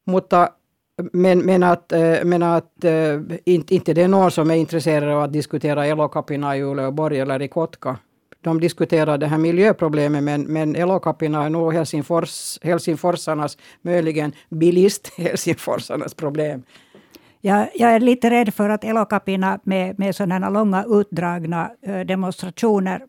mutta 0.05 0.51
men, 1.12 1.46
men 1.46 1.62
att, 1.62 1.92
eh, 1.92 2.25
men 2.25 2.42
att 2.42 2.85
eh, 2.85 3.20
inte, 3.44 3.75
inte 3.75 3.94
det 3.94 4.03
är 4.03 4.09
någon 4.09 4.31
som 4.31 4.51
är 4.51 4.55
intresserad 4.55 5.09
av 5.09 5.23
att 5.23 5.33
diskutera 5.33 5.87
elokapina 5.87 6.57
i 6.57 6.62
Uleåborg 6.62 7.20
eller 7.20 7.42
i 7.42 7.49
Kotka 7.49 7.96
de 8.40 8.61
diskuterar 8.61 9.18
det 9.18 9.26
här 9.26 9.38
miljöproblemet, 9.38 10.22
men, 10.22 10.42
men 10.42 10.76
Elokapina 10.76 11.44
är 11.44 11.50
nog 11.50 11.72
Helsingfors, 11.72 12.59
helsingforsarnas, 12.62 13.59
möjligen 13.83 14.33
bilist 14.48 15.12
helsingforsarnas 15.16 16.14
problem. 16.14 16.62
Jag, 17.40 17.68
jag 17.74 17.90
är 17.94 18.00
lite 18.00 18.31
rädd 18.31 18.55
för 18.55 18.68
att 18.68 18.85
Elokapina 18.85 19.61
med, 19.64 19.98
med 19.98 20.16
sådana 20.16 20.50
långa 20.50 20.85
utdragna 20.88 21.70
eh, 21.83 22.00
demonstrationer 22.00 23.03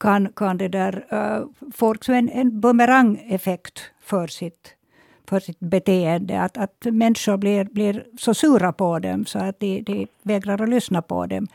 kan, 0.00 0.32
kan 0.36 0.58
det 0.58 0.68
där, 0.68 1.06
äh, 1.10 1.70
få 1.74 1.94
en, 2.08 2.28
en 2.28 2.60
bumerangeffekt 2.60 3.80
för 4.00 4.26
sitt, 4.26 4.74
för 5.28 5.40
sitt 5.40 5.60
beteende. 5.60 6.40
Att, 6.40 6.58
att 6.58 6.86
människor 6.92 7.36
blir, 7.36 7.64
blir 7.64 8.06
så 8.18 8.34
sura 8.34 8.72
på 8.72 8.98
dem 8.98 9.26
så 9.26 9.38
att 9.38 9.60
de, 9.60 9.82
de 9.82 10.06
vägrar 10.22 10.62
att 10.62 10.68
lyssna 10.68 11.02
på 11.02 11.26
dem. 11.26 11.48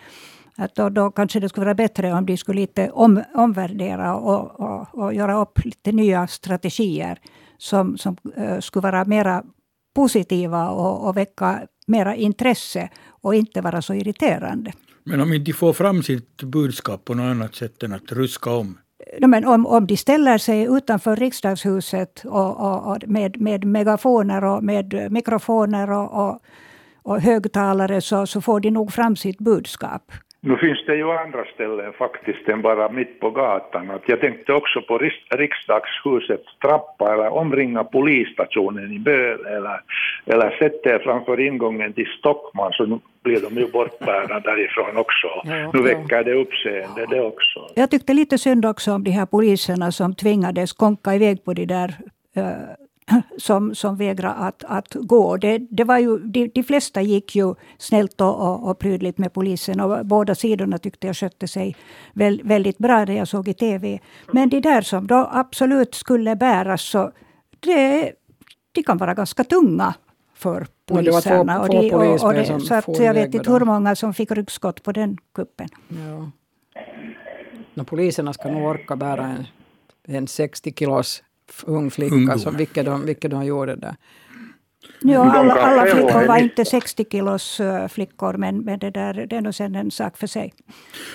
Att 0.58 0.76
då, 0.76 0.90
då 0.90 1.12
kanske 1.12 1.40
det 1.40 1.50
skulle 1.50 1.66
vara 1.66 1.76
bättre 1.76 2.14
om 2.14 2.26
de 2.26 2.38
skulle 2.38 2.62
lite 2.62 2.90
om, 2.90 3.24
omvärdera 3.34 4.16
och, 4.16 4.60
och, 4.60 5.04
och 5.04 5.14
göra 5.14 5.42
upp 5.42 5.66
lite 5.66 5.92
nya 5.92 6.28
strategier 6.28 7.20
som, 7.58 7.98
som 7.98 8.18
uh, 8.38 8.60
skulle 8.60 8.84
vara 8.84 9.06
mera 9.06 9.44
positiva 9.96 10.70
och, 10.70 11.08
och 11.08 11.18
väcka 11.18 11.68
mera 11.88 12.16
intresse 12.16 12.90
och 13.08 13.36
inte 13.36 13.62
vara 13.62 13.82
så 13.82 13.94
irriterande. 13.94 14.74
Men 15.04 15.22
om 15.22 15.34
inte 15.34 15.52
de 15.52 15.54
får 15.54 15.74
fram 15.74 16.04
sitt 16.04 16.44
budskap 16.44 17.06
på 17.06 17.14
något 17.14 17.24
annat 17.24 17.56
sätt 17.56 17.84
än 17.84 17.94
att 17.94 18.12
ruska 18.12 18.52
om? 18.52 18.78
No, 19.20 19.28
men 19.28 19.46
om, 19.46 19.66
om 19.66 19.88
de 19.88 19.98
ställer 19.98 20.38
sig 20.38 20.64
utanför 20.64 21.16
riksdagshuset 21.16 22.26
och, 22.26 22.60
och, 22.60 22.92
och 22.92 22.98
med, 23.08 23.42
med 23.42 23.66
megafoner 23.66 24.44
och 24.44 24.64
med 24.64 25.12
mikrofoner 25.12 25.92
och, 25.92 26.40
och, 27.02 27.22
högtalare 27.22 28.02
så, 28.02 28.28
så 28.28 28.42
får 28.42 28.60
de 28.60 28.72
nog 28.72 28.94
fram 28.94 29.16
sitt 29.16 29.38
budskap. 29.38 30.12
Nu 30.46 30.58
finns 30.58 30.86
det 30.86 30.96
ju 30.96 31.12
andra 31.12 31.46
ställen 31.54 31.94
faktiskt 31.94 32.50
än 32.50 32.62
bara 32.62 32.90
mitt 32.90 33.20
på 33.20 33.30
gatan. 33.30 33.92
Att 33.92 34.10
jag 34.10 34.20
tänkte 34.20 34.54
också 34.54 34.82
på 34.82 34.98
riksdagshusets 35.30 36.58
trappa 36.62 37.14
eller 37.14 37.30
omringa 37.30 37.84
polisstationen 37.84 38.92
i 38.92 39.00
Böle 39.00 39.50
eller, 39.58 39.82
eller 40.26 40.50
sätta 40.60 40.90
er 40.90 41.00
framför 41.00 41.40
ingången 41.40 41.94
till 41.94 42.08
Stockman 42.20 42.72
så 42.72 42.86
nu 42.86 43.00
blir 43.24 43.42
de 43.42 43.62
ju 43.62 43.68
bortbärna 43.72 44.40
därifrån 44.50 44.98
också. 44.98 45.28
Ja, 45.44 45.72
nu 45.74 45.82
väcker 45.82 46.24
det 46.24 46.34
uppseende 46.34 47.06
det 47.10 47.22
också. 47.22 47.60
Jag 47.76 47.92
tyckte 47.92 48.14
lite 48.14 48.38
synd 48.38 48.66
också 48.66 48.92
om 48.92 49.04
de 49.04 49.12
här 49.12 49.26
poliserna 49.26 49.92
som 49.92 50.16
tvingades 50.16 50.74
konka 50.74 51.16
iväg 51.16 51.46
på 51.46 51.54
de 51.54 51.66
där 51.66 51.90
uh, 52.38 52.83
som, 53.38 53.76
som 53.76 53.98
vägrade 53.98 54.34
att, 54.34 54.64
att 54.64 54.94
gå. 54.94 55.38
Det, 55.38 55.58
det 55.58 55.84
var 55.84 55.98
ju, 55.98 56.18
de, 56.20 56.48
de 56.48 56.64
flesta 56.64 57.02
gick 57.02 57.36
ju 57.36 57.56
snällt 57.78 58.22
och, 58.22 58.42
och, 58.42 58.70
och 58.70 58.80
prydligt 58.80 59.18
med 59.18 59.34
polisen 59.34 59.80
och 59.80 60.06
båda 60.06 60.36
sidorna 60.36 60.78
tyckte 60.78 61.08
jag 61.08 61.16
skötte 61.16 61.48
sig 61.48 61.76
väl, 62.14 62.42
väldigt 62.44 62.78
bra 62.78 63.06
det 63.06 63.14
jag 63.14 63.28
såg 63.28 63.48
i 63.48 63.54
TV. 63.54 64.00
Men 64.32 64.50
de 64.50 64.60
där 64.62 64.82
som 64.82 65.08
då 65.08 65.30
absolut 65.32 65.96
skulle 65.96 66.36
bäras, 66.36 66.82
så 66.82 67.12
det, 67.60 68.12
de 68.72 68.84
kan 68.84 68.98
vara 68.98 69.14
ganska 69.14 69.44
tunga 69.44 69.94
för 70.34 70.68
poliserna. 70.86 71.62
Och 71.62 71.70
det 71.70 71.90
två, 71.90 71.98
och, 71.98 72.24
och, 72.24 72.56
och 72.56 72.62
så 72.62 72.74
att 72.74 73.00
jag 73.00 73.14
vet 73.14 73.34
inte 73.34 73.52
hur 73.52 73.60
många 73.60 73.96
som 73.96 74.14
fick 74.14 74.32
ryggskott 74.32 74.84
på 74.84 74.92
den 74.92 75.18
kuppen. 75.34 75.68
Ja. 75.88 76.32
No, 77.74 77.84
poliserna 77.84 78.34
ska 78.34 78.52
nog 78.52 78.64
orka 78.64 78.96
bära 78.96 79.26
en, 79.26 79.46
en 80.16 80.28
60 80.28 80.74
kilos 80.74 81.24
ung 81.66 81.92
flicka, 81.92 82.38
som, 82.38 82.58
vilket, 82.58 82.86
de, 82.86 83.06
vilket 83.06 83.32
de 83.32 83.46
gjorde 83.46 83.76
där. 83.76 83.96
Ja, 85.02 85.32
alla, 85.32 85.54
alla 85.54 85.86
flickor 85.86 86.28
var 86.28 86.38
inte 86.38 86.66
60 86.66 87.06
kilos 87.12 87.60
uh, 87.60 87.88
flickor, 87.88 88.34
men, 88.38 88.60
men 88.60 88.80
det, 88.80 88.92
där, 88.92 89.14
det 89.14 89.36
är 89.36 89.42
nog 89.42 89.56
sen 89.56 89.76
en 89.76 89.92
sak 89.92 90.18
för 90.18 90.28
sig. 90.28 90.54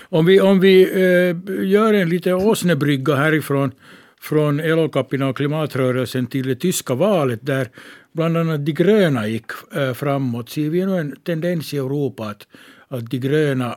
Om 0.08 0.26
vi, 0.26 0.40
om 0.40 0.60
vi 0.60 0.86
uh, 0.86 1.66
gör 1.68 1.94
en 1.94 2.08
liten 2.08 2.34
åsnebrygga 2.34 3.14
härifrån 3.14 3.72
från 4.20 4.60
Elokapina 4.60 5.28
och 5.28 5.36
klimatrörelsen 5.36 6.26
till 6.26 6.48
det 6.48 6.56
tyska 6.56 6.94
valet 6.94 7.46
där 7.46 7.68
bland 8.12 8.36
annat 8.36 8.66
de 8.66 8.72
gröna 8.72 9.28
gick 9.28 9.50
uh, 9.76 9.92
framåt. 9.92 10.50
Ser 10.50 10.70
vi 10.70 10.86
nu 10.86 10.98
en 10.98 11.16
tendens 11.16 11.74
i 11.74 11.76
Europa 11.76 12.24
att, 12.24 12.46
att 12.88 13.10
de 13.10 13.18
gröna 13.18 13.76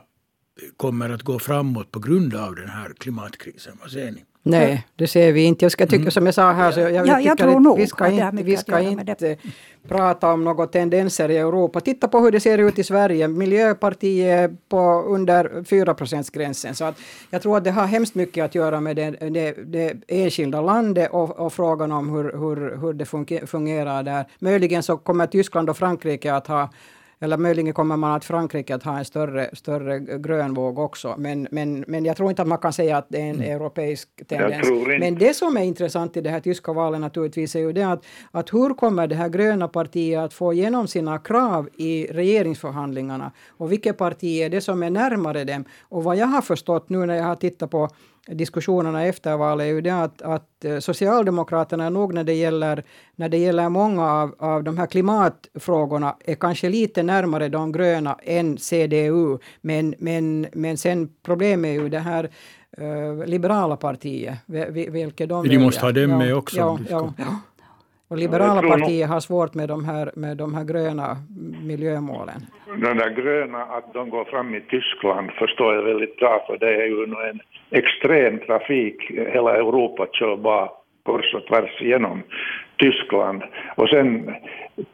kommer 0.76 1.10
att 1.10 1.22
gå 1.22 1.38
framåt 1.38 1.90
på 1.90 2.00
grund 2.00 2.34
av 2.34 2.54
den 2.54 2.68
här 2.68 2.92
klimatkrisen? 2.98 3.78
Vad 3.80 3.90
säger 3.90 4.12
ni? 4.12 4.24
Nej, 4.44 4.86
det 4.96 5.06
ser 5.06 5.32
vi 5.32 5.42
inte. 5.42 5.64
Jag 5.64 5.72
ska 5.72 5.86
tycka 5.86 5.96
mm. 5.96 6.10
som 6.10 6.26
jag 6.26 6.34
sa 6.34 6.52
här, 6.52 6.72
så 6.72 6.80
jag, 6.80 7.06
jag, 7.06 7.22
jag 7.22 7.38
tror 7.38 7.60
nog 7.60 7.78
vi 7.78 7.86
ska 7.86 8.08
inte, 8.08 8.42
vi 8.42 8.56
ska 8.56 8.80
inte 8.80 9.36
prata 9.88 10.32
om 10.32 10.44
några 10.44 10.66
tendenser 10.66 11.28
i 11.28 11.36
Europa. 11.36 11.80
Titta 11.80 12.08
på 12.08 12.18
hur 12.18 12.30
det 12.32 12.40
ser 12.40 12.58
ut 12.58 12.78
i 12.78 12.84
Sverige. 12.84 13.28
Miljöpartiet 13.28 14.26
är 14.26 14.56
på 14.68 15.02
under 15.06 15.64
4 15.64 15.96
gränsen. 16.32 16.74
Så 16.74 16.84
att 16.84 16.98
jag 17.30 17.42
tror 17.42 17.56
att 17.56 17.64
det 17.64 17.70
har 17.70 17.86
hemskt 17.86 18.14
mycket 18.14 18.44
att 18.44 18.54
göra 18.54 18.80
med 18.80 18.96
det, 18.96 19.10
det, 19.10 19.54
det 19.64 19.94
enskilda 20.08 20.60
landet 20.60 21.10
och, 21.10 21.38
och, 21.38 21.52
frågan 21.52 21.92
om 21.92 22.10
hur, 22.10 22.24
hur, 22.24 22.76
hur 22.76 22.92
det 22.92 23.46
fungerar 23.46 24.02
där. 24.02 24.24
Möjligen 24.38 24.82
så 24.82 24.96
kommer 24.96 25.26
Tyskland 25.26 25.70
och 25.70 25.76
Frankrike 25.76 26.34
att 26.34 26.46
ha 26.46 26.68
eller 27.22 27.36
möjligen 27.36 27.72
kommer 27.72 27.96
man 27.96 28.12
att 28.12 28.24
Frankrike 28.24 28.74
att 28.74 28.82
ha 28.82 28.98
en 28.98 29.04
större, 29.04 29.50
större 29.52 29.98
grön 29.98 30.54
våg 30.54 30.78
också. 30.78 31.14
Men, 31.18 31.48
men, 31.50 31.84
men 31.88 32.04
jag 32.04 32.16
tror 32.16 32.30
inte 32.30 32.42
att 32.42 32.48
man 32.48 32.58
kan 32.58 32.72
säga 32.72 32.96
att 32.96 33.06
det 33.08 33.18
är 33.18 33.30
en 33.30 33.34
mm. 33.34 33.56
europeisk 33.56 34.08
tendens. 34.28 34.68
Men 35.00 35.14
det 35.14 35.34
som 35.34 35.56
är 35.56 35.62
intressant 35.62 36.16
i 36.16 36.20
det 36.20 36.30
här 36.30 36.40
tyska 36.40 36.72
valet 36.72 37.00
naturligtvis 37.00 37.56
är 37.56 37.60
ju 37.60 37.72
det 37.72 37.82
att, 37.82 38.04
att 38.30 38.52
hur 38.52 38.74
kommer 38.74 39.06
det 39.06 39.14
här 39.14 39.28
gröna 39.28 39.68
partiet 39.68 40.20
att 40.20 40.34
få 40.34 40.52
igenom 40.52 40.88
sina 40.88 41.18
krav 41.18 41.68
i 41.74 42.06
regeringsförhandlingarna? 42.06 43.32
Och 43.48 43.72
vilket 43.72 43.98
parti 43.98 44.40
är 44.40 44.50
det 44.50 44.60
som 44.60 44.82
är 44.82 44.90
närmare 44.90 45.44
dem? 45.44 45.64
Och 45.82 46.04
vad 46.04 46.16
jag 46.16 46.26
har 46.26 46.42
förstått 46.42 46.88
nu 46.88 47.06
när 47.06 47.14
jag 47.14 47.24
har 47.24 47.36
tittat 47.36 47.70
på 47.70 47.88
diskussionerna 48.26 49.04
efter 49.04 49.36
valet 49.36 49.64
är 49.64 49.68
ju 49.68 49.80
det 49.80 50.02
att, 50.02 50.22
att 50.22 50.64
eh, 50.64 50.78
Socialdemokraterna 50.78 51.90
nog 51.90 52.14
när 52.14 52.24
det 52.24 52.34
gäller, 52.34 52.84
när 53.16 53.28
det 53.28 53.38
gäller 53.38 53.68
många 53.68 54.12
av, 54.12 54.34
av 54.38 54.64
de 54.64 54.78
här 54.78 54.86
klimatfrågorna 54.86 56.16
är 56.24 56.34
kanske 56.34 56.68
lite 56.68 57.02
närmare 57.02 57.48
de 57.48 57.72
gröna 57.72 58.18
än 58.22 58.58
CDU. 58.58 59.38
Men, 59.60 59.94
men, 59.98 60.46
men 60.52 60.78
sen 60.78 61.10
problemet 61.22 61.68
är 61.68 61.72
ju 61.72 61.88
det 61.88 61.98
här 61.98 62.30
uh, 62.80 63.26
liberala 63.26 63.76
partiet, 63.76 64.34
vilket 64.46 65.28
de 65.28 65.48
De 65.48 65.58
måste 65.58 65.80
ha 65.80 65.92
dem 65.92 66.18
med 66.18 66.34
också. 66.34 66.56
Ja, 66.56 66.78
ja, 66.90 67.14
ja. 67.18 67.40
Och 68.12 68.18
liberala 68.18 68.62
partier 68.62 69.06
har 69.06 69.20
svårt 69.20 69.54
med 69.54 69.68
de, 69.68 69.84
här, 69.84 70.10
med 70.16 70.36
de 70.36 70.54
här 70.54 70.64
gröna 70.64 71.16
miljömålen. 71.62 72.40
De 72.66 72.98
där 72.98 73.10
gröna, 73.10 73.62
att 73.62 73.92
de 73.94 74.10
går 74.10 74.24
fram 74.24 74.54
i 74.54 74.60
Tyskland 74.60 75.30
förstår 75.30 75.74
jag 75.74 75.82
väldigt 75.82 76.16
bra, 76.16 76.44
för 76.46 76.58
det 76.58 76.74
är 76.82 76.86
ju 76.86 77.02
en 77.04 77.40
extrem 77.70 78.38
trafik. 78.38 78.96
Hela 79.10 79.56
Europa 79.56 80.06
kör 80.12 80.36
bara 80.36 80.68
kors 81.02 81.34
och 81.34 81.46
tvärs 81.46 81.80
genom 81.80 82.22
Tyskland. 82.76 83.42
Och 83.74 83.88
sen, 83.88 84.34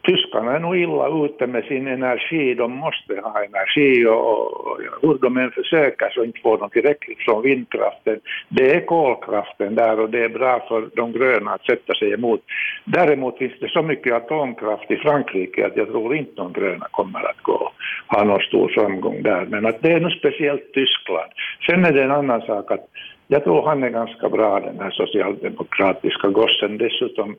tyskarna 0.06 0.52
är 0.52 0.60
nog 0.60 0.76
illa 0.76 1.24
ute 1.24 1.46
med 1.46 1.64
sin 1.64 1.86
energi, 1.86 2.54
de 2.54 2.72
måste 2.72 3.20
ha 3.22 3.44
energi 3.44 4.06
och, 4.06 4.78
hur 5.02 5.18
de 5.18 5.36
än 5.36 5.50
försöker 5.50 6.10
så 6.10 6.24
inte 6.24 6.40
får 6.40 6.58
de 6.58 6.70
tillräckligt 6.70 7.18
från 7.18 7.42
vindkraften. 7.42 8.20
Det 8.48 8.70
är 8.76 8.86
kolkraften 8.86 9.74
där 9.74 10.00
och 10.00 10.10
det 10.10 10.24
är 10.24 10.28
bra 10.28 10.64
för 10.68 10.88
de 10.94 11.12
gröna 11.12 11.50
att 11.50 11.66
sätta 11.66 11.94
sig 11.94 12.12
emot. 12.12 12.40
Däremot 12.84 13.38
finns 13.38 13.60
det 13.60 13.68
så 13.68 13.82
mycket 13.82 14.14
atomkraft 14.14 14.90
i 14.90 14.96
Frankrike 14.96 15.66
att 15.66 15.76
jag 15.76 15.88
tror 15.88 16.16
inte 16.16 16.32
de 16.36 16.52
gröna 16.52 16.86
kommer 16.90 17.30
att 17.30 17.42
gå, 17.42 17.72
ha 18.06 18.24
någon 18.24 18.40
stor 18.40 18.68
framgång 18.68 19.22
där. 19.22 19.46
Men 19.46 19.66
att 19.66 19.82
det 19.82 19.92
är 19.92 20.00
nog 20.00 20.12
speciellt 20.12 20.72
Tyskland. 20.72 21.30
Sen 21.66 21.84
är 21.84 21.92
det 21.92 22.04
en 22.04 22.10
annan 22.10 22.40
sak 22.40 22.70
att 22.70 22.86
jag 23.30 23.44
tror 23.44 23.62
han 23.62 23.82
är 23.82 23.88
ganska 23.88 24.28
bra 24.28 24.60
den 24.60 24.80
här 24.80 24.90
socialdemokratiska 24.90 26.28
gossen. 26.28 26.78
Dessutom 26.78 27.36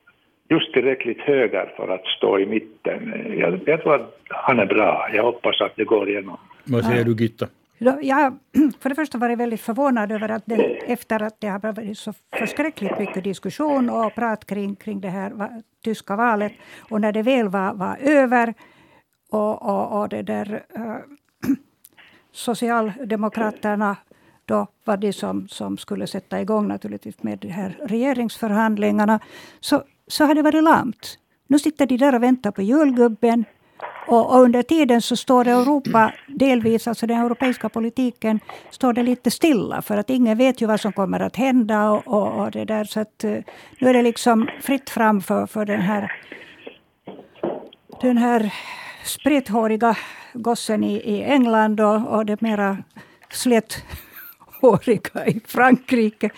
just 0.50 0.72
tillräckligt 0.72 1.20
höger 1.20 1.72
för 1.76 1.88
att 1.88 2.06
stå 2.06 2.38
i 2.38 2.46
mitten. 2.46 3.14
Jag, 3.38 3.60
jag 3.66 3.82
tror 3.82 3.94
att 3.94 4.20
han 4.28 4.58
är 4.58 4.66
bra. 4.66 5.08
Jag 5.12 5.22
hoppas 5.22 5.60
att 5.60 5.76
det 5.76 5.84
går 5.84 6.08
igenom. 6.08 6.36
Vad 6.64 6.84
säger 6.84 7.04
du 7.04 7.14
Gitta? 7.14 7.48
Jag 8.02 8.38
för 8.80 8.88
det 8.88 8.94
första 8.94 9.18
varit 9.18 9.38
väldigt 9.38 9.60
förvånad 9.60 10.12
över 10.12 10.28
att 10.28 10.42
det, 10.46 10.62
efter 10.92 11.22
att 11.22 11.40
det 11.40 11.48
har 11.48 11.58
varit 11.58 11.98
så 11.98 12.12
förskräckligt 12.38 12.98
mycket 12.98 13.24
diskussion 13.24 13.90
och 13.90 14.14
prat 14.14 14.46
kring, 14.46 14.76
kring 14.76 15.00
det 15.00 15.08
här 15.08 15.32
tyska 15.84 16.16
valet 16.16 16.52
och 16.90 17.00
när 17.00 17.12
det 17.12 17.22
väl 17.22 17.48
var, 17.48 17.74
var 17.74 17.96
över 18.00 18.54
och, 19.30 19.62
och, 19.62 20.00
och 20.00 20.08
det 20.08 20.22
där 20.22 20.62
äh, 20.74 20.96
Socialdemokraterna 22.32 23.96
då 24.44 24.66
var 24.84 24.96
det 24.96 25.12
som, 25.12 25.48
som 25.48 25.78
skulle 25.78 26.06
sätta 26.06 26.40
igång 26.40 26.68
naturligtvis 26.68 27.22
med 27.22 27.38
de 27.38 27.48
här 27.48 27.78
regeringsförhandlingarna, 27.82 29.20
så, 29.60 29.82
så 30.10 30.24
har 30.24 30.34
det 30.34 30.42
varit 30.42 30.64
lamt. 30.64 31.18
Nu 31.46 31.58
sitter 31.58 31.86
de 31.86 31.96
där 31.96 32.14
och 32.14 32.22
väntar 32.22 32.50
på 32.50 32.62
julgubben. 32.62 33.44
Och, 34.06 34.34
och, 34.34 34.40
under 34.40 34.62
tiden 34.62 35.02
så 35.02 35.16
står 35.16 35.48
Europa, 35.48 36.12
delvis 36.28 36.88
alltså 36.88 37.06
den 37.06 37.20
europeiska 37.20 37.68
politiken, 37.68 38.40
står 38.70 38.92
det 38.92 39.02
lite 39.02 39.30
stilla. 39.30 39.82
För 39.82 39.96
att 39.96 40.10
ingen 40.10 40.38
vet 40.38 40.60
ju 40.60 40.66
vad 40.66 40.80
som 40.80 40.92
kommer 40.92 41.20
att 41.20 41.36
hända. 41.36 41.90
Och, 41.90 42.08
och, 42.08 42.40
och 42.40 42.50
det 42.50 42.64
där, 42.64 42.84
så 42.84 43.00
att, 43.00 43.24
eh, 43.24 43.38
nu 43.78 43.88
är 43.88 43.94
det 43.94 44.02
liksom 44.02 44.48
fritt 44.60 44.90
fram 44.90 45.20
för, 45.20 45.46
för 45.46 45.64
den 45.64 45.80
här, 45.80 46.12
den 48.00 48.18
här 48.18 48.54
sprithåriga 49.04 49.96
gossen 50.34 50.84
i, 50.84 50.94
i 50.94 51.22
England 51.22 51.80
och, 51.80 52.06
och 52.06 52.26
det 52.26 52.40
mera 52.40 52.78
släthåriga 53.30 55.26
i 55.26 55.40
Frankrike 55.46 56.30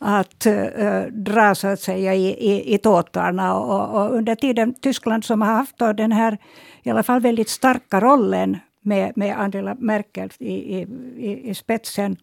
att 0.00 0.46
uh, 0.46 1.02
dra 1.12 1.54
så 1.54 1.68
att 1.68 1.80
säga 1.80 2.14
i, 2.14 2.26
i, 2.26 2.74
i 2.74 2.78
tåtarna. 2.78 3.54
Och, 3.54 4.00
och, 4.00 4.14
under 4.16 4.34
tiden 4.34 4.74
Tyskland 4.74 5.24
som 5.24 5.42
har 5.42 5.52
haft 5.52 5.78
den 5.78 6.12
här 6.12 6.38
i 6.82 6.90
alla 6.90 7.02
fall 7.02 7.20
väldigt 7.20 7.48
starka 7.48 8.00
rollen 8.00 8.58
med, 8.80 9.12
med 9.16 9.40
Angela 9.40 9.74
Merkel 9.74 10.30
i, 10.38 10.54
i, 10.54 10.86
i 11.50 11.54
spetsen, 11.54 12.16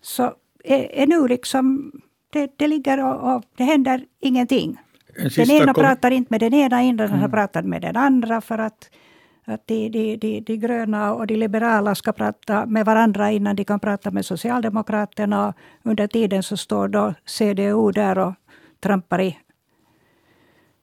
så 0.00 0.32
är, 0.64 0.92
är 0.92 1.06
nu 1.06 1.28
liksom 1.28 1.92
det, 2.30 2.52
det 2.56 2.66
ligger 2.66 3.04
och, 3.04 3.34
och, 3.34 3.44
det 3.56 3.64
händer 3.64 4.04
ingenting. 4.20 4.78
Den 5.36 5.50
ena 5.50 5.74
pratar 5.74 6.10
inte 6.10 6.28
med 6.30 6.40
den 6.40 6.54
ena, 6.54 6.76
den 6.76 6.90
andra 6.90 7.16
mm. 7.16 7.30
pratar 7.30 7.62
med 7.62 7.82
den 7.82 7.96
andra 7.96 8.40
för 8.40 8.58
att 8.58 8.90
att 9.44 9.66
de, 9.66 9.88
de, 9.88 10.16
de, 10.16 10.40
de 10.40 10.56
gröna 10.56 11.14
och 11.14 11.26
de 11.26 11.36
liberala 11.36 11.94
ska 11.94 12.12
prata 12.12 12.66
med 12.66 12.86
varandra 12.86 13.30
innan 13.32 13.56
de 13.56 13.64
kan 13.64 13.80
prata 13.80 14.10
med 14.10 14.26
Socialdemokraterna. 14.26 15.54
Under 15.82 16.06
tiden 16.06 16.42
så 16.42 16.56
står 16.56 16.88
då 16.88 17.14
CDU 17.24 17.92
där 17.92 18.18
och 18.18 18.34
trampar 18.80 19.20
i 19.20 19.38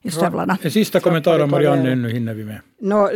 i 0.01 0.12
stövlarna. 0.12 0.57
En 0.62 0.72
sista 0.72 0.99
kommentar 0.99 1.39
om 1.39 1.51
Marianne, 1.51 1.95
nu 1.95 2.09
hinner 2.09 2.34
vi 2.34 2.43
med. 2.43 2.62
No, 2.84 3.09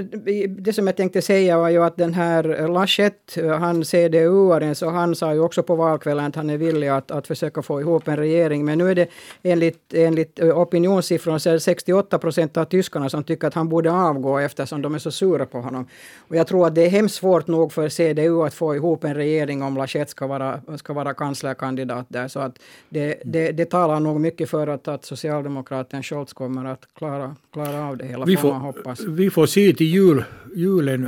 det 0.47 0.74
som 0.74 0.88
jag 0.88 0.95
tänkte 0.95 1.22
säga 1.22 1.57
var 1.57 1.70
ju 1.70 1.84
att 1.84 1.97
den 1.97 2.13
här 2.13 2.68
Laschet, 2.68 3.38
han 3.59 3.86
CDU-aren, 3.86 4.76
så 4.76 4.89
han 4.89 5.16
sa 5.16 5.34
ju 5.34 5.39
också 5.39 5.63
på 5.63 5.76
valkvällen 5.76 6.26
att 6.26 6.36
han 6.36 6.49
är 6.49 6.57
villig 6.57 6.88
att, 6.88 7.11
att 7.11 7.28
försöka 7.28 7.61
få 7.61 7.82
ihop 7.82 8.07
en 8.07 8.18
regering. 8.18 8.66
Men 8.66 8.78
nu 8.78 8.91
är 8.91 8.95
det 8.95 9.07
enligt, 9.43 9.93
enligt 9.93 10.39
opinionssiffrorna 10.39 11.39
så 11.39 11.49
är 11.49 11.53
det 11.53 11.59
68 11.59 12.20
procent 12.20 12.57
av 12.57 12.66
tyskarna 12.66 13.09
som 13.09 13.24
tycker 13.24 13.47
att 13.47 13.53
han 13.53 13.70
borde 13.70 13.91
avgå 13.91 14.38
eftersom 14.39 14.82
de 14.82 14.95
är 14.95 14.99
så 14.99 15.11
sura 15.11 15.45
på 15.45 15.61
honom. 15.61 15.88
Och 16.18 16.36
jag 16.36 16.47
tror 16.47 16.68
att 16.68 16.76
det 16.76 16.86
är 16.86 16.89
hemskt 16.89 17.16
svårt 17.16 17.47
nog 17.47 17.74
för 17.74 17.89
CDU 17.89 18.41
att 18.41 18.53
få 18.53 18.76
ihop 18.76 19.03
en 19.03 19.16
regering 19.16 19.63
om 19.63 19.78
Laschet 19.78 20.09
ska 20.09 20.28
vara, 20.28 20.61
ska 20.78 20.93
vara 20.93 21.13
kanslerkandidat 21.13 22.05
där. 22.09 22.28
Så 22.28 22.39
att 22.39 22.59
det, 22.89 23.22
det, 23.26 23.51
det 23.51 23.66
talar 23.66 23.99
nog 23.99 24.20
mycket 24.20 24.49
för 24.49 24.68
att, 24.68 24.88
att 24.88 25.05
socialdemokraten 25.05 26.03
Scholz 26.03 26.34
kommer 26.34 26.66
att 26.66 26.88
klara, 26.97 27.36
klara 27.53 27.88
av 27.88 27.97
det 27.97 28.05
hela, 28.05 28.26
vi 28.26 28.38
får, 28.38 28.49
man 28.49 28.61
hoppas. 28.61 28.99
Vi 28.99 29.30
får 29.30 29.55
sy 29.56 29.74
till 29.74 29.88
jul, 29.88 30.24
julen 30.56 31.01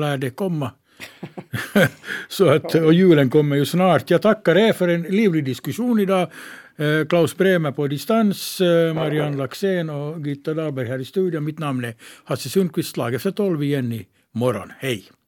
lär 0.00 0.16
det 0.16 0.30
komma. 0.30 0.70
så 2.28 2.48
att, 2.48 2.74
och 2.74 2.94
julen 2.94 3.30
kommer 3.30 3.56
ju 3.56 3.66
snart. 3.66 4.10
Jag 4.10 4.22
tackar 4.22 4.58
er 4.58 4.72
för 4.72 4.88
en 4.88 5.02
livlig 5.02 5.44
diskussion 5.44 6.00
idag. 6.00 6.30
Eh, 6.76 7.06
Klaus 7.08 7.36
Bremer 7.36 7.72
på 7.72 7.86
distans, 7.86 8.60
eh, 8.60 8.94
Marianne 8.94 9.36
Laxén 9.36 9.90
och 9.90 10.26
Gitta 10.26 10.54
Dahlberg 10.54 10.88
här 10.88 10.98
i 10.98 11.04
studion. 11.04 11.44
Mitt 11.44 11.58
namn 11.58 11.84
är 11.84 11.94
Hasse 12.24 12.48
Sundqvist. 12.48 12.92
Slag 12.92 13.14
efter 13.14 13.30
tolv 13.30 13.62
igen 13.62 13.92
i 13.92 14.06
morgon. 14.32 14.72
Hej! 14.78 15.19